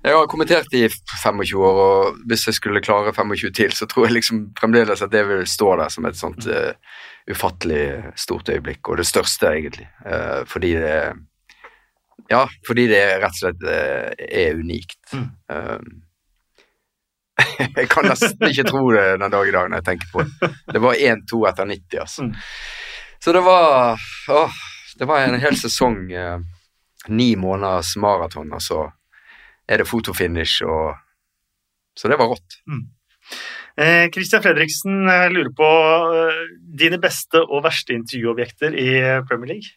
Jeg 0.04 0.16
har 0.16 0.30
kommentert 0.32 0.74
i 0.78 0.86
25 0.90 1.60
år, 1.60 1.82
og 1.84 2.18
hvis 2.30 2.48
jeg 2.48 2.58
skulle 2.58 2.84
klare 2.84 3.14
25 3.14 3.54
til, 3.56 3.76
så 3.76 3.88
tror 3.90 4.08
jeg 4.08 4.18
liksom 4.20 4.48
fremdeles 4.60 5.04
at 5.04 5.14
det 5.14 5.24
vil 5.28 5.46
stå 5.48 5.76
der 5.82 5.94
som 5.94 6.08
et 6.08 6.20
sånt 6.20 6.48
uh, 6.48 6.74
ufattelig 7.28 8.14
stort 8.16 8.50
øyeblikk, 8.50 8.88
og 8.88 9.02
det 9.02 9.08
største, 9.08 9.52
egentlig. 9.52 9.90
Uh, 10.06 10.44
fordi 10.48 10.76
det 10.80 11.00
Ja, 12.32 12.48
fordi 12.68 12.88
det 12.92 13.04
rett 13.22 13.36
og 13.36 13.40
slett 13.40 13.62
uh, 13.64 14.12
er 14.28 14.58
unikt. 14.60 15.00
Mm. 15.14 15.30
jeg 17.78 17.88
kan 17.92 18.08
nesten 18.10 18.50
ikke 18.50 18.66
tro 18.68 18.82
det 18.92 19.06
den 19.22 19.32
dag 19.32 19.48
i 19.48 19.54
dag 19.54 19.70
når 19.70 19.82
jeg 19.82 19.88
tenker 19.92 20.12
på 20.12 20.26
det. 20.26 20.52
Det 20.74 20.82
var 20.82 20.98
1-2 20.98 21.44
etter 21.52 21.70
90, 21.70 22.00
altså. 22.02 22.28
Mm. 22.28 22.34
Så 23.24 23.34
det 23.34 23.42
var 23.46 24.02
Åh, 24.30 24.62
det 25.00 25.08
var 25.08 25.24
en 25.24 25.40
hel 25.40 25.58
sesong. 25.58 26.08
Ni 27.10 27.34
måneders 27.40 27.96
maraton, 28.02 28.52
og 28.54 28.64
så 28.64 28.84
er 29.68 29.82
det 29.82 29.90
fotofinish 29.90 30.64
og 30.66 30.96
Så 31.98 32.08
det 32.12 32.20
var 32.20 32.30
rått. 32.30 32.60
Mm. 32.70 32.84
Eh, 33.78 34.10
Christian 34.14 34.44
Fredriksen 34.44 35.10
eh, 35.10 35.32
lurer 35.34 35.50
på 35.58 35.70
eh, 36.14 36.44
dine 36.78 37.00
beste 37.02 37.42
og 37.42 37.64
verste 37.66 37.96
intervjuobjekter 37.98 38.78
i 38.78 38.90
Premier 39.26 39.56
League? 39.56 39.72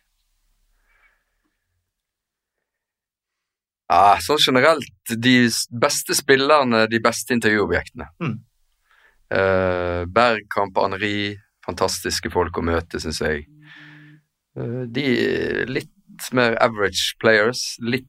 Ja, 3.90 4.20
sånn 4.22 4.38
generelt 4.38 5.14
de 5.16 5.48
beste 5.82 6.14
spillerne, 6.14 6.84
de 6.92 7.00
beste 7.02 7.34
intervjuobjektene. 7.34 8.06
Mm. 8.22 8.36
Eh, 9.34 10.02
Bergkamp, 10.06 10.78
Anri, 10.78 11.34
fantastiske 11.66 12.30
folk 12.30 12.60
å 12.60 12.66
møte, 12.68 13.00
syns 13.02 13.18
jeg. 13.24 13.48
Eh, 14.54 14.84
de 14.86 15.06
litt 15.70 15.90
mer 16.36 16.56
average 16.62 17.16
players. 17.22 17.76
Litt 17.82 18.08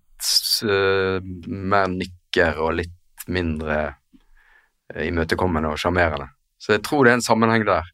uh, 0.66 1.22
mer 1.48 1.90
nikker 1.92 2.60
og 2.62 2.78
litt 2.82 3.26
mindre 3.32 3.80
uh, 3.94 5.04
imøtekommende 5.06 5.72
og 5.74 5.82
sjarmerende. 5.82 6.32
Så 6.62 6.76
jeg 6.76 6.86
tror 6.86 7.06
det 7.06 7.14
er 7.14 7.22
en 7.22 7.26
sammenheng 7.26 7.66
der. 7.66 7.88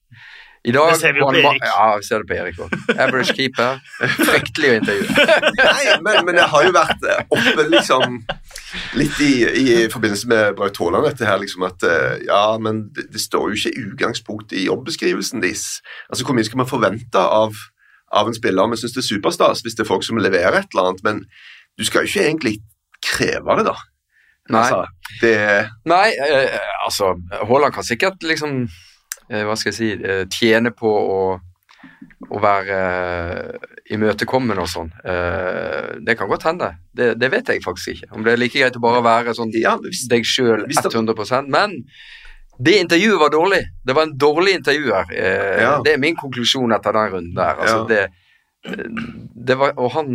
I 0.67 0.71
dag, 0.71 0.89
det 0.91 0.99
ser 0.99 1.13
vi 1.15 1.21
jo 1.21 1.27
på 1.29 1.39
Erik. 1.39 1.61
Ja, 1.63 1.83
vi 1.95 2.03
ser 2.03 2.23
det 2.23 2.27
på 2.27 2.35
Erik 2.35 2.57
òg. 2.59 2.73
Average 2.99 3.35
keeper. 3.37 3.77
Fryktelig 4.17 4.71
å 4.73 4.79
intervjue. 4.81 5.27
Nei, 5.61 5.93
men, 6.03 6.17
men, 6.27 6.39
jeg 6.41 6.51
har 6.51 6.65
jo 6.65 6.73
vært 6.75 7.05
eh, 7.07 7.21
oppe 7.37 7.65
liksom 7.71 8.17
litt 8.99 9.21
i, 9.23 9.31
i 9.47 9.77
forbindelse 9.93 10.27
med 10.27 10.57
Braut 10.57 10.81
Haaland 10.81 11.07
dette 11.07 11.29
her, 11.29 11.39
liksom 11.39 11.63
at 11.69 11.87
ja, 12.25 12.41
men 12.59 12.87
det, 12.97 13.07
det 13.13 13.23
står 13.23 13.53
jo 13.53 13.61
ikke 13.61 13.85
utgangspunkt 13.85 14.51
i 14.57 14.65
jobbeskrivelsen 14.65 15.45
deres. 15.45 15.77
Altså, 16.11 16.27
Hvor 16.27 16.35
mye 16.35 16.49
skal 16.49 16.65
man 16.65 16.71
forvente 16.73 17.23
av 17.23 17.55
av 18.11 18.29
en 18.29 18.35
spiller. 18.35 18.71
Vi 18.71 18.79
syns 18.81 18.95
det 18.95 19.03
er 19.03 19.09
superstas 19.09 19.63
hvis 19.65 19.77
det 19.77 19.85
er 19.85 19.91
folk 19.91 20.05
som 20.05 20.19
leverer 20.21 20.61
et 20.61 20.73
eller 20.73 20.91
annet, 20.91 21.03
men 21.03 21.23
du 21.77 21.85
skal 21.85 22.03
jo 22.03 22.11
ikke 22.11 22.25
egentlig 22.25 22.55
kreve 23.03 23.59
det, 23.59 23.67
da. 23.69 23.75
Nei, 24.47 24.63
altså, 24.63 24.83
det... 25.21 25.35
Nei 25.91 26.05
eh, 26.23 26.53
altså 26.85 27.09
Haaland 27.49 27.73
kan 27.75 27.83
sikkert 27.83 28.21
liksom 28.23 28.61
eh, 28.63 29.41
Hva 29.43 29.57
skal 29.59 29.73
jeg 29.73 29.75
si 29.75 29.89
eh, 29.99 30.21
Tjene 30.31 30.71
på 30.71 30.87
å, 30.87 31.17
å 32.31 32.39
være 32.39 32.77
eh, 32.77 33.73
imøtekommende 33.95 34.63
og 34.63 34.71
sånn. 34.71 34.93
Eh, 35.03 35.97
det 36.03 36.15
kan 36.19 36.31
godt 36.31 36.47
hende. 36.47 36.71
Det, 36.95 37.13
det, 37.19 37.31
vet 37.33 37.51
jeg 37.51 37.63
faktisk 37.65 37.95
ikke. 37.95 38.11
Om 38.15 38.23
det 38.23 38.33
er 38.33 38.41
like 38.41 38.59
greit 38.59 38.79
å 38.79 38.83
bare 38.83 39.03
være 39.05 39.35
sånn 39.37 39.51
ja, 39.55 39.75
hvis, 39.83 40.07
deg 40.11 40.27
sjøl 40.27 40.65
100% 40.71 41.51
Men 41.51 41.81
det 42.57 42.77
intervjuet 42.81 43.19
var 43.19 43.29
dårlig. 43.33 43.59
Det 43.85 43.93
var 43.93 44.07
en 44.07 44.17
dårlig 44.17 44.55
intervjuer. 44.59 45.11
Eh, 45.13 45.63
ja. 45.63 45.73
Det 45.85 45.93
er 45.93 46.01
min 46.01 46.15
konklusjon 46.17 46.73
etter 46.73 46.95
den 46.97 47.11
runden 47.13 47.35
der. 47.37 47.59
Altså, 47.61 47.77
ja. 47.77 47.85
det, 47.91 48.77
det 49.47 49.57
var, 49.59 49.75
og 49.77 49.91
han 49.93 50.07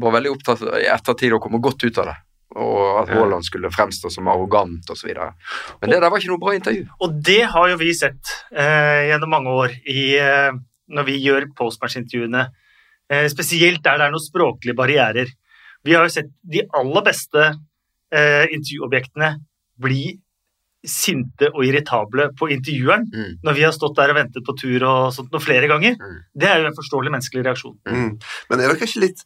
var 0.00 0.16
veldig 0.16 0.32
opptatt 0.32 0.64
i 0.80 0.86
ettertid 0.90 1.36
å 1.36 1.42
komme 1.42 1.60
godt 1.62 1.84
ut 1.84 2.00
av 2.02 2.10
det. 2.10 2.16
Og 2.56 3.02
at 3.02 3.10
Haaland 3.12 3.44
skulle 3.44 3.68
fremstå 3.72 4.08
som 4.14 4.28
arrogant 4.32 4.88
osv. 4.92 5.10
Men 5.12 5.92
det 5.92 5.98
der 6.00 6.08
var 6.08 6.22
ikke 6.22 6.32
noe 6.32 6.40
bra 6.40 6.54
intervju. 6.56 6.86
Og 7.04 7.18
det 7.28 7.42
har 7.52 7.72
jo 7.72 7.80
vi 7.82 7.90
sett 7.96 8.32
eh, 8.54 9.10
gjennom 9.10 9.34
mange 9.36 9.52
år 9.52 9.74
i, 9.84 10.14
eh, 10.16 10.54
når 10.88 11.08
vi 11.10 11.18
gjør 11.20 11.50
postmatch-intervjuene. 11.58 12.46
Eh, 13.12 13.26
spesielt 13.30 13.84
der 13.84 14.00
det 14.00 14.08
er 14.08 14.14
noen 14.14 14.24
språklige 14.24 14.78
barrierer. 14.78 15.28
Vi 15.84 15.94
har 15.94 16.06
jo 16.06 16.14
sett 16.16 16.32
de 16.42 16.64
aller 16.74 17.04
beste 17.06 17.44
eh, 17.44 18.46
intervjuobjektene 18.56 19.34
bli 19.84 20.16
sinte 20.86 21.50
og 21.52 21.64
irritable 21.66 22.30
på 22.38 22.48
intervjueren 22.54 23.06
mm. 23.10 23.34
når 23.46 23.58
vi 23.58 23.66
har 23.66 23.74
stått 23.74 23.96
der 23.98 24.12
og 24.14 24.20
ventet 24.20 24.46
på 24.46 24.54
tur 24.58 24.86
og 24.86 25.12
sånt 25.14 25.34
noe 25.34 25.42
flere 25.42 25.68
ganger. 25.70 25.98
Mm. 25.98 26.16
Det 26.38 26.48
er 26.50 26.62
jo 26.62 26.70
en 26.70 26.78
forståelig 26.78 27.12
menneskelig 27.16 27.44
reaksjon. 27.48 27.76
Mm. 27.90 28.10
Men 28.50 28.62
er 28.62 28.72
dere 28.72 28.78
ikke 28.78 29.04
litt 29.04 29.24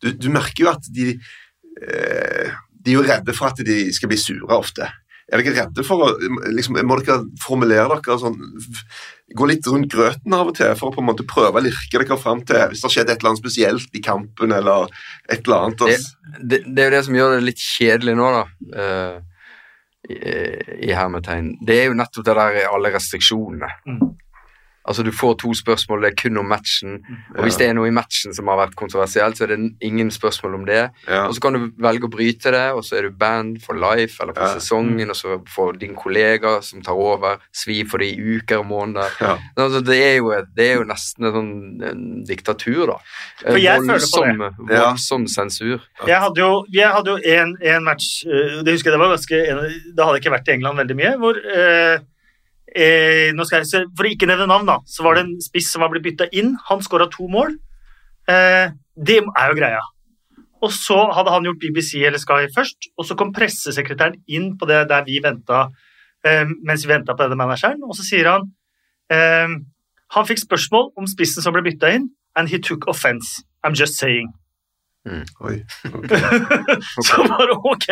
du, 0.00 0.10
du, 0.16 0.30
merker 0.32 0.64
jo 0.64 0.70
at 0.72 0.86
de 0.88 1.12
eh, 1.12 2.58
De 2.80 2.94
er 2.94 2.96
jo 2.96 3.04
redde 3.04 3.34
for 3.36 3.50
at 3.50 3.60
de 3.66 3.82
skal 3.92 4.08
bli 4.08 4.16
sure 4.20 4.56
ofte. 4.56 4.86
Er 5.30 5.42
dere 5.42 5.66
redde 5.66 5.84
for 5.86 6.06
å 6.06 6.08
liksom, 6.50 6.78
Må 6.86 6.96
dere 7.02 7.20
formulere 7.42 7.98
dere 8.00 8.18
sånn 8.22 8.38
Gå 9.36 9.46
litt 9.46 9.68
rundt 9.70 9.90
grøten 9.92 10.34
av 10.34 10.48
og 10.50 10.56
til 10.58 10.72
for 10.78 10.90
å 10.90 10.94
på 10.94 11.04
en 11.04 11.10
måte 11.10 11.26
prøve 11.28 11.60
å 11.60 11.62
lirke 11.62 12.00
dere 12.00 12.18
fram 12.18 12.40
til 12.46 12.64
hvis 12.70 12.80
det 12.80 12.88
har 12.88 12.94
skjedd 12.96 13.12
et 13.12 13.20
eller 13.20 13.34
annet 13.34 13.42
spesielt 13.44 13.94
i 13.94 14.02
kampen 14.02 14.56
eller 14.56 14.88
et 15.30 15.44
eller 15.44 15.68
annet. 15.68 15.84
Det, 15.84 16.40
det, 16.40 16.62
det 16.66 16.82
er 16.82 16.88
jo 16.88 16.94
det 16.96 17.02
som 17.06 17.18
gjør 17.20 17.36
det 17.36 17.44
litt 17.46 17.62
kjedelig 17.62 18.16
nå, 18.18 18.32
da. 18.34 18.42
Uh, 18.74 19.29
i 20.10 20.90
hermetegn, 20.96 21.54
det 21.66 21.76
er 21.78 21.90
jo 21.90 21.98
nettopp 21.98 22.26
det 22.26 22.36
der 22.38 22.60
alle 22.70 22.94
restriksjonene. 22.94 23.70
Mm. 23.86 24.02
Altså 24.88 25.02
Du 25.04 25.10
får 25.12 25.34
to 25.42 25.52
spørsmål, 25.54 26.02
det 26.02 26.10
er 26.10 26.16
kun 26.22 26.38
om 26.40 26.48
matchen. 26.48 27.00
Mm. 27.04 27.16
Og 27.36 27.42
Hvis 27.44 27.58
det 27.60 27.66
er 27.68 27.74
noe 27.76 27.90
i 27.90 27.94
matchen 27.94 28.34
som 28.34 28.48
har 28.48 28.56
vært 28.62 28.76
kontroversielt, 28.80 29.36
så 29.36 29.44
er 29.44 29.52
det 29.52 29.58
ingen 29.84 30.10
spørsmål 30.10 30.54
om 30.54 30.64
det. 30.66 30.88
Ja. 31.06 31.26
Og 31.26 31.34
Så 31.34 31.42
kan 31.44 31.54
du 31.54 31.68
velge 31.78 32.08
å 32.08 32.12
bryte 32.12 32.52
det, 32.54 32.64
og 32.72 32.84
så 32.84 32.96
er 32.98 33.08
du 33.08 33.16
band 33.16 33.60
for 33.62 33.76
life 33.76 34.22
eller 34.22 34.32
for 34.34 34.48
ja. 34.48 34.56
sesongen, 34.56 35.12
og 35.12 35.16
så 35.16 35.38
får 35.54 35.80
din 35.82 35.94
kollega 35.94 36.56
som 36.64 36.82
tar 36.82 36.96
over, 36.96 37.38
svi 37.52 37.82
for 37.84 38.00
det 38.00 38.14
i 38.14 38.36
uker 38.40 38.62
og 38.62 38.66
måneder. 38.72 39.16
Ja. 39.20 39.36
Altså, 39.60 39.82
det, 39.84 40.00
er 40.00 40.16
jo, 40.16 40.32
det, 40.56 40.66
er 40.66 40.80
jo, 40.80 40.86
nesten 40.88 41.28
en 41.28 41.36
sånn 41.36 41.52
en 41.90 42.04
diktatur, 42.28 42.94
da. 42.94 42.98
For 43.42 43.60
jeg 43.60 43.84
voldsom, 43.84 44.24
føler 44.24 44.54
på 44.56 44.68
det. 44.70 44.80
Voldsom 44.80 45.26
sensur. 45.28 45.84
Jeg 46.06 46.22
hadde 46.24 46.40
jo, 46.40 46.64
jeg 46.72 46.88
hadde 46.96 47.16
jo 47.16 47.36
en, 47.36 47.56
en, 47.60 47.84
match 47.84 48.24
eh, 48.24 48.60
Det 48.64 48.74
husker 48.74 48.90
jeg 48.90 48.96
det 48.96 49.00
var 49.00 49.12
ganske 49.14 49.38
Da 49.96 50.06
hadde 50.06 50.20
ikke 50.20 50.32
vært 50.32 50.48
i 50.48 50.54
England 50.56 50.80
veldig 50.80 50.96
mye. 50.98 51.12
hvor 51.20 51.38
eh, 51.40 52.02
Eh, 52.76 53.32
jeg, 53.34 53.86
for 53.96 54.06
å 54.06 54.10
ikke 54.12 54.28
nevne 54.30 54.46
navn, 54.46 54.68
da, 54.68 54.78
så 54.86 55.02
var 55.06 55.16
det 55.16 55.24
en 55.26 55.40
spiss 55.42 55.70
som 55.72 55.82
var 55.82 55.90
blitt 55.90 56.04
bytta 56.06 56.28
inn. 56.36 56.54
Han 56.68 56.82
skåra 56.84 57.08
to 57.10 57.26
mål. 57.30 57.56
Eh, 58.30 58.70
det 58.96 59.18
er 59.22 59.50
jo 59.50 59.58
greia. 59.58 59.80
Og 60.60 60.72
så 60.76 60.98
hadde 61.16 61.32
han 61.32 61.46
gjort 61.48 61.60
BBC 61.62 62.02
eller 62.04 62.20
Sky 62.20 62.46
først, 62.54 62.90
og 62.98 63.06
så 63.08 63.16
kom 63.16 63.32
pressesekretæren 63.32 64.18
inn 64.28 64.52
på 64.60 64.68
det 64.68 64.82
der 64.90 65.06
vi 65.06 65.20
venta 65.24 65.68
eh, 66.26 66.44
mens 66.66 66.84
vi 66.84 66.92
venta 66.92 67.16
på 67.16 67.24
denne 67.24 67.38
manageren, 67.40 67.80
og 67.86 67.96
så 67.96 68.04
sier 68.04 68.28
han 68.28 68.44
eh, 69.10 69.56
Han 70.16 70.26
fikk 70.26 70.42
spørsmål 70.42 70.90
om 70.98 71.06
spissen 71.08 71.42
som 71.42 71.54
ble 71.54 71.62
bytta 71.64 71.94
inn, 71.94 72.10
and 72.36 72.50
he 72.50 72.58
took 72.58 72.86
offense. 72.90 73.40
I'm 73.64 73.74
just 73.78 73.94
saying. 73.96 74.32
Oi. 75.46 75.56
ok. 75.86 76.10
så 77.08 77.24
bare 77.24 77.54
ok. 77.56 77.86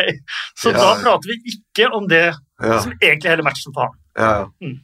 Så 0.55 0.69
Ja. 0.69 0.77
da 0.77 0.89
prater 1.01 1.31
vi 1.31 1.39
ikke 1.55 1.89
om 1.95 2.07
det 2.07 2.35
Ja, 2.61 2.79
som 2.83 2.91
egentlig 3.01 3.31
hele 3.31 3.43
matchen 3.43 3.73
for 3.73 3.87
han. 3.87 3.95
Ja. 4.19 4.45
Mm. 4.61 4.77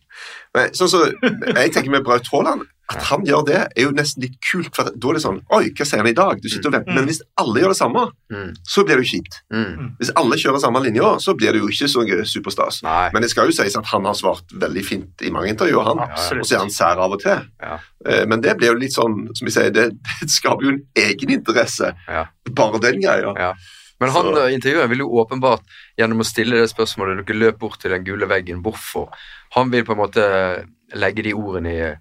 Men, 0.56 0.72
sånn 0.78 0.90
så, 0.92 1.04
jeg 1.20 1.74
tenker 1.76 1.92
med 1.92 2.06
Braut 2.08 2.28
Haaland 2.32 2.64
at 2.94 3.02
han 3.10 3.24
gjør 3.26 3.42
det, 3.48 3.60
er 3.74 3.82
jo 3.88 3.92
nesten 3.98 4.22
litt 4.22 4.36
kult. 4.46 4.70
for 4.78 4.86
Da 4.94 5.10
er 5.10 5.16
det 5.18 5.22
sånn 5.24 5.40
Oi, 5.58 5.72
hva 5.74 5.86
sier 5.90 6.04
han 6.04 6.08
i 6.08 6.14
dag? 6.14 6.38
Du 6.38 6.46
sitter 6.52 6.70
og 6.70 6.76
venter. 6.76 6.92
Mm. 6.94 7.00
Men 7.00 7.08
hvis 7.10 7.18
alle 7.42 7.64
gjør 7.64 7.72
det 7.74 7.78
samme, 7.80 8.04
Mm. 8.30 8.52
så 8.64 8.84
blir 8.86 9.00
det 9.00 9.06
jo 9.08 9.10
kjipt. 9.16 9.40
Mm. 9.54 9.88
Hvis 9.98 10.12
alle 10.22 10.38
kjører 10.38 10.62
samme 10.62 10.82
linja, 10.86 11.10
så 11.20 11.34
blir 11.38 11.52
det 11.56 11.62
jo 11.64 11.68
ikke 11.74 11.90
så 11.90 12.04
superstas. 12.30 12.84
Nei. 12.86 13.10
Men 13.14 13.22
det 13.26 13.32
skal 13.32 13.50
jo 13.50 13.56
sies 13.58 13.76
at 13.76 13.86
han 13.90 14.06
har 14.06 14.14
svart 14.14 14.54
veldig 14.54 14.84
fint 14.86 15.22
i 15.26 15.32
mange 15.34 15.50
intervjuer, 15.50 15.84
han. 15.84 16.00
Og 16.40 16.46
så 16.46 16.56
er 16.56 16.60
han 16.62 16.70
sær 16.70 17.02
av 17.02 17.12
og 17.18 17.20
til. 17.26 17.42
Ja. 17.62 17.80
Eh, 18.06 18.26
Men 18.30 18.42
det 18.42 18.56
blir 18.58 18.68
jo 18.74 18.78
litt 18.78 18.94
sånn, 18.94 19.34
som 19.36 19.46
vi 19.46 19.52
sier, 19.52 19.72
det, 19.74 19.90
det 20.22 20.30
skaper 20.30 20.62
jo 20.64 20.70
en 20.76 20.84
egeninteresse. 20.96 21.90
Ja. 22.08 22.28
Bare 22.54 22.80
den 22.80 23.02
greia. 23.02 23.34
Ja. 23.36 23.54
Men 24.00 24.10
han 24.10 24.24
Så- 24.34 24.46
eh, 24.48 24.54
intervjueren 24.54 24.90
vil 24.90 25.00
jo 25.00 25.10
åpenbart, 25.24 25.62
gjennom 25.98 26.20
å 26.20 26.26
stille 26.26 26.52
det 26.60 26.70
spørsmålet 26.70 27.26
Dere 27.26 27.38
løp 27.40 27.60
bort 27.60 27.80
til 27.80 27.92
den 27.92 28.04
gule 28.04 28.28
veggen, 28.28 28.62
hvorfor? 28.62 29.10
Han 29.56 29.70
vil 29.72 29.86
på 29.86 29.92
en 29.94 29.98
måte 30.04 30.68
legge 30.94 31.24
de 31.24 31.34
ordene 31.34 31.72
i, 31.72 31.96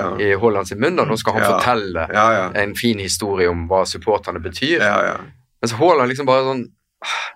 Ja, 0.00 0.14
i 0.16 0.30
Haaland 0.38 0.66
sin 0.68 0.78
munn, 0.80 0.98
og 0.98 1.08
nå 1.08 1.16
skal 1.18 1.34
han 1.34 1.42
Ja. 1.42 1.58
fortelle 1.58 2.08
ja. 2.12 2.50
en 2.54 2.74
fin 2.74 2.98
historie 2.98 3.48
om 3.50 3.68
hva 3.68 3.82
supporterne 3.84 4.40
betyr. 4.40 4.78
ja, 4.78 5.02
ja. 5.04 5.16
Mens 5.62 5.72
Haaland 5.72 6.08
liksom 6.08 6.26
bare 6.26 6.44
sånn 6.44 6.64
«Ah, 7.04 7.32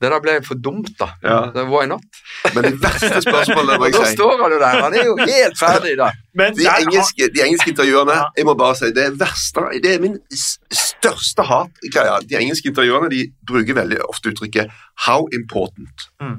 Det 0.00 0.10
der 0.12 0.20
ble 0.22 0.36
for 0.46 0.54
dumt, 0.62 0.92
da. 1.00 1.08
Ja. 1.24 1.38
var 1.54 1.64
Why 1.72 1.86
not? 1.90 2.04
Men 2.54 2.64
det 2.68 2.74
verste 2.82 3.18
spørsmålet 3.24 3.80
må 3.80 3.88
da 3.90 3.98
jeg 3.98 4.12
si 4.12 4.18
står 4.18 4.34
han 4.42 4.52
jo 4.54 4.58
der. 4.62 4.82
Han 4.84 4.94
er 4.94 5.04
jo 5.08 5.16
helt 5.18 5.58
ferdig 5.58 5.96
da. 5.98 6.10
Men 6.38 6.54
de 6.54 6.62
der 6.68 6.84
engelske, 6.84 7.28
de 7.34 7.42
engelske 7.46 7.70
intervjuerne, 7.74 8.14
Ja. 8.14 8.28
jeg 8.36 8.46
må 8.46 8.54
bare 8.54 8.76
si, 8.78 8.92
det 8.94 9.04
er 9.08 9.16
verste, 9.18 9.64
det 9.82 9.94
er 9.94 10.00
min 10.04 10.14
største 10.70 11.42
hat. 11.50 11.82
De 12.30 12.38
engelske 12.38 12.70
intervjuerne 12.70 13.10
de 13.10 13.24
bruker 13.50 13.74
veldig 13.74 13.98
ofte 14.08 14.30
uttrykket 14.30 14.70
'how 15.06 15.26
important'. 15.40 16.08
Mm. 16.20 16.38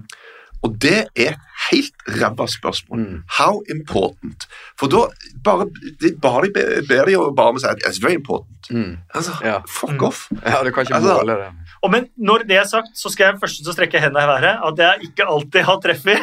Og 0.64 0.76
det 0.82 1.08
er 1.16 1.36
helt 1.72 1.94
ræva 2.08 2.46
spørsmål. 2.48 3.00
Mm. 3.00 3.20
How 3.40 3.62
important? 3.72 4.48
For 4.80 4.88
da 4.92 5.06
bare, 5.44 5.70
de, 6.02 6.12
bare 6.22 6.42
de 6.48 6.84
ber 6.88 7.06
de 7.06 7.12
jo 7.16 7.32
bare 7.38 7.48
om 7.54 7.56
å 7.56 7.60
si 7.60 7.68
at 7.68 7.78
'it's 7.88 8.02
very 8.02 8.18
important'. 8.18 8.68
Mm. 8.72 8.98
Altså, 9.16 9.32
Ja. 9.44 9.60
fuck 9.68 9.92
Mm. 9.92 10.04
off. 10.08 10.28
Ja, 10.46 10.64
du 10.64 10.72
kan 10.72 10.84
ikke 10.84 10.96
Altså- 10.96 11.18
måle 11.22 11.38
det. 11.38 11.52
Og 11.84 11.92
men 11.92 12.08
når 12.18 12.38
det 12.48 12.58
er 12.58 12.64
sagt, 12.68 12.88
så 12.96 13.10
skal 13.10 13.24
jeg 13.26 13.40
først 13.40 13.74
strekke 13.74 14.00
hendene 14.00 14.24
i 14.24 14.28
været 14.28 14.60
at 14.68 14.78
jeg 14.78 14.94
ikke 15.10 15.24
alltid 15.30 15.64
har 15.64 15.80
treff 15.80 16.06
Og 16.06 16.20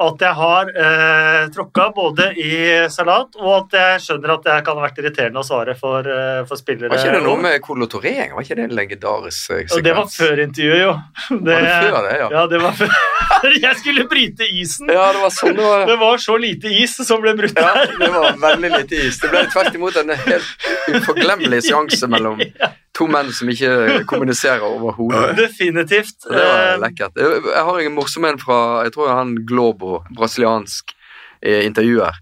at 0.00 0.22
jeg 0.24 0.34
har 0.38 0.70
eh, 0.72 1.48
tråkka 1.52 1.90
både 1.94 2.28
i 2.40 2.52
salat, 2.90 3.36
og 3.36 3.50
at 3.58 3.76
jeg 3.76 4.02
skjønner 4.06 4.32
at 4.38 4.48
jeg 4.48 4.64
kan 4.64 4.78
ha 4.78 4.86
vært 4.86 5.00
irriterende 5.02 5.42
å 5.42 5.46
svare 5.46 5.74
for, 5.78 6.06
eh, 6.08 6.40
for 6.48 6.60
spillere. 6.60 6.88
Var 6.88 7.02
ikke 7.02 7.18
det 7.18 7.24
noe 7.26 7.42
med 7.44 7.58
kolotorering? 7.64 8.32
Var 8.32 8.46
ikke 8.46 8.58
det 8.58 8.66
en 8.70 8.76
legendarisk 8.78 9.52
eh, 9.52 9.62
sekvens? 9.66 9.76
Og 9.76 9.84
det 9.84 9.94
var 9.98 10.08
før 10.14 10.42
intervjuet, 10.46 10.82
jo. 10.82 10.94
Det, 11.28 11.52
Var 11.52 11.68
det 11.68 11.76
før 11.76 12.08
det, 12.08 12.14
ja? 12.22 12.28
Ja, 12.32 12.46
det 12.48 12.62
var 12.64 12.78
før 12.80 12.96
jeg 13.66 13.80
skulle 13.82 14.08
bryte 14.08 14.48
isen. 14.48 14.90
Ja, 14.92 15.10
det 15.12 15.22
var 15.26 15.34
sånn 15.36 15.56
det 15.58 15.68
var. 15.68 15.86
Det 15.92 15.98
var 16.00 16.24
så 16.24 16.38
lite 16.40 16.72
is 16.82 16.96
som 16.96 17.22
ble 17.22 17.36
brutt 17.38 17.58
Ja, 17.58 17.72
det 17.98 18.12
var 18.16 18.38
veldig 18.40 18.72
lite 18.78 19.04
is. 19.08 19.20
Det 19.20 19.32
ble 19.32 19.44
tvert 19.52 19.76
imot 19.76 19.98
en 20.00 20.14
helt 20.16 20.68
uforglemmelig 20.96 21.64
seanse 21.68 22.08
mellom 22.10 22.40
to 22.94 23.06
menn 23.08 23.30
som 23.32 23.48
ikke 23.48 24.02
kommuniserer 24.10 24.64
overhodet. 24.66 25.36
Definitivt. 25.38 26.14
Så 26.22 26.28
det 26.32 26.42
var 26.44 26.74
Eh, 26.74 26.78
lekkert. 26.82 27.16
Jeg 27.16 27.64
har 27.64 27.80
en 27.80 27.94
morsom 27.96 28.24
en 28.28 28.38
fra 28.38 28.58
jeg 28.84 28.92
tror 28.94 29.08
han 29.14 29.34
Globo, 29.48 30.02
brasiliansk 30.16 30.92
eh, 31.42 31.64
intervjuer. 31.66 32.12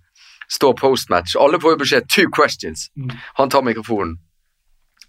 Står 0.51 0.75
postmatch. 0.79 1.37
Alle 1.39 1.61
får 1.63 1.77
jo 1.77 1.81
beskjed 1.85 2.09
'two 2.11 2.31
questions'. 2.35 2.89
Mm. 2.97 3.11
Han 3.39 3.51
tar 3.51 3.63
mikrofonen. 3.63 4.17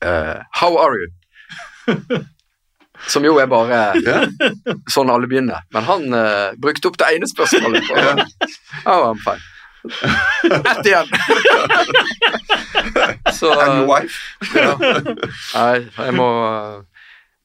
Uh, 0.05 0.41
'How 0.53 0.77
are 0.77 0.95
you?' 0.97 2.25
Som 3.07 3.25
jo 3.25 3.37
er 3.41 3.47
bare 3.49 3.79
sånn 4.93 5.09
alle 5.09 5.25
begynner. 5.27 5.63
Men 5.73 5.83
han 5.83 6.13
uh, 6.13 6.51
brukte 6.61 6.87
opp 6.91 6.97
det 7.01 7.07
ene 7.15 7.25
spørsmålet. 7.29 7.87
På, 7.87 7.95
oh, 8.85 9.07
I'm 9.09 9.17
fine. 9.23 9.41
Ett 9.83 10.85
igjen! 10.85 11.07
Så 13.33 13.51
And 13.61 13.79
your 13.79 13.87
wife? 13.87 14.15
ja. 14.55 14.77
Nei, 15.55 15.87
jeg 15.97 16.13
må 16.17 16.27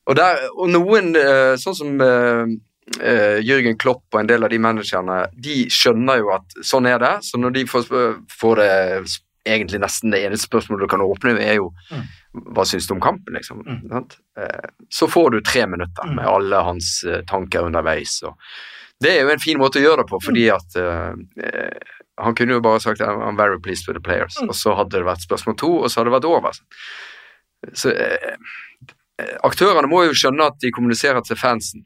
Og, 0.06 0.14
der, 0.16 0.36
og 0.54 0.68
noen, 0.70 1.16
eh, 1.18 1.56
sånn 1.60 1.74
som 1.76 2.00
Uh, 3.02 3.40
Jørgen 3.42 3.74
Klopp 3.82 4.14
og 4.14 4.20
en 4.20 4.28
del 4.30 4.44
av 4.46 4.50
de 4.52 4.60
managerne, 4.62 5.16
de 5.42 5.64
skjønner 5.74 6.20
jo 6.20 6.28
at 6.36 6.52
sånn 6.62 6.86
er 6.86 7.00
det. 7.02 7.08
Så 7.26 7.34
når 7.42 7.50
de 7.56 7.64
får, 7.66 7.88
får 8.30 8.60
det 8.60 8.68
egentlig 9.42 9.80
nesten 9.82 10.14
det 10.14 10.20
eneste 10.22 10.46
spørsmålet 10.46 10.86
du 10.86 10.92
kan 10.92 11.02
åpne, 11.02 11.32
er 11.42 11.56
jo 11.58 11.72
Mm. 11.90 12.04
hva 12.54 12.62
syns 12.64 12.86
du 12.86 12.94
om 12.94 13.00
kampen, 13.02 13.34
liksom. 13.34 13.64
Mm. 13.66 13.80
Sant? 13.90 14.14
Eh, 14.38 14.70
Så 14.88 15.08
får 15.10 15.30
du 15.34 15.40
tre 15.40 15.66
minutter 15.66 16.04
Mm. 16.06 16.14
med 16.14 16.26
alle 16.30 16.62
hans 16.62 17.02
eh, 17.04 17.22
tanker 17.26 17.66
underveis. 17.66 18.22
Og 18.22 18.38
det 19.02 19.10
er 19.16 19.22
jo 19.26 19.30
en 19.34 19.42
fin 19.42 19.58
måte 19.58 19.82
å 19.82 19.82
gjøre 19.82 20.04
det 20.04 20.08
på, 20.14 20.22
fordi 20.22 20.46
at 20.54 20.76
eh, 20.78 21.10
eh, 21.42 21.80
han 22.18 22.34
kunne 22.34 22.56
jo 22.56 22.60
bare 22.64 22.80
sagt 22.80 23.00
I'm 23.00 23.36
very 23.36 23.58
pleased 23.60 23.86
with 23.88 23.96
the 23.98 24.02
players, 24.04 24.36
Mm. 24.40 24.48
og 24.48 24.54
så 24.54 24.74
hadde 24.76 24.90
det 24.98 25.04
vært 25.04 25.24
spørsmål 25.26 25.56
to, 25.58 25.70
og 25.82 25.90
så 25.90 26.00
hadde 26.00 26.10
det 26.10 26.16
vært 26.16 26.28
over. 26.30 26.52
Så 27.74 27.90
eh, 27.92 28.36
eh, 29.18 29.36
aktørene 29.44 29.88
må 29.90 30.04
jo 30.06 30.14
skjønne 30.16 30.46
at 30.46 30.58
de 30.62 30.70
kommuniserer 30.72 31.20
til 31.26 31.36
fansen. 31.36 31.84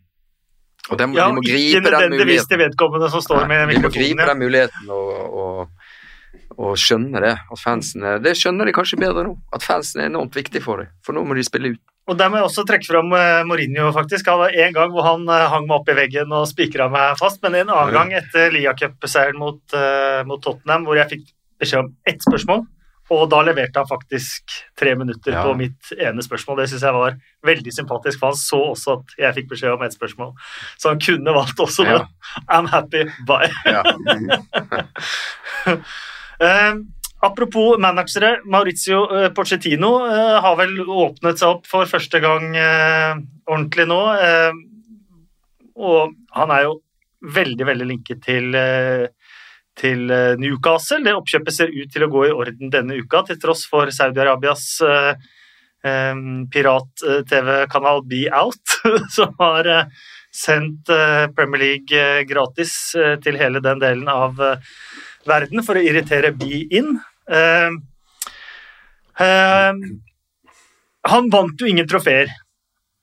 Og 0.91 0.99
de, 0.99 1.05
Ja, 1.15 1.29
de 1.29 1.35
må 1.37 1.43
gripe 1.45 1.91
den 1.93 2.11
muligheten. 2.17 2.59
vedkommende 2.59 3.11
som 3.11 3.21
står 3.23 3.47
med 3.47 3.67
Nei, 3.69 3.75
de 3.75 3.83
må 3.85 3.91
gripe 3.93 4.21
ja. 4.23 4.27
den 4.33 4.39
muligheten 4.41 4.89
og, 4.91 5.35
og, 5.43 5.69
og 6.59 6.73
skjønne 6.81 7.21
det. 7.23 7.35
At 7.53 7.59
fansen 7.61 8.01
Det 8.25 8.33
skjønner 8.39 8.67
de 8.67 8.73
kanskje 8.73 8.99
bedre 8.99 9.25
nå. 9.29 9.37
At 9.55 9.63
fansen 9.63 10.01
er 10.01 10.07
enormt 10.11 10.35
viktig 10.35 10.63
for 10.65 10.81
dem. 10.83 10.89
For 11.05 11.13
nå 11.15 11.23
må 11.29 11.35
de 11.39 11.45
spille 11.47 11.75
ut. 11.77 11.81
Og 12.11 12.17
der 12.19 12.31
må 12.33 12.41
jeg 12.41 12.49
også 12.49 12.65
trekke 12.67 12.89
fram 12.91 13.13
eh, 13.15 13.45
Mourinho, 13.47 13.93
faktisk. 13.95 14.27
Han 14.33 14.41
var 14.43 14.57
en 14.65 14.75
gang 14.75 14.91
hvor 14.91 15.07
han 15.07 15.23
eh, 15.31 15.45
hang 15.53 15.69
meg 15.69 15.77
opp 15.79 15.93
i 15.93 15.95
veggen 15.95 16.33
og 16.35 16.49
spikra 16.51 16.89
meg 16.91 17.15
fast, 17.21 17.39
men 17.45 17.55
en 17.61 17.71
annen 17.71 17.95
gang 17.95 18.11
etter 18.19 18.51
Lia 18.55 18.73
Cup-seieren 18.75 19.39
mot, 19.39 19.61
uh, 19.77 20.21
mot 20.27 20.43
Tottenham, 20.43 20.89
hvor 20.89 20.99
jeg 20.99 21.11
fikk 21.13 21.29
beskjed 21.63 21.85
om 21.85 21.91
ett 22.11 22.25
spørsmål, 22.25 22.65
og 23.11 23.23
da 23.31 23.41
leverte 23.47 23.79
han 23.83 23.89
faktisk 23.91 24.53
tre 24.79 24.93
minutter 24.99 25.35
Ja. 25.35 25.43
på 25.47 25.55
mitt 25.59 25.93
ene 25.99 26.23
spørsmål. 26.23 26.61
Det 26.63 26.69
syns 26.71 26.85
jeg 26.87 26.95
var 26.95 27.17
veldig 27.47 27.73
sympatisk, 27.75 28.19
for 28.21 28.31
han 28.31 28.39
så 28.39 28.61
også 28.73 28.99
at 28.99 29.15
jeg 29.19 29.35
fikk 29.39 29.49
beskjed 29.55 29.75
om 29.75 29.83
ett 29.87 29.95
spørsmål. 29.97 30.31
Så 30.79 30.93
han 30.93 31.03
kunne 31.03 31.35
valgt 31.35 31.59
også 31.63 31.87
Ja. 31.87 31.99
det. 31.99 32.07
I'm 32.55 32.67
happy, 32.71 33.07
bye. 33.27 33.51
Ja. 33.67 33.83
Eh, 36.41 36.75
apropos 37.21 37.79
managere, 37.79 38.41
Maurizio 38.45 39.25
eh, 39.25 39.31
Pochettino 39.31 40.07
eh, 40.07 40.41
har 40.41 40.57
vel 40.57 40.81
åpnet 40.81 41.41
seg 41.41 41.57
opp 41.57 41.67
for 41.69 41.89
første 41.89 42.21
gang 42.23 42.55
eh, 42.57 43.17
ordentlig 43.47 43.87
nå. 43.91 44.01
og 45.81 46.15
han 46.37 46.53
er 46.55 46.63
jo 46.67 46.79
veldig, 47.35 47.67
veldig 47.67 47.87
linket 47.89 48.23
til, 48.25 48.55
til 49.81 50.13
Newcastle. 50.41 51.03
Det 51.05 51.15
oppkjøpet 51.17 51.57
ser 51.57 51.73
ut 51.75 51.91
til 51.93 52.05
å 52.05 52.11
gå 52.13 52.27
i 52.29 52.33
orden 52.33 52.71
denne 52.73 52.97
uka, 53.01 53.25
til 53.27 53.41
tross 53.41 53.65
for 53.69 53.91
Saudi-Arabias 53.93 54.65
pirat-TV-kanal 56.55 58.05
Be 58.07 58.23
Out, 58.29 58.77
som 59.17 59.35
har 59.41 59.71
sendt 60.31 60.93
Premier 61.35 61.65
League 61.65 62.25
gratis 62.31 62.77
til 63.25 63.41
hele 63.41 63.65
den 63.65 63.83
delen 63.83 64.09
av 64.13 64.39
verden 65.27 65.65
for 65.67 65.81
å 65.81 65.85
irritere 65.85 66.33
Be 66.37 66.67
In. 66.71 67.01
Eh, 67.31 67.71
eh, 69.27 69.73
han 71.09 71.31
vant 71.33 71.61
jo 71.61 71.69
ingen 71.71 71.89
trofeer 71.89 72.33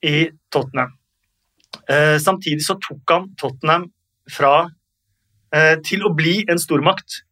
i 0.04 0.28
Tottenham. 0.52 0.92
Eh, 1.88 2.18
samtidig 2.18 2.62
så 2.64 2.76
tok 2.82 3.10
han 3.10 3.30
Tottenham 3.40 3.88
fra 4.30 4.68
eh, 5.54 5.76
til 5.84 6.04
å 6.04 6.14
bli 6.14 6.42
en 6.48 6.60
stormakt 6.60 7.22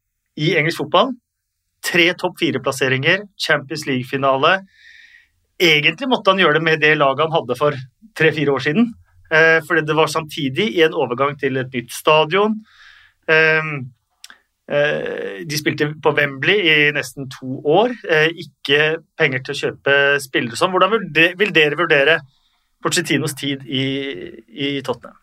i 0.41 0.55
engelsk 0.57 0.83
fotball. 0.85 1.15
Tre 1.87 2.09
topp 2.19 2.41
fire-plasseringer, 2.41 3.27
Champions 3.39 3.87
League-finale. 3.87 4.59
Egentlig 5.63 6.09
måtte 6.11 6.33
han 6.33 6.41
gjøre 6.41 6.59
det 6.59 6.65
med 6.65 6.81
det 6.83 6.97
laget 6.99 7.29
han 7.29 7.37
hadde 7.37 7.59
for 7.59 7.77
tre-fire 8.17 8.57
år 8.57 8.65
siden. 8.65 8.91
Eh, 9.31 9.61
fordi 9.67 9.85
det 9.87 9.97
var 9.97 10.11
samtidig 10.11 10.71
i 10.77 10.83
en 10.87 10.97
overgang 10.97 11.37
til 11.39 11.61
et 11.61 11.73
nytt 11.75 11.93
stadion. 11.95 12.59
Eh, 14.67 15.45
de 15.47 15.59
spilte 15.59 15.93
på 16.03 16.13
Wembley 16.17 16.65
i 16.67 16.79
nesten 16.95 17.29
to 17.31 17.61
år. 17.63 17.95
Eh, 18.11 18.33
ikke 18.45 18.97
penger 19.19 19.45
til 19.45 19.55
å 19.55 19.61
kjøpe 19.61 19.99
spillere 20.23 20.57
og 20.57 20.63
sånn. 20.63 20.75
Hvordan 20.75 20.97
vil 21.39 21.55
dere 21.55 21.79
vurdere 21.79 22.19
Pochettinos 22.83 23.35
tid 23.39 23.63
i, 23.67 23.85
i 24.49 24.75
Tottenham? 24.87 25.19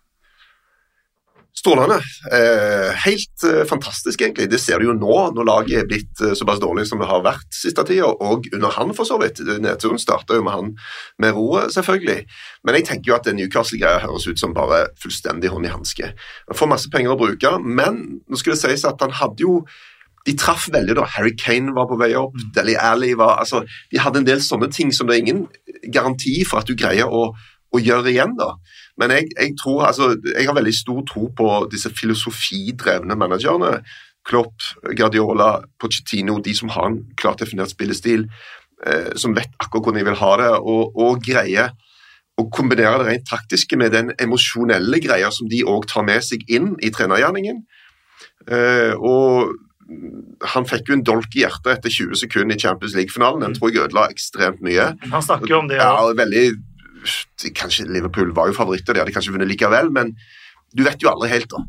Strålende. 1.53 1.99
Eh, 2.33 2.91
helt 3.05 3.43
eh, 3.45 3.61
fantastisk, 3.69 4.21
egentlig. 4.21 4.47
Det 4.49 4.57
ser 4.59 4.81
du 4.81 4.87
jo 4.87 4.95
nå, 4.97 5.17
når 5.37 5.45
laget 5.45 5.83
er 5.83 5.85
blitt 5.89 6.23
eh, 6.25 6.33
såpass 6.33 6.57
dårlig 6.63 6.87
som 6.89 7.01
det 7.01 7.09
har 7.11 7.21
vært 7.21 7.45
siste 7.53 7.85
tida, 7.85 8.09
og 8.09 8.49
under 8.55 8.73
han, 8.73 8.93
for 8.97 9.05
så 9.05 9.19
vidt. 9.21 9.43
Nedturen 9.61 10.01
starta 10.01 10.39
jo 10.39 10.45
med 10.47 10.57
han 10.57 10.73
med 11.21 11.37
roet, 11.37 11.69
selvfølgelig. 11.75 12.25
Men 12.65 12.79
jeg 12.79 12.87
tenker 12.89 13.11
jo 13.11 13.17
at 13.19 13.29
Newcastle-greia 13.29 14.01
høres 14.01 14.25
ut 14.25 14.41
som 14.41 14.57
bare 14.57 14.87
fullstendig 15.03 15.53
hånd 15.53 15.69
i 15.69 15.73
hanske. 15.75 16.09
Han 16.49 16.57
får 16.57 16.73
masse 16.73 16.89
penger 16.93 17.13
å 17.13 17.21
bruke, 17.21 17.55
men 17.61 18.01
nå 18.25 18.41
skulle 18.41 18.57
det 18.57 18.65
sies 18.65 18.89
at 18.89 19.05
han 19.05 19.13
hadde 19.21 19.45
jo 19.45 19.61
de 20.25 20.33
traff 20.39 20.69
veldig, 20.73 20.95
da. 20.97 21.05
Harry 21.17 21.35
Kane 21.37 21.75
var 21.75 21.85
på 21.89 21.99
vei 21.99 22.13
opp. 22.17 22.35
Deli 22.55 22.73
Alli 22.79 23.11
var 23.19 23.41
altså, 23.43 23.61
De 23.91 23.99
hadde 24.01 24.23
en 24.23 24.27
del 24.27 24.41
sånne 24.41 24.71
ting 24.73 24.93
som 24.95 25.05
det 25.05 25.17
er 25.17 25.25
ingen 25.25 25.45
garanti 25.91 26.39
for 26.47 26.63
at 26.63 26.69
du 26.69 26.77
greier 26.79 27.11
å, 27.11 27.27
å 27.73 27.81
gjøre 27.81 28.13
igjen. 28.13 28.33
da. 28.39 28.55
Men 29.01 29.13
jeg, 29.15 29.29
jeg, 29.39 29.55
tror, 29.57 29.85
altså, 29.89 30.13
jeg 30.37 30.45
har 30.45 30.55
veldig 30.57 30.73
stor 30.77 31.01
tro 31.09 31.27
på 31.37 31.47
disse 31.71 31.89
filosofidrevne 31.97 33.15
managerne. 33.17 33.79
Klopp, 34.23 34.63
Guardiola, 34.97 35.63
Pochettino, 35.81 36.37
de 36.39 36.53
som 36.55 36.69
har 36.71 36.91
en 36.91 36.99
klart 37.19 37.41
definert 37.41 37.73
spillestil, 37.73 38.27
eh, 38.85 39.09
som 39.19 39.35
vet 39.35 39.51
akkurat 39.59 39.89
hvordan 39.89 39.99
de 39.99 40.05
vil 40.11 40.21
ha 40.21 40.31
det, 40.43 40.51
og, 40.61 40.93
og 40.95 41.25
greier 41.25 41.73
å 42.39 42.47
kombinere 42.53 43.01
det 43.01 43.09
rent 43.09 43.27
taktiske 43.29 43.77
med 43.77 43.93
den 43.93 44.13
emosjonelle 44.21 45.01
greia 45.03 45.29
som 45.33 45.49
de 45.49 45.61
òg 45.69 45.85
tar 45.89 46.05
med 46.07 46.23
seg 46.25 46.45
inn 46.49 46.73
i 46.81 46.89
trenergjerningen. 46.93 47.61
Eh, 48.49 48.93
og 48.97 49.53
han 50.53 50.65
fikk 50.67 50.89
jo 50.89 50.97
en 50.97 51.05
dolk 51.05 51.35
i 51.35 51.43
hjertet 51.43 51.69
etter 51.75 51.93
20 51.93 52.21
sekunder 52.23 52.57
i 52.57 52.63
Champions 52.63 52.95
League-finalen. 52.97 53.43
Den 53.43 53.57
tror 53.57 53.71
jeg 53.71 53.83
ødela 53.83 54.07
ekstremt 54.11 54.63
mye. 54.65 54.93
Han 55.11 55.25
snakker 55.25 55.51
jo 55.51 55.59
om 55.61 55.69
det. 55.69 55.79
Ja, 55.81 55.99
veldig 56.17 56.45
kanskje 57.57 57.87
Liverpool 57.89 58.33
var 58.35 58.49
jo 58.49 58.57
favoritter, 58.57 58.95
de 58.95 59.03
hadde 59.03 59.13
kanskje 59.15 59.33
vunnet 59.35 59.49
likevel, 59.51 59.91
men 59.93 60.13
du 60.73 60.83
vet 60.85 61.01
jo 61.03 61.11
aldri 61.11 61.29
helt, 61.29 61.51
da. 61.51 61.61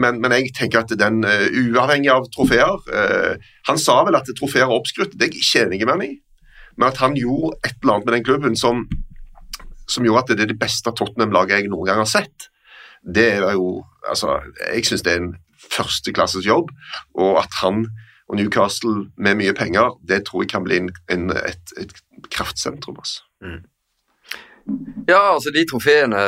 Men, 0.00 0.20
men 0.22 0.34
jeg 0.36 0.52
tenker 0.56 0.82
at 0.82 0.92
den, 1.00 1.22
uh, 1.24 1.46
uavhengig 1.48 2.10
av 2.12 2.28
trofeer 2.30 2.76
uh, 2.92 3.32
Han 3.66 3.80
sa 3.80 3.96
vel 4.06 4.18
at 4.18 4.28
trofeer 4.38 4.68
er 4.68 4.74
oppskrytt, 4.74 5.16
det 5.16 5.26
er 5.26 5.32
jeg 5.32 5.40
ikke 5.42 5.62
enig 5.64 5.80
med 5.86 5.94
ham 5.94 6.04
i, 6.04 6.10
men 6.76 6.88
at 6.90 7.00
han 7.02 7.16
gjorde 7.18 7.56
et 7.64 7.78
eller 7.80 7.96
annet 7.96 8.06
med 8.10 8.16
den 8.18 8.26
klubben 8.28 8.58
som, 8.58 8.84
som 9.90 10.06
gjorde 10.06 10.26
at 10.26 10.34
det 10.34 10.46
er 10.46 10.52
det 10.52 10.60
beste 10.60 10.92
Tottenham-laget 10.92 11.64
jeg 11.64 11.72
noen 11.72 11.88
gang 11.88 12.02
har 12.02 12.10
sett. 12.10 12.50
Det 13.02 13.30
er 13.38 13.54
jo 13.56 13.80
Altså, 14.10 14.38
jeg 14.72 14.86
syns 14.88 15.02
det 15.04 15.12
er 15.12 15.18
en 15.20 15.34
førsteklasses 15.70 16.46
jobb, 16.48 16.70
og 17.20 17.34
at 17.42 17.58
han 17.60 17.82
og 18.30 18.38
Newcastle 18.38 19.10
med 19.18 19.36
mye 19.40 19.52
penger, 19.52 19.98
det 20.08 20.22
tror 20.26 20.44
jeg 20.44 20.50
kan 20.52 20.64
bli 20.64 20.78
en, 20.80 20.90
en, 21.10 21.30
et, 21.34 21.72
et 21.82 21.92
kraftsentrum. 22.30 22.96
Altså. 23.02 23.24
Mm. 23.42 23.58
Ja, 25.08 25.20
altså 25.34 25.52
de 25.54 25.64
trofeene 25.68 26.20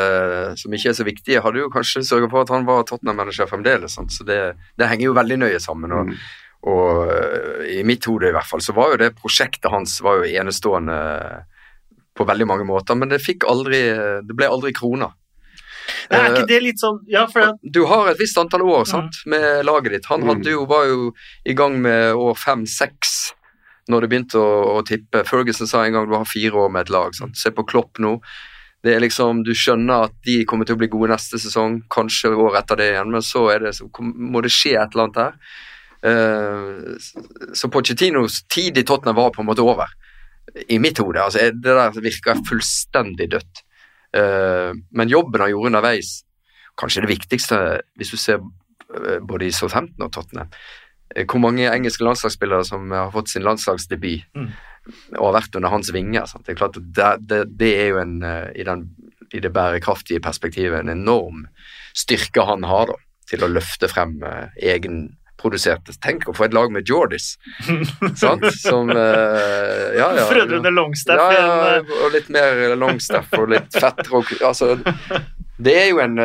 som 0.59 0.75
ikke 0.75 0.91
er 0.91 0.97
så 0.97 1.07
viktige, 1.07 1.43
hadde 1.45 1.63
jo 1.63 1.71
kanskje 1.73 2.05
sørga 2.07 2.31
for 2.33 2.45
at 2.45 2.53
han 2.55 2.67
var 2.69 2.87
Tottenham-manager 2.89 3.51
fremdeles. 3.51 3.97
Sant? 3.99 4.15
Så 4.15 4.27
det, 4.29 4.41
det, 4.81 4.89
henger 4.91 5.11
jo 5.11 5.17
veldig 5.19 5.39
nøye 5.45 5.61
sammen. 5.63 5.95
Og, 5.95 6.11
mm. 6.11 6.21
og 6.73 7.13
uh, 7.13 7.65
i 7.71 7.83
mitt 7.87 8.07
hode 8.09 8.31
i 8.31 8.35
hvert 8.35 8.49
fall, 8.49 8.65
så 8.65 8.75
var 8.77 8.95
jo 8.95 9.01
det 9.05 9.15
prosjektet 9.19 9.71
hans 9.73 10.01
var 10.05 10.23
jo 10.23 10.31
enestående 10.43 10.99
på 12.13 12.27
veldig 12.29 12.49
mange 12.49 12.69
måter, 12.69 12.99
men 12.99 13.09
det 13.09 13.23
fikk 13.25 13.47
aldri 13.49 13.79
Det 14.27 14.35
ble 14.37 14.51
aldri 14.53 14.75
kroner. 14.77 15.15
Er 16.13 16.29
ikke 16.29 16.49
det 16.51 16.59
litt 16.63 16.83
sånn 16.83 17.01
ja, 17.11 17.25
for 17.31 17.57
Du 17.63 17.85
har 17.91 18.11
et 18.11 18.21
visst 18.21 18.39
antall 18.39 18.65
år 18.67 18.85
sant, 18.89 19.17
mm. 19.25 19.31
med 19.33 19.47
laget 19.67 19.97
ditt. 19.97 20.09
Han 20.13 20.27
hadde 20.29 20.53
jo, 20.53 20.67
var 20.69 20.87
jo 20.91 21.13
i 21.49 21.57
gang 21.59 21.79
med 21.83 22.13
år 22.19 22.37
fem-seks 22.39 23.33
når 23.93 24.05
det 24.05 24.11
begynte 24.13 24.41
å, 24.41 24.79
å, 24.79 24.81
tippe. 24.87 25.25
Ferguson 25.29 25.69
sa 25.69 25.85
en 25.85 25.97
gang 25.97 26.09
du 26.09 26.17
har 26.17 26.29
fire 26.29 26.65
år 26.65 26.73
med 26.73 26.87
et 26.87 26.93
lag. 26.95 27.15
Sant? 27.17 27.39
Se 27.39 27.53
på 27.55 27.67
Klopp 27.69 28.01
nå. 28.03 28.17
Det 28.83 28.97
er 28.97 29.03
liksom, 29.05 29.45
Du 29.47 29.53
skjønner 29.55 30.09
at 30.09 30.15
de 30.27 30.41
kommer 30.49 30.67
til 30.67 30.75
å 30.75 30.81
bli 30.81 30.91
gode 30.91 31.13
neste 31.13 31.39
sesong, 31.39 31.83
kanskje 31.93 32.33
år 32.35 32.59
etter 32.59 32.81
det 32.81 32.89
igjen, 32.95 33.13
men 33.15 33.23
så, 33.23 33.45
det, 33.63 33.77
så 33.79 33.87
må 34.03 34.43
det 34.43 34.51
skje 34.51 34.75
et 34.75 34.97
eller 34.97 35.05
annet 35.07 35.21
der. 35.21 35.61
Uh, 36.03 37.53
så 37.55 37.71
Pochettinos 37.71 38.41
tid 38.51 38.81
i 38.81 38.83
Tottenham 38.83 39.21
var 39.21 39.31
på 39.31 39.45
en 39.45 39.47
måte 39.53 39.63
over, 39.63 39.93
i 40.67 40.81
mitt 40.83 40.99
hode. 40.99 41.23
Altså, 41.23 41.53
det 41.55 41.77
der 41.79 42.03
virker 42.03 42.43
fullstendig 42.49 43.31
dødt. 43.37 43.63
Uh, 44.11 44.75
men 44.91 45.13
jobben 45.13 45.45
han 45.45 45.55
gjorde 45.55 45.71
underveis, 45.71 46.17
kanskje 46.81 47.05
det 47.05 47.13
viktigste 47.13 47.61
hvis 48.01 48.11
du 48.11 48.19
ser 48.19 48.43
uh, 48.43 49.21
både 49.23 49.47
i 49.47 49.55
Southampton 49.55 50.09
og 50.09 50.15
Tottenham, 50.17 50.51
Eh, 50.51 50.82
hvor 51.29 51.43
mange 51.43 51.69
engelske 51.69 52.05
landslagsspillere 52.05 52.65
som 52.65 52.91
har 52.95 53.13
fått 53.15 53.33
sin 53.33 53.45
landslagsdebut 53.47 54.25
mm. 54.37 54.51
og 55.19 55.27
har 55.29 55.39
vært 55.41 55.57
under 55.59 55.73
hans 55.73 55.93
vinger. 55.95 56.27
Sant? 56.31 56.47
Det 56.47 56.55
er 56.55 56.61
klart 56.61 56.79
det, 56.81 57.09
det, 57.29 57.43
det, 57.61 57.73
er 57.85 57.91
jo 57.93 58.03
en, 58.03 58.19
eh, 58.27 58.51
i, 58.57 58.67
den, 58.69 58.87
i, 59.31 59.41
det 59.43 59.53
bærekraftige 59.55 60.23
perspektivet 60.25 60.81
en 60.81 60.93
enorm 60.93 61.47
styrke 61.97 62.47
han 62.49 62.65
har 62.69 62.93
da, 62.93 63.01
til 63.29 63.45
å 63.45 63.51
løfte 63.53 63.89
frem 63.89 64.17
uh, 64.25 64.49
egenproduserte 64.57 65.95
Tenk 66.03 66.27
å 66.29 66.35
få 66.37 66.47
et 66.49 66.57
lag 66.57 66.73
med 66.73 66.89
Jordis, 66.89 67.35
sant? 68.23 68.45
Som 68.61 68.91
uh, 68.93 69.93
Ja, 69.97 70.11
ja. 70.17 70.27
Frødrene 70.29 70.73
Longstaff 70.73 71.21
ja, 71.21 71.45
ja, 71.77 71.79
og 72.03 72.17
litt 72.17 72.33
mer 72.33 72.75
Longstaff 72.81 73.33
og 73.39 73.53
litt 73.53 73.73
fettere 73.77 74.25
Altså, 74.49 74.75
det 75.63 75.77
er 75.85 75.89
jo 75.93 76.01
en 76.03 76.19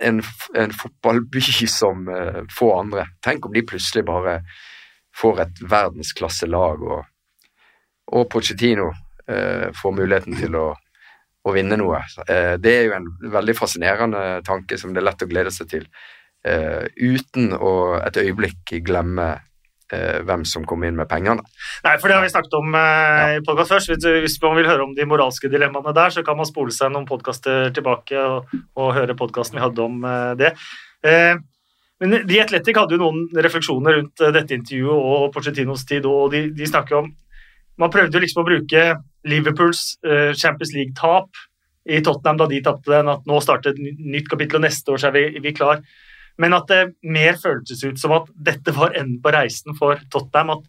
en, 0.00 0.22
en 0.54 0.72
fotballby 0.72 1.40
som 1.68 2.08
uh, 2.08 2.42
få 2.58 2.72
andre. 2.80 3.06
Tenk 3.24 3.46
om 3.46 3.52
de 3.52 3.62
plutselig 3.66 4.04
bare 4.06 4.40
får 5.16 5.40
et 5.46 5.62
verdensklasselag, 5.70 6.82
og, 6.82 7.04
og 8.12 8.28
Pochettino 8.32 8.90
uh, 8.90 9.68
får 9.76 9.96
muligheten 9.96 10.36
til 10.36 10.58
å, 10.58 10.68
å 11.46 11.54
vinne 11.56 11.78
noe. 11.80 12.02
Uh, 12.28 12.54
det 12.60 12.74
er 12.74 12.86
jo 12.88 12.98
en 12.98 13.08
veldig 13.32 13.56
fascinerende 13.56 14.26
tanke 14.46 14.78
som 14.80 14.92
det 14.92 15.02
er 15.02 15.08
lett 15.10 15.26
å 15.26 15.30
glede 15.32 15.54
seg 15.54 15.72
til, 15.72 15.88
uten 16.46 17.56
å 17.58 17.70
et 17.98 18.20
øyeblikk 18.20 18.70
glemme 18.86 19.24
hvem 19.92 20.44
som 20.48 20.64
kom 20.66 20.82
inn 20.86 20.96
med 20.98 21.08
pengene. 21.10 21.44
Nei, 21.84 21.96
for 22.00 22.10
det 22.10 22.16
har 22.16 22.24
vi 22.24 22.30
snakket 22.32 22.56
om 22.58 22.74
eh, 22.74 23.36
i 23.36 23.42
podkast 23.46 23.74
først. 23.74 23.92
Hvis, 23.92 24.06
hvis, 24.24 24.38
man 24.42 24.56
vil 24.58 24.70
høre 24.70 24.86
om 24.86 24.94
de 24.96 25.06
moralske 25.08 25.50
dilemmaene 25.52 25.94
der, 25.96 26.14
så 26.14 26.24
kan 26.26 26.38
man 26.38 26.48
spole 26.48 26.74
seg 26.74 26.90
noen 26.94 27.06
podkaster 27.08 27.70
tilbake 27.76 28.18
og, 28.18 28.56
og 28.78 28.94
høre 28.96 29.18
podkasten 29.18 29.60
vi 29.60 29.66
hadde 29.66 29.84
om 29.84 30.02
eh, 30.02 30.32
det. 30.40 30.54
Eh, 31.06 31.36
men 32.02 32.16
The 32.28 32.40
Athletic 32.42 32.76
hadde 32.76 32.96
jo 32.96 33.04
noen 33.04 33.44
refleksjoner 33.46 34.00
rundt 34.00 34.22
eh, 34.22 34.32
dette 34.34 34.56
intervjuet 34.56 35.12
og 35.12 35.28
Porcettinos 35.34 35.86
tid, 35.88 36.08
og 36.08 36.32
de, 36.34 36.48
de 36.56 36.68
snakker 36.68 37.02
om 37.02 37.14
Man 37.76 37.92
prøvde 37.92 38.16
jo 38.16 38.22
liksom 38.22 38.40
å 38.40 38.46
bruke 38.46 38.82
Liverpools 39.28 39.80
eh, 40.00 40.30
Champions 40.32 40.70
League-tap 40.72 41.42
i 41.92 41.98
Tottenham 42.00 42.38
da 42.40 42.46
de 42.48 42.62
tapte 42.64 42.88
den, 42.88 43.10
at 43.12 43.26
nå 43.28 43.40
starter 43.44 43.74
et 43.74 43.80
nytt 44.00 44.30
kapittel, 44.30 44.56
og 44.58 44.64
neste 44.64 44.94
år 44.94 45.02
så 45.02 45.10
er 45.10 45.14
vi, 45.14 45.24
vi 45.44 45.52
klar. 45.54 45.82
Men 46.36 46.56
at 46.56 46.68
det 46.68 46.80
mer 47.06 47.38
føltes 47.40 47.82
ut 47.84 48.00
som 48.00 48.14
at 48.16 48.30
dette 48.48 48.74
var 48.76 48.96
enden 48.96 49.20
på 49.24 49.32
reisen 49.32 49.76
for 49.78 50.00
Tottenham. 50.12 50.58
At 50.58 50.66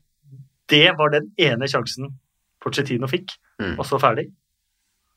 det 0.71 0.91
var 0.99 1.11
den 1.13 1.31
ene 1.39 1.67
sjansen 1.71 2.13
Porcetino 2.63 3.07
fikk, 3.07 3.35
mm. 3.61 3.75
og 3.77 3.85
så 3.87 3.99
ferdig. 4.01 4.29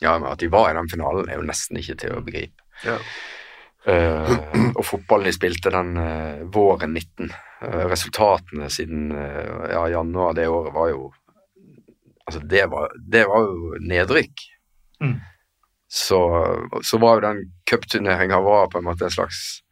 Ja, 0.01 0.17
men 0.19 0.31
at 0.31 0.41
de 0.41 0.51
var 0.53 0.71
i 0.71 0.77
den 0.77 0.89
finalen, 0.91 1.29
er 1.29 1.41
jo 1.41 1.47
nesten 1.47 1.79
ikke 1.81 1.97
til 2.03 2.17
å 2.17 2.25
begripe. 2.25 2.67
Ja. 2.87 2.99
Uh, 3.81 4.29
og 4.77 4.83
fotballen 4.85 5.31
de 5.31 5.33
spilte 5.33 5.73
den 5.73 5.95
uh, 5.97 6.43
våren 6.53 6.93
19. 6.93 7.33
Uh, 7.63 7.87
resultatene 7.89 8.69
siden 8.73 9.09
ja, 9.13 9.87
januar 9.93 10.37
det 10.37 10.47
året 10.53 10.77
var 10.77 10.93
jo 10.93 11.11
Altså, 12.31 12.45
det 12.47 12.61
var, 12.71 12.93
det 13.11 13.25
var 13.27 13.41
jo 13.43 13.79
nedrykk. 13.83 14.43
Mm. 15.03 15.17
Så, 15.91 16.19
så 16.87 16.99
var 17.03 17.17
jo 17.17 17.25
den 17.25 17.41
cupturneringa 17.67 18.39
på 18.39 18.79
en 18.79 18.87
måte 18.87 19.09
en 19.09 19.11
slags 19.11 19.41
Eh, 19.51 19.70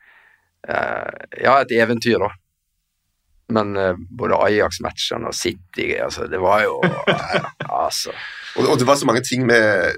ja, 0.69 1.55
et 1.63 1.73
eventyr, 1.73 2.19
da. 2.21 2.29
Men 3.53 3.77
uh, 3.77 3.97
både 4.19 4.37
Ajax-matchene 4.37 5.31
og 5.31 5.35
City 5.35 5.95
altså, 5.97 6.27
Det 6.29 6.41
var 6.41 6.67
jo 6.67 6.83
uh, 6.85 7.47
Altså. 7.87 8.13
Og, 8.57 8.67
og, 8.67 8.79
det 8.79 8.87
var 8.87 8.99
så 9.01 9.07
mange 9.09 9.23
ting 9.25 9.47
med 9.47 9.97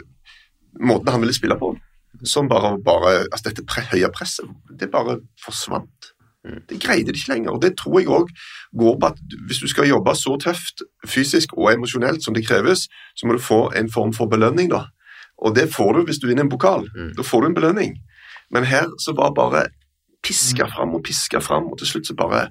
måten 0.78 1.10
han 1.10 1.20
ville 1.20 1.34
spille 1.34 1.56
på, 1.58 1.72
som 2.24 2.48
bare, 2.48 2.76
bare 2.84 3.24
altså 3.32 3.48
Dette 3.48 3.64
pre 3.66 3.82
høye 3.90 4.10
presset, 4.14 4.46
det 4.78 4.90
bare 4.92 5.18
forsvant. 5.42 6.12
Mm. 6.44 6.60
Det 6.68 6.78
greide 6.80 7.12
de 7.12 7.18
ikke 7.18 7.32
lenger. 7.32 7.50
og 7.50 7.62
Det 7.62 7.72
tror 7.78 7.98
jeg 7.98 8.08
òg 8.08 8.30
går 8.78 8.98
på 9.00 9.06
at 9.10 9.18
hvis 9.48 9.58
du 9.58 9.68
skal 9.68 9.88
jobbe 9.88 10.14
så 10.14 10.36
tøft 10.40 10.84
fysisk 11.08 11.56
og 11.56 11.72
emosjonelt 11.72 12.24
som 12.24 12.34
det 12.34 12.46
kreves, 12.46 12.86
så 13.16 13.26
må 13.26 13.34
du 13.34 13.42
få 13.42 13.60
en 13.76 13.90
form 13.92 14.12
for 14.12 14.30
belønning, 14.30 14.70
da. 14.70 14.86
Og 15.38 15.56
det 15.56 15.72
får 15.74 15.92
du 15.92 16.04
hvis 16.06 16.20
du 16.22 16.28
vinner 16.28 16.46
en 16.46 16.52
pokal. 16.52 16.86
Mm. 16.94 17.12
Da 17.16 17.26
får 17.26 17.42
du 17.42 17.50
en 17.50 17.58
belønning. 17.58 17.98
Men 18.50 18.64
her 18.64 18.86
så 19.02 19.14
var 19.16 19.34
bare 19.34 19.66
piska 20.26 20.66
mm. 20.66 20.74
fram 20.74 20.94
og 20.98 21.04
piska 21.06 21.40
fram, 21.44 21.70
og 21.70 21.80
til 21.80 21.94
slutt 21.94 22.10
så 22.10 22.16
bare 22.18 22.48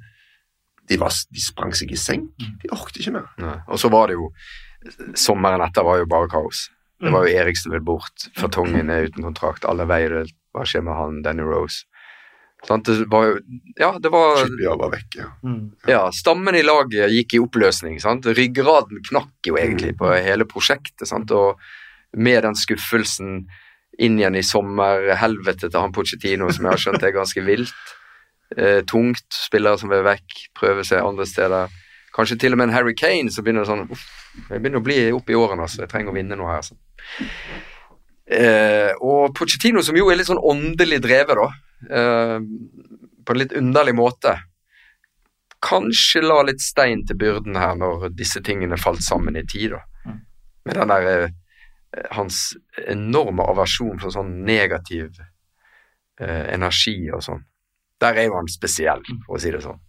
De, 0.89 0.97
var, 0.97 1.13
de 1.29 1.41
sprang 1.43 1.69
seg 1.77 1.91
i 1.93 1.97
senk. 2.01 2.31
Mm. 2.41 2.53
De 2.63 2.71
orket 2.73 2.97
ikke 2.97 3.13
mer. 3.13 3.27
Nei. 3.37 3.59
Og 3.69 3.77
så 3.77 3.91
var 3.93 4.09
det 4.09 4.17
jo 4.17 4.31
Sommeren 5.19 5.61
etter 5.61 5.83
var 5.83 5.99
jo 5.99 6.07
bare 6.09 6.29
kaos. 6.31 6.69
Det 6.99 7.11
var 7.11 7.25
jo 7.27 7.31
Erik 7.31 7.41
Eriksen 7.45 7.71
vil 7.71 7.83
bort, 7.83 8.25
Fertongen 8.35 8.89
er 8.91 9.07
uten 9.07 9.23
kontrakt, 9.23 9.67
alle 9.67 9.85
veier 9.87 10.25
Hva 10.55 10.65
skjer 10.67 10.83
med 10.83 10.97
han, 10.97 11.21
Danny 11.23 11.45
Rose? 11.47 11.85
Sånn, 12.67 12.83
det 12.83 13.05
var 13.11 13.29
jo 13.29 13.37
Ja, 13.79 13.93
det 14.03 14.11
var 14.11 14.41
var 14.81 14.91
vekk, 14.91 15.15
ja. 15.15 15.29
Mm. 15.47 15.61
ja. 15.87 16.01
Stammen 16.15 16.57
i 16.59 16.63
laget 16.65 17.13
gikk 17.13 17.37
i 17.37 17.43
oppløsning. 17.43 17.99
sant? 18.03 18.27
Ryggraden 18.27 18.99
knakk 19.07 19.47
jo 19.47 19.55
egentlig 19.59 19.95
på 19.99 20.11
hele 20.11 20.47
prosjektet. 20.47 21.07
sant? 21.07 21.31
Og 21.31 21.59
med 22.17 22.43
den 22.43 22.57
skuffelsen 22.59 23.45
inn 23.99 24.19
igjen 24.19 24.37
i 24.39 24.45
sommerhelvetet 24.45 25.69
til 25.69 25.79
han 25.79 25.93
Pochettino, 25.95 26.49
som 26.55 26.65
jeg 26.65 26.75
har 26.75 26.83
skjønt 26.83 27.05
er 27.05 27.15
ganske 27.15 27.43
vilt. 27.45 27.95
Eh, 28.57 28.81
tungt. 28.89 29.27
Spillere 29.35 29.79
som 29.81 29.91
vil 29.91 30.05
vekk, 30.07 30.37
prøve 30.57 30.85
seg 30.87 31.03
andre 31.03 31.27
steder. 31.29 31.73
Kanskje 32.15 32.39
til 32.41 32.55
og 32.55 32.61
med 32.61 32.69
en 32.69 32.75
Harry 32.77 32.95
Kane 32.97 33.31
som 33.31 33.45
begynner 33.45 33.67
sånn 33.67 33.85
uff, 33.85 34.07
Jeg 34.49 34.61
begynner 34.61 34.79
å 34.79 34.85
bli 34.85 34.97
opp 35.11 35.29
i 35.29 35.35
årene, 35.35 35.65
altså. 35.65 35.83
Jeg 35.83 35.91
trenger 35.91 36.13
å 36.13 36.15
vinne 36.15 36.37
noe 36.37 36.51
her. 36.51 36.61
Altså. 36.61 36.77
Eh, 38.29 38.91
og 39.01 39.33
Pochettino, 39.35 39.81
som 39.83 39.97
jo 39.97 40.09
er 40.09 40.19
litt 40.19 40.29
sånn 40.29 40.41
åndelig 40.41 41.01
drevet, 41.03 41.39
da. 41.39 41.49
Eh, 41.89 42.37
på 43.25 43.35
en 43.35 43.41
litt 43.41 43.55
underlig 43.57 43.95
måte. 43.97 44.35
Kanskje 45.65 46.23
la 46.23 46.39
litt 46.47 46.63
stein 46.63 47.03
til 47.07 47.17
byrden 47.19 47.57
her 47.59 47.75
når 47.75 48.09
disse 48.15 48.41
tingene 48.45 48.79
falt 48.79 49.03
sammen 49.03 49.35
i 49.35 49.43
tid, 49.49 49.75
da. 49.75 50.15
Med 50.65 50.77
den 50.77 50.93
der 50.93 51.09
eh, 51.09 51.35
Hans 52.13 52.53
enorme 52.87 53.45
aversjon 53.49 53.99
for 54.01 54.13
sånn 54.13 54.43
negativ 54.45 55.17
eh, 56.21 56.45
energi 56.53 56.97
og 57.09 57.23
sånn. 57.25 57.45
Der 57.99 58.19
er 58.19 58.29
jo 58.29 58.37
han 58.37 58.49
spesiell, 58.51 59.01
for 59.25 59.37
å 59.37 59.41
si 59.41 59.51
det 59.51 59.63
sånn. 59.65 59.79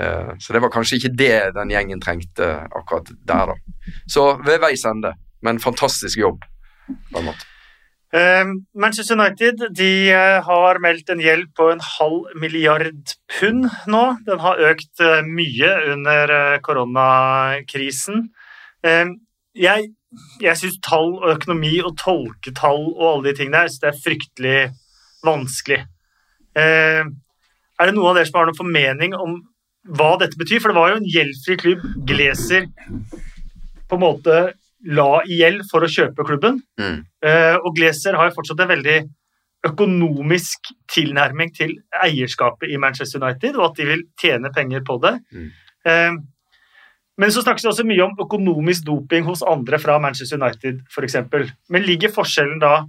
Eh, 0.00 0.30
så 0.40 0.54
det 0.56 0.62
var 0.64 0.72
kanskje 0.74 0.98
ikke 0.98 1.14
det 1.20 1.34
den 1.54 1.72
gjengen 1.74 2.02
trengte 2.02 2.50
akkurat 2.72 3.12
der, 3.28 3.52
da. 3.52 3.90
Så 4.10 4.30
ved 4.42 4.62
veis 4.64 4.86
ende, 4.88 5.14
men 5.44 5.62
fantastisk 5.62 6.18
jobb, 6.18 6.46
på 6.86 7.20
en 7.20 7.28
måte. 7.28 7.50
Eh, 8.14 8.46
Manchester 8.78 9.18
United 9.18 9.62
de 9.74 9.90
eh, 10.14 10.40
har 10.46 10.78
meldt 10.82 11.08
en 11.10 11.22
gjeld 11.22 11.48
på 11.58 11.66
en 11.72 11.80
halv 11.82 12.28
milliard 12.38 13.14
pund 13.40 13.66
nå. 13.90 14.02
Den 14.28 14.42
har 14.44 14.62
økt 14.70 15.02
eh, 15.02 15.26
mye 15.26 15.72
under 15.96 16.34
eh, 16.36 16.60
koronakrisen. 16.62 18.28
Eh, 18.86 19.10
jeg 19.58 19.90
jeg 20.42 20.60
syns 20.60 20.80
tall 20.84 21.16
og 21.20 21.30
økonomi 21.34 21.76
og 21.84 21.96
tolketall 22.00 22.86
og 22.94 23.04
alle 23.10 23.28
de 23.28 23.36
tingene 23.38 23.64
der, 23.64 23.72
så 23.72 23.84
det 23.84 23.90
er 23.90 24.02
fryktelig 24.04 24.58
vanskelig. 25.24 25.80
Eh, 26.58 27.02
er 27.74 27.88
det 27.90 27.94
noen 27.96 28.12
av 28.12 28.18
dere 28.18 28.28
som 28.28 28.40
har 28.40 28.50
noen 28.50 28.58
formening 28.58 29.16
om 29.18 29.38
hva 29.98 30.14
dette 30.20 30.38
betyr? 30.40 30.62
For 30.62 30.70
det 30.70 30.78
var 30.78 30.92
jo 30.92 31.00
en 31.00 31.10
gjeldfri 31.14 31.56
klubb 31.60 31.82
Glazer 32.08 32.68
på 33.88 33.98
en 33.98 34.04
måte 34.04 34.38
la 34.84 35.10
i 35.24 35.40
gjeld 35.40 35.64
for 35.70 35.84
å 35.84 35.90
kjøpe 35.90 36.26
klubben. 36.28 36.60
Mm. 36.80 37.04
Eh, 37.24 37.56
og 37.56 37.74
Glazer 37.76 38.16
har 38.18 38.28
jo 38.28 38.36
fortsatt 38.36 38.62
en 38.64 38.72
veldig 38.74 38.98
økonomisk 39.64 40.74
tilnærming 40.92 41.54
til 41.56 41.72
eierskapet 42.04 42.72
i 42.72 42.78
Manchester 42.80 43.22
United, 43.22 43.56
og 43.56 43.70
at 43.70 43.78
de 43.80 43.88
vil 43.88 44.02
tjene 44.20 44.52
penger 44.52 44.84
på 44.84 44.98
det. 45.04 45.14
Mm. 45.32 45.46
Eh, 45.88 46.18
men 47.18 47.30
så 47.30 47.42
snakkes 47.44 47.62
det 47.62 47.70
også 47.70 47.84
mye 47.86 48.02
om 48.04 48.16
økonomisk 48.20 48.84
doping 48.86 49.24
hos 49.28 49.42
andre 49.46 49.78
fra 49.78 49.98
Manchester 50.02 50.38
United 50.40 50.80
f.eks. 50.90 51.16
Men 51.70 51.82
ligger 51.86 52.10
forskjellen 52.14 52.60
da 52.60 52.84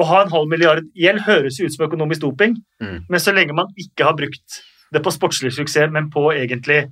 Å 0.00 0.04
ha 0.08 0.22
en 0.24 0.30
halv 0.32 0.48
milliard 0.48 0.86
gjeld 0.96 1.20
høres 1.26 1.58
jo 1.60 1.66
ut 1.68 1.74
som 1.74 1.84
økonomisk 1.84 2.22
doping, 2.22 2.54
Mm. 2.80 3.04
men 3.10 3.20
så 3.20 3.28
lenge 3.36 3.52
man 3.52 3.66
ikke 3.76 4.04
har 4.08 4.14
brukt 4.16 4.62
det 4.90 5.02
på 5.04 5.12
sportslig 5.12 5.50
suksess, 5.52 5.90
men 5.92 6.08
på 6.10 6.32
egentlig 6.32 6.86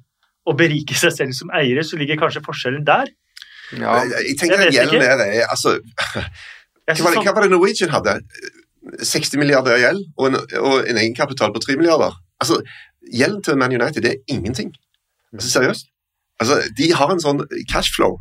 å 0.47 0.53
berike 0.53 0.93
seg 0.95 1.13
selv 1.17 1.33
som 1.33 1.49
eiere, 1.57 1.81
så 1.81 1.97
ligger 1.97 2.19
kanskje 2.21 2.43
forskjellen 2.45 2.85
der. 2.85 3.09
Ja, 3.73 4.03
Jeg, 4.05 4.37
tenker 4.37 4.61
at 4.67 4.75
gjelden 4.75 5.01
er 5.01 5.17
det 5.17 5.29
er 5.41 5.47
altså, 5.49 5.79
hva, 5.81 6.21
var 6.21 6.93
det, 6.93 6.99
sånn- 7.01 7.25
hva 7.25 7.35
var 7.35 7.43
det 7.47 7.51
Norwegian 7.55 7.89
hadde? 7.97 8.19
60 9.01 9.39
milliarder 9.41 9.77
i 9.79 9.81
gjeld 9.81 10.05
og 10.19 10.27
en, 10.29 10.37
og 10.61 10.85
en 10.89 10.97
egenkapital 11.01 11.53
på 11.57 11.61
3 11.65 11.77
milliarder. 11.81 12.13
Altså, 12.41 12.61
Gjelden 13.11 13.43
til 13.43 13.57
Man 13.57 13.73
United 13.73 14.03
det 14.05 14.11
er 14.13 14.21
ingenting. 14.29 14.75
Altså, 15.33 15.49
seriøst. 15.57 15.87
Altså, 16.41 16.61
De 16.77 16.91
har 16.97 17.13
en 17.13 17.23
sånn 17.23 17.45
cashflow. 17.71 18.19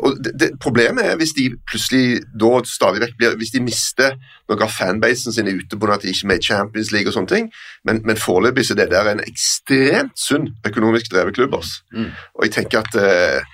Og 0.00 0.16
det, 0.24 0.32
det, 0.40 0.50
Problemet 0.60 1.06
er 1.06 1.18
hvis 1.20 1.32
de 1.36 1.46
plutselig 1.68 2.20
da 2.40 2.48
stadig 2.66 3.04
vekk 3.04 3.12
blir 3.18 3.36
Hvis 3.38 3.52
de 3.54 3.62
mister 3.62 4.16
noe 4.50 4.64
av 4.66 4.72
fanbasen 4.74 5.34
sin 5.34 5.46
ute 5.46 5.78
på 5.78 5.90
at 5.94 6.02
de 6.02 6.10
ikke 6.10 6.26
er 6.26 6.30
med 6.32 6.42
i 6.42 6.48
Champions 6.48 6.90
League 6.90 7.06
og 7.06 7.14
sånne 7.14 7.30
ting, 7.30 7.44
men, 7.86 8.00
men 8.02 8.18
foreløpig 8.18 8.64
så 8.66 8.74
er 8.74 8.80
det 8.82 8.90
der 8.90 9.12
en 9.12 9.22
ekstremt 9.22 10.18
sunn 10.18 10.48
økonomisk 10.66 11.12
drevet 11.12 11.36
klubb. 11.38 11.54
Mm. 11.94 12.10
Og 12.34 12.48
jeg 12.48 12.54
tenker 12.56 12.82
at 12.82 12.98
eh, 12.98 13.46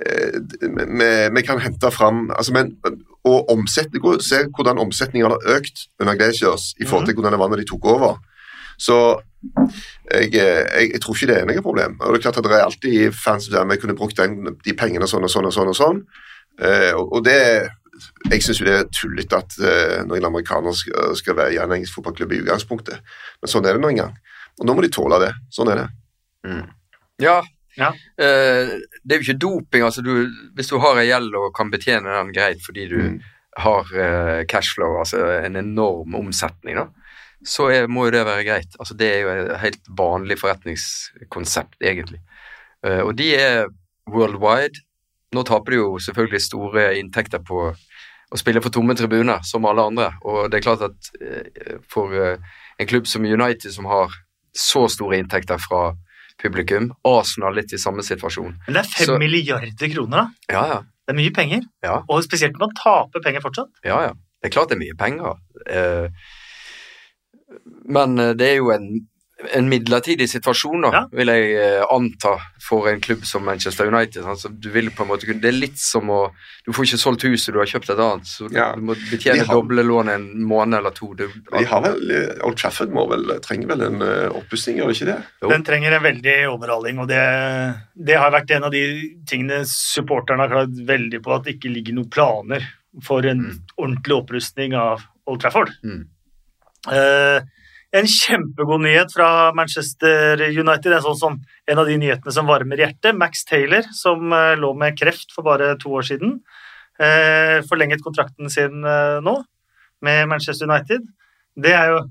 eh, 0.00 0.38
vi, 0.40 1.10
vi 1.36 1.44
kan 1.44 1.60
hente 1.60 1.92
fram 1.92 2.30
altså, 2.32 2.54
men, 2.56 2.72
Og 3.28 3.50
omsette, 3.52 4.00
se 4.24 4.40
hvordan 4.56 4.80
omsetningen 4.82 5.30
har 5.30 5.58
økt 5.58 5.86
under 6.00 6.16
Glaciers 6.16 6.72
i 6.80 6.86
forhold 6.88 7.06
til 7.06 7.14
hvordan 7.14 7.36
det 7.36 7.38
var 7.38 7.52
når 7.52 7.60
de 7.60 7.68
tok 7.68 7.84
over. 7.92 8.16
Så 8.78 8.96
jeg, 10.10 10.28
eh, 10.34 10.62
jeg, 10.80 10.90
jeg 10.94 11.00
tror 11.02 11.16
ikke 11.16 11.28
det 11.30 11.36
er 11.40 11.46
noe 11.48 11.64
problem. 11.64 11.96
Og 12.00 12.12
det 12.14 12.20
er 12.20 12.24
klart 12.26 12.40
at 12.40 12.48
det 12.48 12.56
er 12.58 12.66
alltid 12.66 13.14
fans 13.16 13.46
sier 13.48 13.68
vi 13.70 13.78
kunne 13.82 13.96
brukt 13.98 14.18
den, 14.18 14.56
de 14.64 14.74
pengene 14.78 15.08
sånn 15.10 15.26
og 15.26 15.32
sånn 15.32 15.48
og 15.50 15.54
sånn. 15.56 15.70
Og 15.72 15.78
sånn. 15.78 16.02
Eh, 16.62 16.90
og, 16.94 17.16
og 17.18 17.24
det 17.26 17.38
Jeg 18.32 18.42
syns 18.42 18.58
jo 18.60 18.66
det 18.66 18.74
er 18.80 18.86
tullete 18.90 19.36
at 19.38 19.54
eh, 19.62 19.98
noen 20.08 20.24
amerikanere 20.26 20.72
skal, 20.74 21.12
skal 21.18 21.36
være 21.38 21.54
i 21.54 21.58
en 21.62 21.74
engelsk 21.76 21.94
fotballklubb 21.98 22.32
i 22.34 22.40
utgangspunktet. 22.42 23.02
Men 23.42 23.50
sånn 23.52 23.66
er 23.68 23.76
det 23.76 23.82
nå 23.84 23.90
engang. 23.92 24.14
Og 24.58 24.66
nå 24.66 24.74
må 24.74 24.82
de 24.84 24.90
tåle 24.92 25.18
det. 25.22 25.32
Sånn 25.54 25.70
er 25.70 25.82
det. 25.82 25.88
Mm. 26.48 26.64
Ja. 27.22 27.36
Ja. 27.78 27.92
Eh, 28.20 28.72
det 29.04 29.14
er 29.14 29.20
jo 29.20 29.26
ikke 29.28 29.38
doping. 29.40 29.84
altså 29.86 30.02
du, 30.04 30.26
Hvis 30.56 30.68
du 30.72 30.78
har 30.82 30.98
en 30.98 31.06
gjeld 31.08 31.36
og 31.38 31.52
kan 31.56 31.70
betjene 31.72 32.16
den 32.18 32.32
greit 32.36 32.64
fordi 32.64 32.88
du 32.90 32.98
Mm. 33.02 33.20
har 33.62 33.84
eh, 33.94 34.44
cashflow, 34.48 34.98
altså 34.98 35.20
en 35.44 35.56
enorm 35.60 36.14
omsetning, 36.16 36.76
da, 36.80 36.86
så 37.44 37.68
er, 37.74 37.88
må 37.90 38.06
jo 38.06 38.14
det 38.14 38.24
være 38.26 38.44
greit. 38.46 38.76
Altså 38.78 38.94
Det 38.98 39.08
er 39.08 39.20
jo 39.22 39.30
et 39.32 39.60
helt 39.62 39.80
vanlig 39.98 40.38
forretningskonsept, 40.40 41.78
egentlig. 41.82 42.20
Uh, 42.86 43.02
og 43.06 43.16
de 43.18 43.34
er 43.36 43.66
worldwide. 44.10 44.82
Nå 45.32 45.44
taper 45.48 45.72
de 45.72 45.80
jo 45.80 45.98
selvfølgelig 46.02 46.42
store 46.44 46.86
inntekter 47.00 47.40
på 47.46 47.70
å 48.32 48.38
spille 48.40 48.62
for 48.64 48.72
tomme 48.72 48.94
tribuner, 48.96 49.42
som 49.44 49.66
alle 49.68 49.84
andre. 49.92 50.10
Og 50.24 50.50
det 50.50 50.60
er 50.60 50.66
klart 50.66 50.84
at 50.88 51.12
uh, 51.22 51.78
for 51.90 52.12
uh, 52.14 52.36
en 52.78 52.88
klubb 52.90 53.06
som 53.06 53.24
United, 53.24 53.70
som 53.72 53.88
har 53.90 54.14
så 54.56 54.86
store 54.92 55.18
inntekter 55.22 55.60
fra 55.62 55.92
publikum, 56.42 56.90
Arsenal 57.06 57.54
litt 57.56 57.72
i 57.72 57.78
samme 57.80 58.02
situasjon. 58.04 58.56
Men 58.66 58.74
det 58.76 58.82
er 58.82 58.90
fem 58.90 59.06
Så- 59.12 59.18
milliarder 59.20 59.92
kroner, 59.94 60.16
da. 60.16 60.26
Ja, 60.52 60.64
ja. 60.74 60.80
Det 61.02 61.14
er 61.14 61.18
mye 61.18 61.32
penger. 61.34 61.62
Ja. 61.82 61.96
Og 62.08 62.22
spesielt 62.24 62.54
når 62.54 62.66
man 62.68 62.76
taper 62.78 63.22
penger 63.24 63.42
fortsatt. 63.42 63.70
Ja, 63.84 64.00
ja. 64.06 64.12
Det 64.42 64.50
er 64.50 64.54
klart 64.54 64.70
det 64.70 64.76
er 64.76 64.82
mye 64.82 64.96
penger. 64.98 65.38
Eh, 65.66 66.08
men 67.88 68.18
eh, 68.18 68.32
det 68.34 68.48
er 68.52 68.56
jo 68.60 68.70
en, 68.74 69.06
en 69.54 69.66
midlertidig 69.68 70.28
situasjon, 70.30 70.82
da, 70.84 70.90
Ja. 70.94 71.00
vil 71.10 71.26
jeg 71.26 71.54
eh, 71.58 71.84
anta, 71.90 72.36
for 72.62 72.86
en 72.86 73.00
klubb 73.02 73.24
som 73.26 73.42
Manchester 73.44 73.88
United. 73.90 74.22
Altså, 74.22 74.48
du 74.54 74.68
vil 74.70 74.90
på 74.94 75.02
en 75.02 75.08
måte 75.10 75.26
kunne, 75.26 75.40
Det 75.42 75.48
er 75.50 75.56
litt 75.58 75.78
som 75.82 76.06
å 76.14 76.30
Du 76.64 76.70
får 76.70 76.84
ikke 76.86 76.98
solgt 77.02 77.24
huset, 77.26 77.50
du 77.52 77.58
har 77.58 77.66
kjøpt 77.66 77.90
et 77.90 77.98
annet, 77.98 78.24
så 78.30 78.46
du, 78.48 78.54
Ja. 78.54 78.68
du 78.76 78.82
må 78.86 78.94
betjene 79.10 79.42
har- 79.44 79.54
doble 79.56 79.82
lån 79.82 80.08
en 80.14 80.28
måned 80.46 80.78
eller 80.78 80.90
to. 80.94 81.12
Du, 81.14 81.26
De 81.26 81.64
har 81.64 81.80
vel, 81.82 82.10
eh, 82.12 82.38
Old 82.46 82.56
Trafford 82.56 82.90
må 82.94 83.08
vel, 83.10 83.24
trenger 83.42 83.66
vel 83.66 83.82
en 83.82 84.00
uh, 84.00 84.28
oppussing, 84.38 84.76
gjør 84.78 84.86
det 84.92 84.96
ikke 85.00 85.10
det? 85.10 85.24
Jo. 85.42 85.48
Den 85.48 85.64
trenger 85.64 85.92
en 85.98 86.02
veldig 86.06 86.36
overhaling, 86.54 86.98
og 87.00 87.08
det, 87.08 87.18
det 87.98 88.16
har 88.16 88.30
vært 88.30 88.50
en 88.54 88.64
av 88.64 88.70
de 88.70 88.84
tingene 89.26 89.64
supporterne 89.66 90.38
har 90.46 90.48
klart 90.54 90.86
veldig 90.86 91.20
på, 91.20 91.34
at 91.34 91.44
det 91.44 91.56
ikke 91.58 91.74
ligger 91.74 91.94
noen 91.98 92.10
planer 92.10 92.62
for 93.02 93.26
en 93.26 93.40
Mm. 93.42 93.58
ordentlig 93.76 94.14
opprustning 94.22 94.74
av 94.78 95.02
Old 95.26 95.40
Trafford. 95.40 95.70
Mm. 95.82 96.06
Eh, 96.90 97.44
en 97.92 98.08
kjempegod 98.08 98.82
nyhet 98.82 99.12
fra 99.12 99.52
Manchester 99.54 100.40
United, 100.48 100.88
en, 100.96 101.04
sånn, 101.04 101.20
som, 101.20 101.38
en 101.68 101.82
av 101.82 101.86
de 101.86 101.98
nyhetene 102.00 102.34
som 102.34 102.48
varmer 102.48 102.80
hjertet. 102.80 103.14
Max 103.18 103.44
Taylor, 103.48 103.86
som 103.94 104.32
eh, 104.32 104.54
lå 104.58 104.72
med 104.78 104.96
kreft 104.98 105.34
for 105.34 105.46
bare 105.46 105.74
to 105.82 105.92
år 106.00 106.08
siden, 106.08 106.38
eh, 106.98 107.60
forlenget 107.68 108.04
kontrakten 108.04 108.50
sin 108.52 108.80
nå 108.82 109.36
med 110.02 110.26
Manchester 110.30 110.66
United. 110.70 111.06
Det 111.54 111.76
er 111.76 111.92
jo 111.92 112.02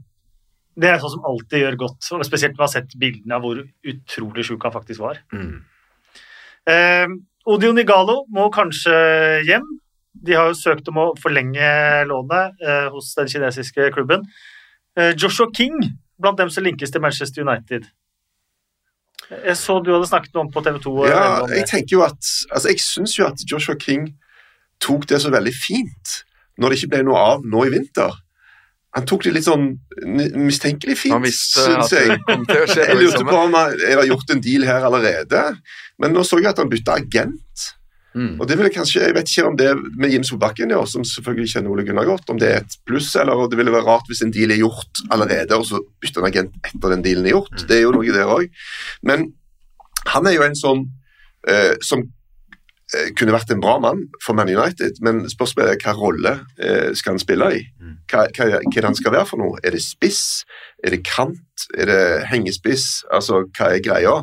det 0.80 0.88
er 0.88 1.02
sånn 1.02 1.18
som 1.18 1.28
alltid 1.28 1.66
gjør 1.66 1.78
godt, 1.84 2.08
og 2.16 2.24
spesielt 2.26 2.56
når 2.56 2.62
man 2.62 2.70
har 2.70 2.74
sett 2.78 2.96
bildene 3.00 3.38
av 3.38 3.44
hvor 3.44 3.60
utrolig 3.92 4.46
sjuk 4.48 4.64
han 4.66 4.74
faktisk 4.74 5.04
var. 5.04 5.20
Mm. 5.36 5.58
Eh, 6.72 7.16
Odio 7.52 7.74
Nigalo 7.76 8.22
må 8.32 8.48
kanskje 8.54 8.94
hjem. 9.48 9.68
De 10.12 10.36
har 10.38 10.52
jo 10.52 10.58
søkt 10.58 10.88
om 10.92 11.00
å 11.02 11.06
forlenge 11.20 11.68
lånet 12.08 12.64
eh, 12.64 12.88
hos 12.94 13.12
den 13.18 13.30
kinesiske 13.32 13.90
klubben. 13.96 14.24
Eh, 14.98 15.14
Joshua 15.16 15.48
King 15.56 15.78
blant 16.22 16.38
dem 16.38 16.50
som 16.50 16.64
linkes 16.64 16.92
til 16.92 17.02
Manchester 17.02 17.46
United. 17.46 17.86
Jeg 19.32 19.56
så 19.58 19.78
du 19.84 19.94
hadde 19.94 20.10
snakket 20.10 20.34
noe 20.36 20.48
om 20.48 20.52
på 20.52 20.64
TV 20.66 20.80
2. 20.84 20.96
Ja, 21.08 21.20
nevnt 21.22 21.44
om 21.46 21.50
det. 21.54 21.58
jeg 21.62 21.68
tenker 21.72 21.96
jo 21.98 22.02
at 22.04 22.32
altså 22.52 22.68
jeg 22.74 22.82
syns 22.84 23.14
jo 23.20 23.28
at 23.30 23.46
Joshua 23.48 23.78
King 23.80 24.10
tok 24.82 25.06
det 25.08 25.22
så 25.24 25.32
veldig 25.32 25.54
fint 25.56 26.18
når 26.60 26.70
det 26.74 26.78
ikke 26.82 26.92
ble 26.96 27.04
noe 27.08 27.22
av 27.22 27.46
nå 27.48 27.64
i 27.68 27.72
vinter. 27.74 28.12
Han 28.98 29.06
tok 29.08 29.24
det 29.24 29.32
litt 29.38 29.46
sånn 29.48 29.70
mistenkelig 30.36 30.98
fint, 31.00 31.14
syns 31.32 31.94
jeg. 31.96 32.18
Jeg 32.76 32.98
lurte 33.00 33.24
på 33.24 33.38
om 33.40 33.54
han- 33.56 33.72
er 33.88 34.02
det 34.02 34.10
gjort 34.10 34.34
en 34.36 34.42
deal 34.44 34.66
her 34.68 34.84
allerede, 34.84 35.44
men 35.98 36.12
nå 36.14 36.26
så 36.28 36.42
jeg 36.42 36.48
at 36.52 36.58
han 36.60 36.70
bytta 36.70 36.98
agent. 37.00 37.70
Mm. 38.14 38.42
Og 38.42 38.48
det 38.48 38.58
ville 38.60 38.72
kanskje, 38.74 39.02
Jeg 39.06 39.16
vet 39.16 39.30
ikke 39.30 39.48
om 39.48 39.58
det 39.58 39.72
med 39.98 40.12
Jim 40.12 40.24
Solbakken, 40.28 40.74
ja, 40.74 40.82
som 40.86 41.04
selvfølgelig 41.08 41.54
kjenner 41.54 41.72
Ole 41.72 41.86
Gunnar 41.88 42.08
godt, 42.10 42.30
om 42.30 42.40
det 42.40 42.50
er 42.50 42.64
et 42.64 42.78
pluss, 42.86 43.14
eller 43.16 43.48
det 43.48 43.60
ville 43.60 43.72
være 43.72 43.88
rart 43.88 44.10
hvis 44.12 44.24
en 44.26 44.34
deal 44.36 44.52
er 44.52 44.60
gjort 44.60 45.04
allerede, 45.10 45.56
og 45.56 45.66
så 45.66 45.80
bytter 46.02 46.24
en 46.24 46.32
agent 46.32 46.58
etter 46.68 46.96
den 46.96 47.06
dealen 47.06 47.30
er 47.30 47.38
gjort. 47.38 47.54
Mm. 47.56 47.68
Det 47.70 47.78
er 47.78 47.86
jo 47.86 47.94
noe 47.96 48.18
der 48.18 48.34
òg. 48.36 48.66
Men 49.08 49.30
han 50.12 50.28
er 50.28 50.36
jo 50.36 50.44
en 50.44 50.58
sånn 50.58 50.84
eh, 51.48 51.78
som 51.86 52.04
eh, 52.04 53.12
kunne 53.18 53.36
vært 53.36 53.54
en 53.54 53.64
bra 53.64 53.78
mann 53.80 54.04
for 54.26 54.36
Man 54.38 54.52
United, 54.52 55.00
men 55.06 55.24
spørsmålet 55.32 55.78
er 55.78 55.84
hva 55.86 55.96
rolle 55.96 56.34
eh, 56.60 56.92
skal 56.98 57.16
han 57.16 57.24
spille 57.24 57.52
i? 57.60 57.64
Mm. 57.80 57.96
Hva, 58.12 58.26
hva, 58.36 58.50
hva 58.58 58.76
det 58.76 58.88
han 58.90 58.98
skal 58.98 59.16
være 59.16 59.30
for 59.30 59.42
noe? 59.42 59.62
Er 59.64 59.78
det 59.78 59.84
spiss? 59.86 60.44
Er 60.84 60.96
det 60.96 61.06
kant? 61.08 61.70
Er 61.78 61.88
det 61.88 62.02
hengespiss? 62.32 63.06
Altså, 63.14 63.46
hva 63.56 63.72
er 63.76 63.86
greia? 63.86 64.18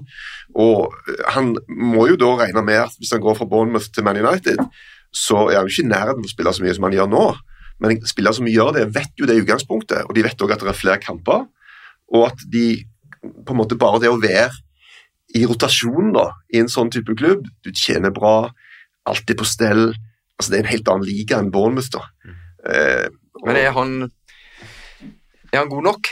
Og 0.56 0.94
han 1.34 1.52
må 1.68 2.06
jo 2.08 2.16
da 2.16 2.30
regne 2.40 2.62
med 2.64 2.80
at 2.86 2.94
hvis 2.98 3.12
han 3.12 3.20
går 3.20 3.36
fra 3.38 3.46
Bournemouth 3.50 3.90
til 3.92 4.04
Man 4.06 4.16
United, 4.16 4.58
så 5.14 5.48
er 5.48 5.58
han 5.60 5.68
jo 5.68 5.72
ikke 5.74 5.86
i 5.86 5.90
nærheten 5.92 6.24
av 6.24 6.28
å 6.28 6.32
spille 6.32 6.52
så 6.56 6.64
mye 6.64 6.74
som 6.76 6.86
han 6.88 6.96
gjør 6.96 7.10
nå. 7.12 7.24
Men 7.80 8.00
spillere 8.08 8.34
som 8.34 8.48
gjør 8.50 8.72
det, 8.74 8.86
vet 8.94 9.12
jo 9.20 9.26
det 9.28 9.36
i 9.38 9.42
utgangspunktet, 9.44 10.06
og 10.08 10.14
de 10.16 10.24
vet 10.26 10.40
òg 10.42 10.52
at 10.54 10.64
det 10.64 10.72
er 10.72 10.78
flere 10.80 11.02
kamper, 11.02 11.44
og 12.14 12.24
at 12.26 12.42
de 12.50 12.64
på 13.22 13.54
en 13.54 13.58
måte 13.60 13.78
bare 13.78 14.00
det 14.02 14.10
å 14.10 14.18
være 14.20 14.50
i 15.36 15.44
rotasjon 15.46 16.12
da, 16.14 16.30
i 16.54 16.58
en 16.62 16.70
sånn 16.72 16.90
type 16.90 17.14
klubb, 17.18 17.44
du 17.62 17.70
tjener 17.76 18.10
bra, 18.14 18.48
alt 19.08 19.30
er 19.30 19.38
på 19.38 19.46
stell, 19.46 19.92
altså 20.38 20.50
det 20.50 20.58
er 20.58 20.64
en 20.64 20.72
helt 20.72 20.90
annen 20.90 21.06
liga 21.06 21.38
enn 21.38 21.52
Bournemouth 21.54 21.90
da. 21.94 22.02
Eh, 22.66 23.06
og- 23.36 23.46
Men 23.46 23.56
er 23.56 23.72
han 23.72 24.10
Er 25.52 25.58
han 25.62 25.68
god 25.68 25.82
nok 25.84 26.08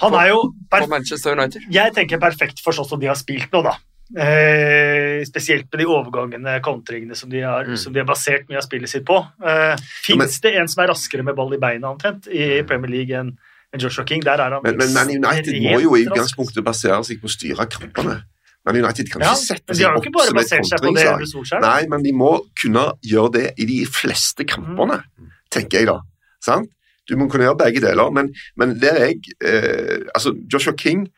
Han 0.00 0.14
er 0.16 0.28
jo 0.32 0.40
perf 0.72 0.88
Manchester 0.88 1.36
United? 1.36 1.62
Jeg 1.70 1.92
tenker 1.96 2.18
perfekt 2.22 2.60
for 2.64 2.72
sånn 2.76 2.88
som 2.88 3.00
de 3.00 3.06
har 3.10 3.18
spilt 3.20 3.50
nå, 3.52 3.62
da. 3.66 3.76
Eh, 4.16 5.20
spesielt 5.28 5.68
med 5.70 5.78
de 5.82 5.86
overgangene, 5.86 6.56
kontringene, 6.64 7.14
som 7.16 7.30
de 7.30 7.40
har, 7.44 7.64
Mm. 7.64 7.76
som 7.78 7.92
de 7.92 8.00
har 8.00 8.06
basert 8.08 8.48
mye 8.48 8.56
av 8.58 8.64
spillet 8.66 8.88
sitt 8.88 9.04
på. 9.04 9.18
Eh, 9.44 9.76
Fins 10.02 10.40
det 10.40 10.56
en 10.56 10.66
som 10.68 10.82
er 10.84 10.88
raskere 10.88 11.22
med 11.22 11.36
ball 11.36 11.52
i 11.54 11.58
beina 11.58 11.92
omtrent 11.94 12.26
i 12.28 12.62
Premier 12.66 12.90
League 12.90 13.14
enn 13.14 13.36
Joshua 13.78 14.04
King? 14.06 14.20
Der 14.22 14.40
er 14.40 14.50
han 14.50 14.62
Men, 14.64 14.76
men 14.78 14.92
men 14.94 15.08
United 15.24 15.54
må 15.62 15.80
jo 15.80 15.94
i 15.94 16.06
utgangspunktet 16.06 16.64
basere 16.64 16.98
seg 17.04 17.20
på 17.20 17.28
å 17.28 17.36
styre 17.36 17.66
kampene. 17.70 18.22
Men 18.66 18.76
United 18.84 19.10
kan 19.10 19.22
Ja, 19.22 19.32
ikke 19.32 19.46
sette 19.54 19.74
seg 19.74 19.86
opp 19.86 20.04
som 20.04 20.36
et 20.38 20.82
kontringslag. 20.82 21.60
Nei, 21.62 21.86
men 21.88 22.02
de 22.02 22.12
må 22.12 22.40
kunne 22.60 22.92
gjøre 23.06 23.32
det 23.32 23.54
i 23.58 23.64
de 23.64 23.84
fleste 23.86 24.44
kampene, 24.44 25.02
tenker 25.50 25.78
jeg 25.78 25.86
da. 25.86 26.00
Sant? 26.42 26.68
Du 27.10 27.16
må 27.18 27.26
kunne 27.28 27.48
gjøre 27.48 27.58
begge 27.64 27.82
deler, 27.82 28.12
men, 28.14 28.30
men 28.56 28.76
der 28.80 28.96
er 28.96 29.10
jeg 29.10 29.34
eh, 29.42 30.06
Altså, 30.14 30.32
Joshua 30.52 30.76
King 30.78 31.08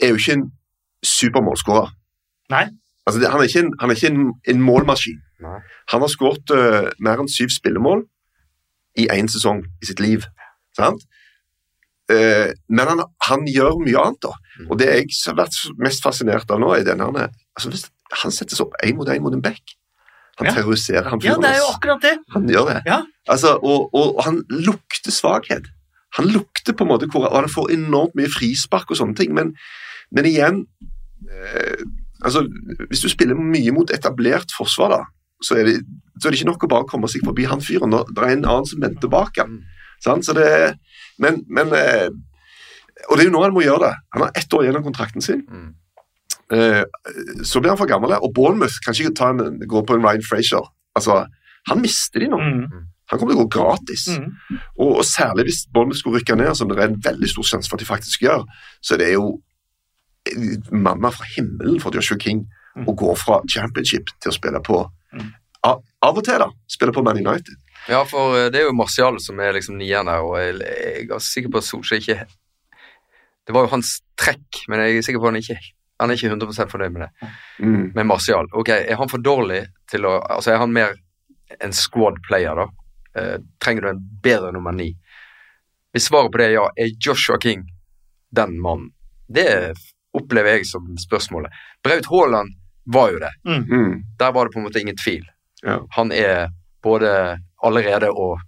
er 0.00 0.12
jo 0.12 0.20
ikke 0.20 0.38
en 0.38 0.48
supermålskårer. 1.04 1.92
Nei. 2.50 2.66
Altså, 3.06 3.20
det, 3.20 3.30
han 3.30 3.40
er 3.40 3.50
ikke, 3.50 3.64
en, 3.66 3.74
han 3.80 3.90
er 3.90 3.94
ikke 3.98 4.12
en, 4.12 4.32
en 4.48 4.62
målmaskin. 4.62 5.20
Nei. 5.44 5.58
Han 5.92 6.02
har 6.02 6.10
skåret 6.10 6.52
uh, 6.54 6.88
mer 7.04 7.20
enn 7.22 7.30
syv 7.30 7.52
spillemål 7.54 8.02
i 8.98 9.06
én 9.12 9.28
sesong 9.30 9.62
i 9.82 9.88
sitt 9.88 10.00
liv. 10.02 10.26
Sant? 10.76 11.04
Uh, 12.10 12.50
men 12.72 12.90
han, 12.90 13.04
han 13.28 13.46
gjør 13.50 13.80
mye 13.84 14.02
annet, 14.02 14.22
da. 14.24 14.32
Mm. 14.58 14.68
Og 14.70 14.80
det 14.80 14.90
jeg 14.90 15.10
har 15.28 15.38
vært 15.42 15.60
mest 15.82 16.04
fascinert 16.04 16.50
av 16.50 16.62
nå, 16.62 16.72
er 16.74 16.86
denne 16.88 17.08
han, 17.08 17.36
altså, 17.56 17.72
hvis 17.72 17.86
han 18.22 18.34
settes 18.34 18.62
opp 18.64 18.74
én 18.86 18.96
mot 18.98 19.08
én 19.12 19.22
mot 19.22 19.34
en 19.34 19.44
bekk. 19.44 19.76
Han 20.38 20.46
Ja. 20.46 20.52
terroriserer 20.52 21.08
han 21.08 21.20
Ja, 21.24 21.36
det 21.40 21.48
er 21.48 21.58
jo 21.62 21.68
akkurat 21.72 22.02
det. 22.02 22.18
Han 22.34 22.48
gjør 22.48 22.66
det. 22.68 22.82
Ja. 22.86 23.02
Altså, 23.28 23.54
og, 23.56 23.88
og, 23.94 24.16
og 24.18 24.24
han 24.24 24.42
lukter 24.50 25.10
svakhet. 25.14 25.70
Han 26.16 26.28
lukter 26.32 26.72
på 26.76 26.84
en 26.84 26.90
måte 26.90 27.08
hvor, 27.12 27.26
og 27.28 27.40
han 27.40 27.48
får 27.52 27.70
enormt 27.72 28.14
mye 28.16 28.28
frispark 28.32 28.90
og 28.90 28.96
sånne 29.00 29.16
ting, 29.16 29.32
men, 29.36 29.54
men 30.12 30.28
igjen 30.28 30.66
eh, 31.30 31.82
altså, 32.24 32.44
Hvis 32.88 33.00
du 33.04 33.08
spiller 33.08 33.34
mye 33.36 33.72
mot 33.72 33.90
etablert 33.90 34.52
forsvar, 34.56 34.92
da, 34.92 35.00
så 35.44 35.58
er, 35.60 35.64
det, 35.64 35.74
så 36.20 36.28
er 36.28 36.32
det 36.32 36.40
ikke 36.40 36.50
nok 36.52 36.64
å 36.64 36.72
bare 36.72 36.88
komme 36.88 37.08
seg 37.12 37.24
forbi 37.26 37.44
han 37.48 37.60
fyren. 37.64 37.92
Det 37.92 38.22
er 38.22 38.36
en 38.36 38.46
annen 38.48 38.68
som 38.68 38.80
venter 38.80 39.08
bak 39.12 39.36
han. 39.40 39.58
Mm. 39.58 40.22
Så 40.22 40.36
det, 40.36 40.76
men, 41.18 41.42
men 41.48 41.72
eh, 41.72 42.08
Og 43.10 43.16
det 43.16 43.24
er 43.24 43.28
jo 43.28 43.34
nå 43.34 43.42
han 43.44 43.52
må 43.56 43.64
gjøre 43.64 43.88
det. 43.88 43.94
Han 44.14 44.22
har 44.24 44.32
ett 44.36 44.54
år 44.56 44.64
igjen 44.64 44.78
av 44.78 44.84
kontrakten 44.84 45.24
sin. 45.24 45.42
Mm. 45.48 45.74
Eh, 46.52 46.82
så 47.42 47.60
blir 47.60 47.72
han 47.72 47.78
for 47.80 47.90
gammel, 47.90 48.12
og 48.22 48.34
Bournemouth 48.34 48.76
kan 48.84 48.94
ikke 48.94 49.14
ta 49.18 49.30
en, 49.34 49.58
gå 49.66 49.82
på 49.86 49.96
en 49.96 50.04
Ryan 50.06 50.22
Frazier. 50.22 50.62
Altså, 50.94 51.24
han 51.68 51.80
mister 51.82 52.20
de 52.22 52.28
nå. 52.30 52.38
Mm. 52.38 52.84
Han 53.10 53.18
kommer 53.18 53.34
til 53.34 53.40
å 53.40 53.46
gå 53.46 53.50
gratis. 53.60 54.04
Mm. 54.18 54.58
Og, 54.78 54.96
og 55.00 55.04
særlig 55.06 55.44
hvis 55.48 55.64
Bournemouth 55.72 55.98
skulle 56.00 56.20
rykke 56.20 56.36
ned, 56.38 56.54
som 56.58 56.68
det 56.70 56.78
er 56.78 56.88
en 56.92 57.00
veldig 57.02 57.28
stor 57.30 57.46
sjanse 57.50 57.70
for 57.70 57.78
at 57.78 57.84
de 57.84 57.88
faktisk 57.90 58.22
gjør, 58.26 58.46
så 58.82 58.98
det 58.98 59.08
er 59.10 59.18
jo 59.18 59.36
manna 60.74 61.10
fra 61.14 61.26
himmelen 61.36 61.80
for 61.82 61.94
Joshua 61.94 62.18
King 62.18 62.46
Mm. 62.76 62.84
å 62.90 62.92
gå 62.92 63.12
fra 63.16 63.38
championship 63.48 64.10
til 64.20 64.28
å 64.28 64.34
spille 64.36 64.58
på 64.60 64.82
Mm. 65.14 65.30
av, 65.64 65.78
av 66.02 66.18
og 66.18 66.24
til, 66.26 66.38
da. 66.38 66.50
Spille 66.68 66.92
på 66.92 67.02
Man 67.02 67.16
United. 67.16 67.54
Ja, 67.88 68.02
for 68.04 68.36
eh, 68.36 68.50
det 68.50 68.60
er 68.60 68.66
jo 68.66 68.74
Martial 68.76 69.16
som 69.18 69.40
er 69.40 69.54
liksom 69.56 69.78
nieren 69.78 70.10
her, 70.12 70.20
og 70.20 70.36
jeg, 70.36 70.58
jeg 70.60 71.08
er 71.08 71.18
sikker 71.24 71.48
på 71.54 71.56
at 71.62 71.64
Solskjær 71.64 72.02
ikke 72.02 72.26
Det 73.46 73.54
var 73.54 73.62
jo 73.64 73.70
hans 73.72 74.02
trekk, 74.18 74.60
men 74.68 74.80
jeg 74.80 74.98
er 74.98 75.02
sikker 75.06 75.20
på 75.22 75.28
at 75.30 75.32
han 75.32 75.40
ikke 75.40 75.56
han 75.98 76.10
er 76.10 76.18
ikke 76.18 76.28
100 76.28 76.68
fornøyd 76.70 76.92
med 76.92 77.06
det. 77.06 77.28
Mm. 77.58 77.92
Med 77.94 78.06
Martial. 78.06 78.48
Ok, 78.52 78.68
Er 78.68 78.96
han 78.96 79.08
for 79.08 79.22
dårlig 79.22 79.64
til 79.90 80.04
å 80.04 80.18
Altså, 80.20 80.52
er 80.52 80.58
han 80.60 80.72
mer 80.72 80.96
en 81.62 81.72
squad 81.72 82.20
player, 82.26 82.54
da? 82.54 82.66
Eh, 83.16 83.38
trenger 83.62 83.82
du 83.82 83.88
en 83.88 84.02
bedre 84.22 84.52
nummer 84.52 84.72
ni? 84.72 84.90
Hvis 85.92 86.10
svaret 86.10 86.32
på 86.32 86.38
det 86.38 86.50
er 86.50 86.56
ja, 86.58 86.66
er 86.76 86.92
Joshua 87.00 87.38
King 87.40 87.64
den 88.36 88.58
mannen? 88.60 88.90
Det 89.28 89.72
opplever 90.16 90.58
jeg 90.58 90.66
som 90.68 90.96
spørsmålet. 91.00 91.52
Braut 91.84 92.06
Haaland 92.10 92.52
var 92.92 93.10
jo 93.10 93.18
det. 93.22 93.32
Mm. 93.44 94.02
Der 94.18 94.32
var 94.32 94.44
det 94.44 94.52
på 94.52 94.60
en 94.60 94.66
måte 94.68 94.80
ingen 94.80 94.96
tvil. 94.96 95.24
Ja. 95.62 95.80
Han 95.96 96.12
er 96.12 96.50
både 96.82 97.40
allerede 97.62 98.10
og 98.10 98.40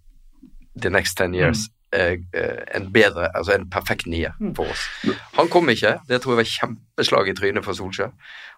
the 0.83 0.91
next 0.91 1.17
ten 1.19 1.35
years 1.35 1.67
eh, 1.67 1.78
en 1.93 2.91
bedre, 2.93 3.31
altså 3.35 3.55
en 3.55 3.71
perfekt 3.71 4.07
nier 4.07 4.33
Mm. 4.41 4.55
for 4.57 4.69
oss. 4.69 4.83
Han 5.39 5.49
kom 5.49 5.69
ikke. 5.69 5.99
Det 6.09 6.21
tror 6.21 6.33
jeg 6.35 6.45
var 6.45 6.51
kjempeslag 6.53 7.29
i 7.29 7.35
trynet 7.35 7.65
for 7.65 7.73
Solskjær. 7.73 8.13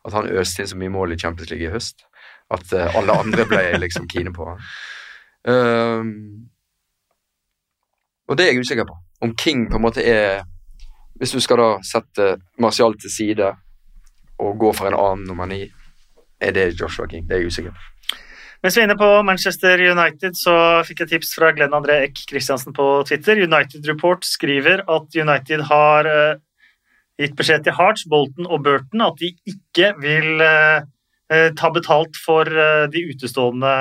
At 0.04 0.12
han 0.12 0.28
øste 0.28 0.62
inn 0.62 0.68
så 0.68 0.76
mye 0.76 0.90
mål 0.90 1.12
i 1.12 1.18
Champions 1.18 1.50
League 1.50 1.68
i 1.68 1.70
høst. 1.72 2.02
At 2.50 2.72
eh, 2.72 2.96
alle 2.96 3.12
andre 3.12 3.44
ble 3.46 3.62
liksom 3.78 4.08
kine 4.10 4.32
på 4.34 4.48
han. 4.48 4.58
Um, 5.44 6.48
og 8.28 8.36
det 8.36 8.44
er 8.46 8.52
jeg 8.52 8.60
usikker 8.60 8.84
på. 8.88 8.96
Om 9.22 9.36
King 9.36 9.68
på 9.70 9.76
en 9.76 9.82
måte 9.82 10.02
er 10.04 10.42
Hvis 11.20 11.30
du 11.32 11.40
skal 11.40 11.56
da 11.60 11.68
sette 11.84 12.40
Martial 12.58 12.94
til 13.00 13.10
side 13.12 13.48
og 14.40 14.58
gå 14.58 14.72
for 14.72 14.86
en 14.88 14.94
annen 14.96 15.26
nummer 15.28 15.46
ni, 15.46 15.66
er 16.40 16.50
det 16.56 16.80
Joshua 16.80 17.06
King? 17.06 17.26
Det 17.28 17.36
er 17.36 17.40
jeg 17.42 17.46
usikker 17.52 17.70
på. 17.76 18.16
Mens 18.60 18.76
vi 18.76 18.82
er 18.82 18.86
inne 18.90 18.98
på 19.00 19.08
Manchester 19.24 19.80
United, 19.80 20.34
så 20.36 20.54
fikk 20.84 21.00
jeg 21.04 21.08
tips 21.14 21.30
fra 21.38 21.48
Glenn 21.56 21.72
André 21.76 22.02
Eck 22.04 22.18
Christiansen 22.28 22.74
på 22.76 22.88
Twitter. 23.08 23.40
United 23.40 23.86
Report 23.88 24.26
skriver 24.28 24.82
at 24.84 25.16
United 25.16 25.62
har 25.70 26.08
eh, 26.10 26.34
gitt 27.20 27.36
beskjed 27.38 27.64
til 27.64 27.76
Hearts, 27.78 28.04
Bolton 28.10 28.48
og 28.48 28.60
Burton 28.66 29.06
at 29.06 29.16
de 29.20 29.30
ikke 29.48 29.94
vil 30.04 30.44
eh, 30.44 30.82
eh, 31.32 31.48
ta 31.56 31.70
betalt 31.72 32.20
for 32.20 32.44
de 32.92 33.06
utestående 33.14 33.72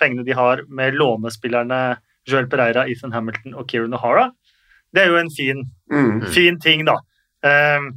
pengene 0.00 0.24
de 0.24 0.36
har 0.38 0.64
med 0.68 0.96
lånespillerne 0.96 1.82
Joel 2.28 2.48
Pereira, 2.48 2.86
Ethan 2.88 3.12
Hamilton 3.12 3.56
og 3.58 3.68
Kieran 3.68 3.96
O'Hara. 3.98 4.30
Det 4.94 5.04
er 5.04 5.12
jo 5.12 5.20
en 5.20 5.32
fin 5.36 5.64
Mm. 5.92 6.22
fin 6.32 6.56
ting, 6.60 6.86
da. 6.88 6.94
Eh, 7.44 7.90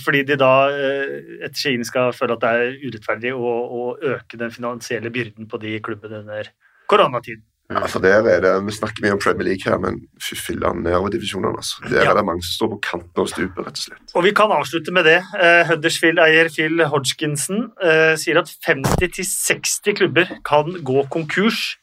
fordi 0.00 0.22
de 0.28 0.36
da 0.40 0.52
eh, 0.72 1.16
etter 1.46 1.60
sigende 1.60 1.88
skal 1.88 2.12
føle 2.16 2.36
at 2.36 2.44
det 2.44 2.52
er 2.52 2.76
urettferdig 2.84 3.32
å, 3.36 3.54
å 3.64 3.82
øke 4.14 4.38
den 4.40 4.52
finansielle 4.54 5.10
byrden 5.14 5.48
på 5.50 5.60
de 5.62 5.78
klubbene 5.84 6.22
under 6.24 6.50
koronatiden. 6.90 7.44
Ja, 7.72 7.80
for 7.88 8.04
der 8.04 8.20
er 8.28 8.42
det, 8.44 8.50
Vi 8.66 8.72
snakker 8.76 9.00
mye 9.06 9.14
om 9.16 9.20
Premier 9.22 9.46
League 9.48 9.64
her, 9.64 9.78
men 9.80 10.02
fy 10.20 10.36
filler'n 10.36 10.82
nedover 10.84 11.08
divisjonene. 11.14 11.56
Altså. 11.56 11.80
Der 11.88 12.04
Ja. 12.04 12.10
er 12.10 12.18
det 12.18 12.24
mange 12.28 12.44
som 12.44 12.52
står 12.58 12.68
på 12.74 12.80
kanten 12.90 13.22
av 13.22 13.26
stupet, 13.30 13.56
rett 13.64 13.78
og 13.80 13.84
slett. 13.86 14.12
Og 14.14 14.22
vi 14.26 14.32
kan 14.36 14.52
avslutte 14.52 14.92
med 14.92 15.04
det. 15.08 15.22
Eh, 15.40 15.64
Huddersfield-eier 15.70 16.50
Phil 16.52 16.84
Hodgkinson 16.92 17.70
eh, 17.82 18.16
sier 18.20 18.36
at 18.42 18.52
50-60 18.68 19.96
klubber 19.96 20.28
kan 20.44 20.76
gå 20.84 21.06
konkurs 21.08 21.78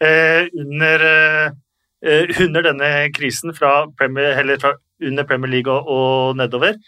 eh, 0.00 0.46
under, 0.54 1.02
eh, 1.10 1.50
eh, 2.06 2.30
under 2.46 2.62
denne 2.70 2.92
krisen 3.12 3.54
fra, 3.58 3.86
Premier, 3.98 4.38
eller 4.38 4.62
fra 4.62 4.76
under 5.02 5.24
Premier 5.24 5.50
League 5.50 5.72
og, 5.72 5.88
og 5.88 6.36
nedover. 6.38 6.78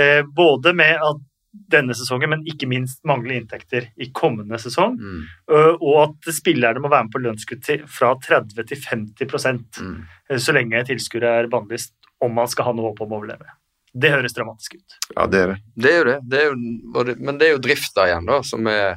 Eh, 0.00 0.22
både 0.24 0.72
med 0.76 0.96
at 1.04 1.26
denne 1.72 1.94
sesongen, 1.98 2.30
men 2.30 2.44
ikke 2.46 2.68
minst 2.70 3.00
mangle 3.08 3.34
inntekter 3.34 3.88
i 3.98 4.06
kommende 4.14 4.58
sesong. 4.62 4.94
Mm. 5.00 5.22
eh, 5.50 5.72
Og 5.80 5.96
at 6.04 6.34
spillerne 6.36 6.82
må 6.82 6.90
være 6.92 7.08
med 7.08 7.14
på 7.14 7.22
lønnskutt 7.24 7.70
fra 7.90 8.12
30 8.22 8.66
til 8.70 8.84
50 8.86 9.80
Mm. 9.80 9.96
eh, 10.30 10.38
så 10.38 10.54
lenge 10.54 10.84
tilskuere 10.86 11.40
er 11.40 11.48
bannlyst, 11.50 11.92
om 12.20 12.34
man 12.34 12.48
skal 12.48 12.64
ha 12.68 12.72
noe 12.72 12.90
håp 12.90 13.00
om 13.02 13.12
å 13.12 13.18
overleve. 13.20 13.48
Det 13.92 14.12
høres 14.12 14.32
dramatisk 14.36 14.76
ut. 14.78 14.98
Ja, 15.16 15.26
det 15.26 15.38
er 15.40 15.46
det. 15.48 15.58
Det 15.74 15.90
er 15.90 15.98
jo 15.98 16.04
det. 16.04 16.18
det, 16.30 16.40
er 16.40 16.50
jo, 16.50 17.14
men 17.18 17.38
det 17.38 17.48
er 17.48 17.52
jo 17.56 17.62
drifta 17.64 18.06
igjen, 18.06 18.26
da, 18.26 18.42
som 18.42 18.66
er 18.70 18.94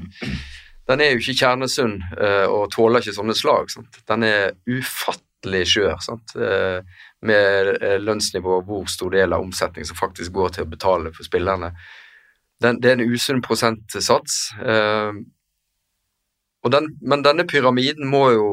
Den 0.86 0.99
er 0.99 1.14
jo 1.14 1.22
ikke 1.22 1.39
kjernesunn 1.39 1.93
og 2.51 2.70
tåler 2.70 2.99
ikke 2.99 3.16
sånne 3.16 3.34
slag. 3.34 3.70
Sant? 3.72 4.01
Den 4.06 4.24
er 4.28 4.51
ufattelig 4.68 5.33
skjør. 5.44 6.00
Sant? 6.04 6.36
Eh, 6.36 6.80
med 7.26 7.74
eh, 7.76 8.00
lønnsnivå 8.02 8.60
og 8.60 8.66
hvor 8.70 8.89
stor 8.91 9.14
del 9.16 9.36
av 9.36 9.44
omsetning 9.44 9.88
som 9.88 10.00
faktisk 10.00 10.34
går 10.36 10.56
til 10.56 10.66
å 10.66 10.72
betale 10.72 11.14
for 11.16 11.28
spillerne. 11.28 11.74
Det 12.64 12.74
er 12.88 12.96
en 12.96 13.12
usunn 13.12 13.41
prosentsats. 13.44 14.54
Eh, 14.64 15.12
den, 16.74 16.91
men 17.02 17.24
denne 17.26 17.44
pyramiden 17.44 18.08
må 18.08 18.30
jo 18.32 18.50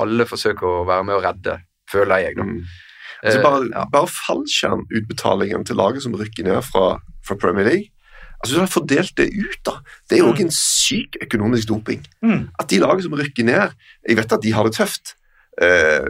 alle 0.00 0.24
forsøke 0.24 0.64
å 0.64 0.86
være 0.88 1.04
med 1.04 1.18
å 1.18 1.24
redde, 1.24 1.58
føler 1.90 2.24
jeg, 2.24 2.38
da. 2.38 2.46
Mm. 2.48 2.62
Altså 3.20 3.42
bare, 3.44 3.66
ja. 3.68 3.82
bare 3.92 4.08
fallskjermutbetalingen 4.08 5.66
til 5.68 5.76
laget 5.76 6.06
som 6.06 6.14
rykker 6.16 6.46
ned 6.46 6.62
fra, 6.64 6.94
fra 7.26 7.36
Premier 7.36 7.68
League, 7.68 7.92
Altså, 8.40 8.54
du 8.56 8.60
har 8.60 8.66
fordelt 8.72 9.14
det 9.16 9.28
ut, 9.36 9.58
da. 9.64 9.72
Det 10.08 10.16
er 10.18 10.22
jo 10.22 10.28
Mm. 10.30 10.34
òg 10.34 10.40
en 10.40 10.50
syk 10.50 11.16
økonomisk 11.22 11.68
doping. 11.68 12.00
Mm. 12.24 12.48
At 12.58 12.68
de 12.68 12.78
lagene 12.80 13.02
som 13.02 13.12
rykker 13.12 13.44
ned 13.44 13.72
Jeg 14.08 14.16
vet 14.16 14.32
at 14.32 14.40
de 14.42 14.52
har 14.52 14.64
det 14.64 14.72
tøft. 14.74 15.14
Eh, 15.60 16.00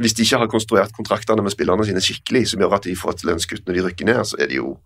hvis 0.00 0.14
de 0.16 0.22
ikke 0.24 0.38
har 0.38 0.46
konstruert 0.48 0.92
kontraktene 0.96 1.42
med 1.42 1.52
spillerne 1.52 1.84
sine 1.84 2.00
skikkelig, 2.00 2.46
som 2.48 2.60
gjør 2.60 2.72
at 2.78 2.82
de 2.88 2.94
får 2.96 3.10
et 3.18 3.24
lønnskutt 3.28 3.66
når 3.66 3.74
de 3.76 3.82
rykker 3.84 4.06
ned, 4.08 4.22
så 4.24 4.38
er 4.40 4.46
de 4.48 4.54
jo 4.56 4.78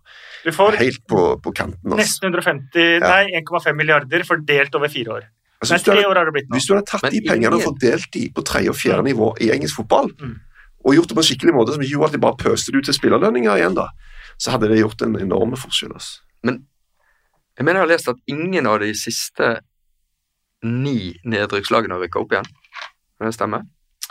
Du 0.43 0.51
får 0.51 0.75
helt 0.79 1.05
på, 1.07 1.39
på 1.41 1.51
kanten. 1.55 1.93
Altså. 1.93 1.97
nesten 1.97 2.27
150, 2.33 2.99
nei 2.99 3.31
1,5 3.39 3.75
milliarder 3.75 4.23
fordelt 4.27 4.75
over 4.75 4.87
fire 4.91 5.07
år. 5.19 5.23
Altså, 5.61 5.73
Nei, 5.75 5.79
tre 5.83 5.95
hadde, 5.95 6.07
år 6.07 6.15
har 6.15 6.25
det 6.25 6.33
blitt 6.33 6.49
nå. 6.49 6.55
hvis 6.55 6.67
du 6.67 6.73
hadde 6.75 6.85
tatt 6.87 7.03
Men 7.03 7.11
de 7.11 7.21
pengene 7.27 7.55
og 7.55 7.61
fordelt 7.63 8.11
de 8.13 8.29
på 8.35 8.43
tredje 8.47 8.69
og 8.69 8.75
fjerde 8.79 9.03
nivå 9.03 9.31
i 9.43 9.49
engelsk 9.51 9.75
fotball, 9.75 10.11
Mm. 10.19 10.35
og 10.85 10.93
gjort 10.95 11.07
det 11.09 11.15
på 11.17 11.23
en 11.23 11.29
skikkelig 11.29 11.53
måte, 11.55 11.73
som 11.73 11.81
ikke 11.83 11.91
gjorde 11.95 12.05
at 12.05 12.11
de 12.15 12.23
bare 12.23 12.37
pøste 12.39 12.71
det 12.71 12.79
ut 12.79 12.85
til 12.85 12.93
spillerlønninger 12.99 13.55
igjen, 13.59 13.75
da, 13.75 13.87
så 14.39 14.51
hadde 14.51 14.69
det 14.71 14.79
gjort 14.79 15.01
en 15.03 15.15
enorm 15.19 15.55
forskjell. 15.55 15.91
Altså. 15.93 16.19
Jeg 16.47 17.65
mener 17.67 17.81
jeg 17.81 17.83
har 17.83 17.91
lest 17.91 18.07
at 18.07 18.19
ingen 18.31 18.67
av 18.71 18.77
de 18.79 18.93
siste 18.95 19.49
ni 20.63 21.11
nedrykkslagene 21.27 21.97
har 21.97 22.05
rykka 22.05 22.21
opp 22.21 22.31
igjen. 22.31 22.47
Kan 23.19 23.27
det 23.27 23.35
stemme? 23.35 23.59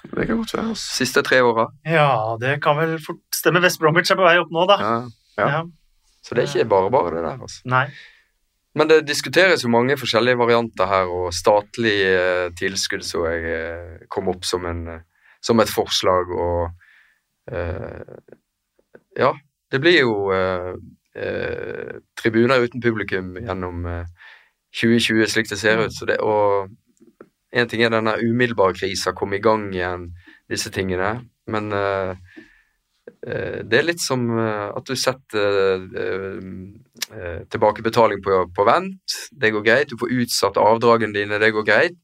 Det 0.02 0.26
kan 0.28 0.36
godt 0.36 0.52
være. 0.52 0.66
Altså. 0.74 0.90
Siste 0.98 1.22
tre 1.24 1.40
åra. 1.40 1.64
Ja, 1.88 2.36
det 2.40 2.58
kan 2.64 2.76
vel 2.76 2.98
fort 3.00 3.24
stemme. 3.34 3.62
West 3.64 3.80
Bromwich 3.80 4.12
er 4.12 4.20
på 4.20 4.26
vei 4.26 4.36
opp 4.40 4.52
nå, 4.52 4.66
da. 4.68 4.76
Ja. 4.82 4.92
Ja. 5.40 5.48
Ja. 5.54 5.62
Så 6.20 6.36
det 6.36 6.44
er 6.44 6.50
ikke 6.50 6.68
bare 6.68 6.92
bare 6.92 7.14
det 7.14 7.24
der, 7.24 7.40
altså. 7.40 7.62
Nei. 7.72 7.86
Men 8.76 8.90
det 8.90 8.98
diskuteres 9.08 9.64
jo 9.64 9.72
mange 9.72 9.96
forskjellige 9.98 10.38
varianter 10.38 10.90
her, 10.90 11.08
og 11.08 11.32
statlig 11.34 11.96
eh, 12.04 12.50
tilskudd 12.58 13.06
så 13.06 13.24
jeg 13.30 13.54
eh, 13.54 14.06
kom 14.12 14.28
opp 14.28 14.44
som, 14.46 14.66
en, 14.68 14.84
eh, 14.92 15.30
som 15.40 15.64
et 15.64 15.72
forslag, 15.72 16.36
og 16.36 16.68
eh, 17.48 18.12
Ja, 19.18 19.32
det 19.72 19.80
blir 19.82 19.96
jo 20.04 20.12
eh, 21.18 21.98
tribuner 22.18 22.64
uten 22.64 22.82
publikum 22.84 23.34
gjennom 23.40 23.86
eh, 23.86 24.34
2020, 24.80 25.26
slik 25.26 25.50
det 25.50 25.58
ser 25.60 25.82
ut. 25.84 25.94
Så 25.94 26.06
det, 26.08 26.18
og 26.22 26.70
en 27.52 27.68
ting 27.68 27.82
er 27.82 27.92
denne 27.92 28.18
umiddelbare 28.20 28.76
krisa, 28.76 29.14
komme 29.16 29.38
i 29.38 29.42
gang 29.44 29.70
igjen, 29.72 30.10
disse 30.48 30.70
tingene, 30.72 31.18
men 31.48 31.72
eh, 31.72 32.12
eh, 33.26 33.60
det 33.64 33.80
er 33.80 33.88
litt 33.88 34.02
som 34.04 34.26
eh, 34.36 34.68
at 34.72 34.88
du 34.88 34.96
setter 34.96 35.86
tilbakebetaling 37.48 38.20
på, 38.20 38.42
på 38.52 38.64
vent. 38.68 39.14
Det 39.32 39.48
går 39.54 39.62
greit. 39.64 39.88
Du 39.88 39.96
får 39.96 40.10
utsatt 40.12 40.58
avdragene 40.60 41.14
dine. 41.16 41.38
Det 41.40 41.54
går 41.56 41.64
greit. 41.64 41.94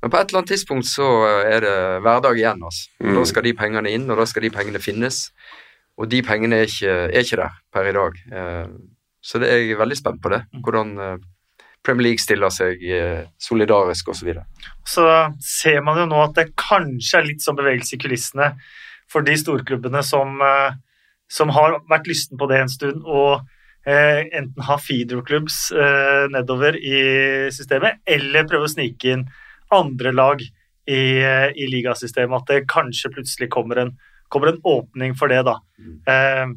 Men 0.00 0.10
på 0.10 0.16
et 0.16 0.30
eller 0.30 0.40
annet 0.40 0.52
tidspunkt 0.54 0.88
så 0.88 1.08
er 1.44 1.60
det 1.60 1.74
hverdag 2.06 2.40
igjen. 2.40 2.62
altså. 2.64 2.88
Mm. 3.02 3.12
Da 3.18 3.24
skal 3.28 3.44
de 3.44 3.52
pengene 3.58 3.92
inn, 3.92 4.08
og 4.08 4.22
da 4.22 4.24
skal 4.30 4.46
de 4.46 4.52
pengene 4.54 4.80
finnes. 4.80 5.26
Og 6.00 6.08
de 6.08 6.22
pengene 6.24 6.62
er 6.62 6.70
ikke, 6.70 6.94
er 7.12 7.20
ikke 7.20 7.40
der 7.42 7.60
per 7.72 7.88
i 7.90 7.92
dag. 7.98 8.18
Eh, 8.32 8.66
Så 9.22 9.38
det 9.38 9.50
er 9.52 9.60
jeg 9.62 9.78
veldig 9.78 9.96
spent 9.96 10.22
på 10.22 10.30
det. 10.32 10.40
Hvordan 10.64 10.96
eh, 10.98 11.18
Premier 11.84 12.08
League 12.08 12.22
stiller 12.22 12.50
seg 12.50 12.80
eh, 12.82 13.26
solidarisk 13.38 14.08
osv. 14.08 14.32
Så 14.84 15.02
så 15.02 15.04
ser 15.38 15.82
man 15.82 15.98
jo 16.00 16.06
nå 16.10 16.22
at 16.24 16.34
det 16.34 16.56
kanskje 16.58 17.18
er 17.20 17.28
litt 17.28 17.42
sånn 17.44 17.58
bevegelse 17.58 17.96
i 17.96 18.00
kulissene 18.02 18.48
for 19.10 19.22
de 19.22 19.34
storklubbene 19.36 20.02
som, 20.02 20.40
som 21.30 21.50
har 21.52 21.76
vært 21.90 22.06
lysten 22.08 22.38
på 22.40 22.46
det 22.48 22.62
en 22.62 22.70
stund, 22.72 23.02
og 23.04 23.42
eh, 23.84 24.24
enten 24.32 24.64
ha 24.64 24.78
feederklubbs 24.80 25.58
eh, 25.76 26.24
nedover 26.32 26.78
i 26.80 27.02
systemet, 27.52 28.00
eller 28.06 28.48
prøve 28.48 28.64
å 28.64 28.72
snike 28.72 29.12
inn 29.12 29.26
andre 29.70 30.14
lag 30.16 30.40
i, 30.42 31.02
i 31.20 31.68
ligasystemet. 31.68 32.40
At 32.40 32.48
det 32.48 32.70
kanskje 32.72 33.12
plutselig 33.12 33.50
kommer 33.52 33.84
en, 33.84 33.92
kommer 34.32 34.52
en 34.52 34.60
åpning 34.64 35.14
for 35.18 35.32
det, 35.32 35.42
da. 35.46 35.58
Mm. 35.78 35.96
Eh, 36.12 36.54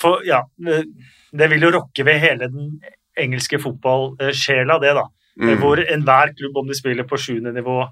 for 0.00 0.24
ja, 0.26 0.42
eh, 0.68 0.86
det 1.32 1.50
vil 1.52 1.66
jo 1.66 1.74
rokke 1.74 2.06
ved 2.06 2.20
hele 2.22 2.48
den 2.50 2.78
engelske 3.18 3.60
fotballsjela, 3.62 4.78
det, 4.82 4.94
da. 4.98 5.06
Mm. 5.38 5.54
Hvor 5.62 5.80
enhver 5.82 6.32
klubb, 6.34 6.56
om 6.56 6.70
de 6.70 6.76
spiller 6.78 7.06
på 7.06 7.18
7. 7.20 7.40
nivå, 7.54 7.82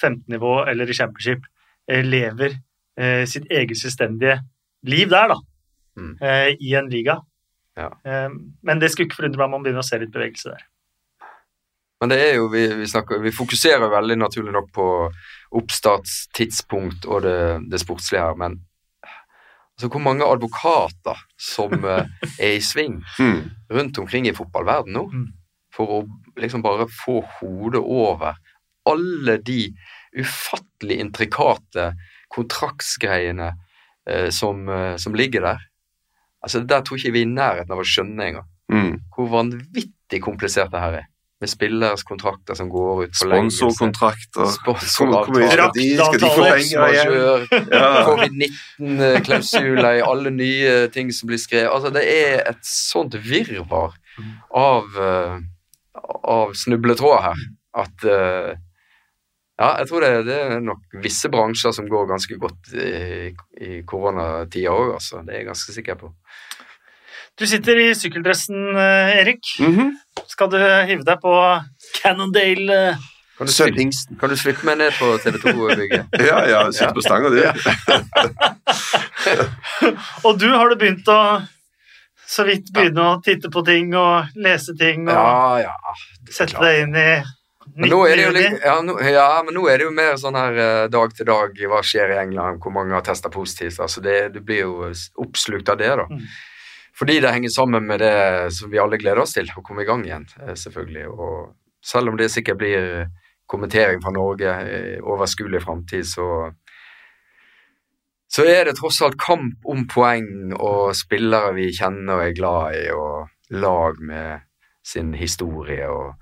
15. 0.00 0.24
nivå 0.32 0.58
eller 0.66 0.90
i 0.90 0.94
championship, 0.94 1.44
eh, 1.90 2.04
lever 2.04 2.56
eh, 2.98 3.24
sitt 3.26 3.46
eget 3.50 3.78
selvstendige 3.78 4.40
liv 4.86 5.10
der, 5.10 5.34
da. 5.34 5.40
Mm. 5.96 6.14
Eh, 6.22 6.48
I 6.60 6.74
en 6.74 6.90
liga. 6.90 7.20
Ja. 7.76 7.90
Eh, 8.04 8.30
men 8.62 8.80
det 8.80 8.90
skulle 8.92 9.10
ikke 9.10 9.20
forundre 9.20 9.42
meg 9.42 9.50
om 9.50 9.58
man 9.58 9.66
begynner 9.66 9.84
å 9.84 9.86
se 9.86 10.00
litt 10.00 10.14
bevegelse 10.14 10.54
der. 10.54 10.66
Men 12.00 12.12
det 12.12 12.18
er 12.20 12.34
jo, 12.36 12.48
vi, 12.52 12.66
vi, 12.76 12.86
snakker, 12.88 13.22
vi 13.24 13.32
fokuserer 13.32 13.88
veldig 13.88 14.18
naturlig 14.20 14.52
nok 14.52 14.68
på 14.74 14.86
oppstartstidspunkt 15.56 17.06
og 17.06 17.22
det, 17.26 17.36
det 17.70 17.80
sportslige 17.82 18.22
her, 18.22 18.36
men 18.38 18.58
altså, 19.76 19.88
hvor 19.92 20.00
mange 20.04 20.24
advokater 20.26 21.18
som 21.40 21.72
eh, 21.92 22.06
er 22.38 22.56
i 22.56 22.60
sving 22.64 23.02
Mm. 23.18 23.50
rundt 23.72 23.98
omkring 23.98 24.26
i 24.28 24.32
fotballverden 24.36 24.92
nå, 24.96 25.06
Mm. 25.12 25.26
for 25.72 25.86
å 25.86 26.02
liksom 26.40 26.62
bare 26.64 26.86
få 26.88 27.20
hodet 27.40 27.82
over 27.84 28.36
alle 28.86 29.38
de 29.44 29.74
ufattelig 30.16 31.00
intrikate 31.02 31.90
kontraktsgreiene 32.32 33.50
eh, 34.06 34.30
som, 34.30 34.68
eh, 34.68 34.96
som 34.96 35.14
ligger 35.14 35.40
der. 35.42 35.58
Altså, 36.42 36.60
Der 36.66 36.80
tror 36.82 36.96
ikke 36.96 37.12
vi 37.12 37.22
er 37.24 37.26
i 37.26 37.34
nærheten 37.34 37.72
av 37.74 37.78
å 37.82 37.84
skjønne 37.84 38.22
engang 38.30 38.46
Mm. 38.72 38.96
hvor 39.14 39.28
vanvittig 39.30 40.18
komplisert 40.22 40.70
det 40.72 40.80
her 40.80 40.92
er. 41.02 41.04
Med 41.40 41.50
spilleres 41.52 42.00
kontrakter 42.08 42.56
som 42.56 42.70
går 42.72 43.02
ut 43.04 43.16
forlengelse. 43.18 43.58
Sponsorkontrakter. 43.58 44.46
Hvor 44.64 44.72
hvor 44.72 44.78
Sponsoravtaler. 44.80 45.50
skal 45.52 45.72
de, 45.74 45.88
skal 45.96 46.20
de 46.20 46.30
få 46.32 46.40
Draktavtaler. 46.40 46.56
penger 46.56 46.86
igjen? 46.88 47.10
Majør, 47.12 47.40
Ja. 47.76 48.04
Covid-19-klausuler 48.08 49.98
i 49.98 50.04
alle 50.06 50.30
nye 50.32 50.74
ting 50.94 51.12
som 51.12 51.28
blir 51.30 51.40
skrevet. 51.42 51.68
Altså, 51.72 51.90
det 51.92 52.04
er 52.08 52.40
et 52.50 52.62
sånt 52.66 53.14
virvar 53.20 53.96
av, 54.56 54.84
eh, 54.96 55.38
av 56.24 56.54
snubletråder 56.56 57.22
her 57.30 57.44
at 57.84 58.04
eh, 58.08 58.54
Ja, 59.58 59.70
jeg 59.80 59.88
tror 59.88 60.00
det, 60.04 60.08
det 60.26 60.34
er 60.36 60.58
nok 60.60 60.82
visse 61.00 61.28
bransjer 61.32 61.72
som 61.72 61.86
går 61.88 62.08
ganske 62.10 62.36
godt 62.36 62.74
i, 62.76 63.30
i 63.64 63.78
koronatida 63.88 64.68
òg, 64.68 64.90
altså. 64.98 65.22
Det 65.24 65.32
er 65.32 65.38
jeg 65.38 65.46
ganske 65.48 65.72
sikker 65.72 65.96
på. 65.96 66.10
Du 67.38 67.46
sitter 67.46 67.76
i 67.76 67.94
sykkeldressen, 67.94 68.76
Erik. 68.76 69.60
Erik. 69.60 69.62
-hmm. 69.76 69.90
Skal 70.26 70.50
du 70.50 70.56
hive 70.58 71.02
deg 71.04 71.20
på 71.20 71.60
Cannondale? 72.02 72.88
eh? 72.88 72.94
Kan 73.38 73.46
du, 73.46 73.52
slippe, 73.52 73.90
kan 74.20 74.30
du 74.30 74.36
slippe 74.36 74.64
meg 74.64 74.78
ned 74.78 74.92
på 74.96 75.18
TV 75.20 75.36
2-bygget? 75.42 76.06
Ja, 76.28 76.38
ja, 76.48 76.62
sitter 76.72 76.94
på 76.96 77.00
stanga, 77.04 77.28
du. 77.28 77.42
Og 80.24 80.38
du, 80.40 80.48
har 80.54 80.68
du 80.72 80.76
begynt 80.80 81.08
å 81.12 81.42
så 82.26 82.44
vidt 82.48 82.72
begynne 82.74 83.00
å 83.04 83.20
titte 83.22 83.50
på 83.52 83.62
ting 83.66 83.92
og 83.94 84.24
lese 84.34 84.72
ting 84.78 85.04
og 85.06 85.14
Ja, 85.14 85.58
ja. 85.68 85.74
sette 86.32 86.58
deg 86.64 86.80
inn 86.86 86.96
i 86.96 87.22
Men 87.76 87.90
nå, 87.92 88.00
er 88.08 88.16
det 88.16 88.22
jo 88.24 88.30
19. 88.32 88.40
litt, 88.40 88.50
juni? 88.50 88.60
ja, 88.64 88.80
nå, 88.82 88.92
ja, 89.12 89.42
men 89.44 89.54
nå 89.54 89.68
er 89.68 89.78
det 89.78 89.84
jo 89.84 89.90
mer 89.94 90.16
sånn 90.18 90.34
her 90.38 90.52
eh, 90.64 90.88
dag 90.90 91.12
til 91.14 91.26
dag 91.28 91.50
hva 91.70 91.82
skjer 91.84 92.10
i 92.16 92.18
England, 92.24 92.58
hvor 92.64 92.72
mange 92.72 92.94
har 92.96 93.02
testa 93.04 93.28
positivt. 93.28 93.78
altså 93.84 94.00
det, 94.00 94.32
Du 94.34 94.40
blir 94.40 94.60
jo 94.64 94.88
oppslukt 95.22 95.68
av 95.68 95.76
det, 95.82 95.92
da. 96.00 96.06
Mm. 96.08 96.24
Fordi 96.96 97.18
det 97.20 97.32
henger 97.34 97.52
sammen 97.52 97.86
med 97.86 98.00
det 98.00 98.52
som 98.56 98.70
vi 98.72 98.80
alle 98.80 98.98
gleder 99.00 99.20
oss 99.20 99.36
til, 99.36 99.50
å 99.52 99.64
komme 99.64 99.84
i 99.84 99.88
gang 99.88 100.04
igjen, 100.06 100.26
eh, 100.40 100.54
selvfølgelig. 100.56 101.08
Og 101.12 101.54
selv 101.84 102.12
om 102.12 102.16
det 102.16 102.30
sikkert 102.32 102.60
blir 102.62 102.86
kommentering 103.46 104.00
fra 104.02 104.14
Norge 104.14 104.54
i 104.66 104.78
overskuelig 105.00 105.62
framtid, 105.62 106.06
så 106.08 106.52
så 108.26 108.42
er 108.50 108.66
det 108.66 108.74
tross 108.76 108.98
alt 109.06 109.14
kamp 109.22 109.68
om 109.70 109.84
poeng 109.86 110.50
og 110.56 110.96
spillere 110.98 111.52
vi 111.54 111.68
kjenner 111.72 112.18
og 112.18 112.24
er 112.24 112.34
glad 112.34 112.74
i, 112.74 112.82
og 112.90 113.54
lag 113.54 114.00
med 114.02 114.42
sin 114.86 115.12
historie 115.14 115.86
og 115.86 116.16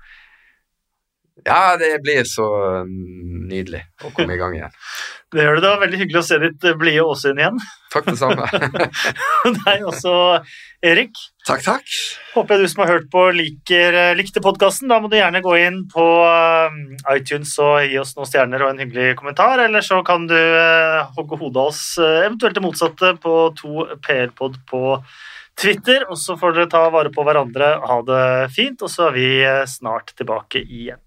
Ja, 1.45 1.75
det 1.77 1.99
blir 2.01 2.25
så 2.25 2.45
mm, 2.87 3.45
nydelig 3.51 3.83
å 4.01 4.09
komme 4.15 4.33
i 4.33 4.41
gang 4.41 4.57
igjen. 4.57 4.73
Det 5.35 5.43
gjør 5.43 5.57
det. 5.57 5.61
Det 5.65 5.69
var 5.73 5.81
veldig 5.81 5.97
hyggelig 5.99 6.19
å 6.21 6.23
se 6.23 6.37
ditt 6.39 6.63
eh, 6.63 6.75
blide 6.79 7.03
åsyn 7.03 7.39
igjen. 7.41 7.57
Takk, 7.91 8.05
det 8.07 8.13
samme. 8.21 8.45
Deg 9.65 9.81
også, 9.83 10.13
Erik. 10.85 11.17
Takk, 11.45 11.61
takk. 11.65 11.91
Håper 12.33 12.55
jeg 12.55 12.63
du 12.63 12.71
som 12.71 12.83
har 12.85 12.91
hørt 12.93 13.09
på, 13.11 13.25
liker, 13.35 13.97
eh, 13.99 14.13
likte 14.15 14.41
podkasten. 14.45 14.87
Da 14.89 15.01
må 15.03 15.11
du 15.11 15.17
gjerne 15.17 15.43
gå 15.43 15.57
inn 15.59 15.81
på 15.91 16.05
eh, 16.23 16.79
iTunes 17.17 17.51
og 17.59 17.83
gi 17.83 17.99
oss 17.99 18.15
noen 18.15 18.31
stjerner 18.31 18.63
og 18.63 18.73
en 18.73 18.83
hyggelig 18.85 19.17
kommentar. 19.19 19.59
Eller 19.65 19.83
så 19.85 19.99
kan 20.07 20.25
du 20.29 20.37
eh, 20.37 21.03
hogge 21.17 21.41
hodet 21.41 21.61
av 21.61 21.73
oss, 21.73 21.85
eventuelt 21.99 22.55
det 22.55 22.65
motsatte, 22.65 23.13
på 23.21 23.37
to 23.59 23.89
PR-pod 24.07 24.61
på 24.71 24.83
Twitter. 25.59 26.07
Og 26.07 26.21
så 26.21 26.39
får 26.39 26.57
dere 26.57 26.71
ta 26.71 26.85
vare 26.95 27.11
på 27.13 27.27
hverandre. 27.27 27.75
Ha 27.85 28.03
det 28.07 28.27
fint, 28.55 28.81
og 28.81 28.93
så 28.93 29.09
er 29.09 29.19
vi 29.19 29.31
snart 29.77 30.15
tilbake 30.15 30.63
igjen. 30.63 31.04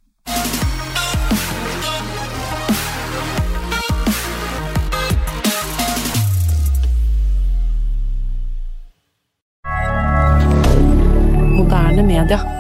Moderne 11.99 12.07
media. 12.07 12.58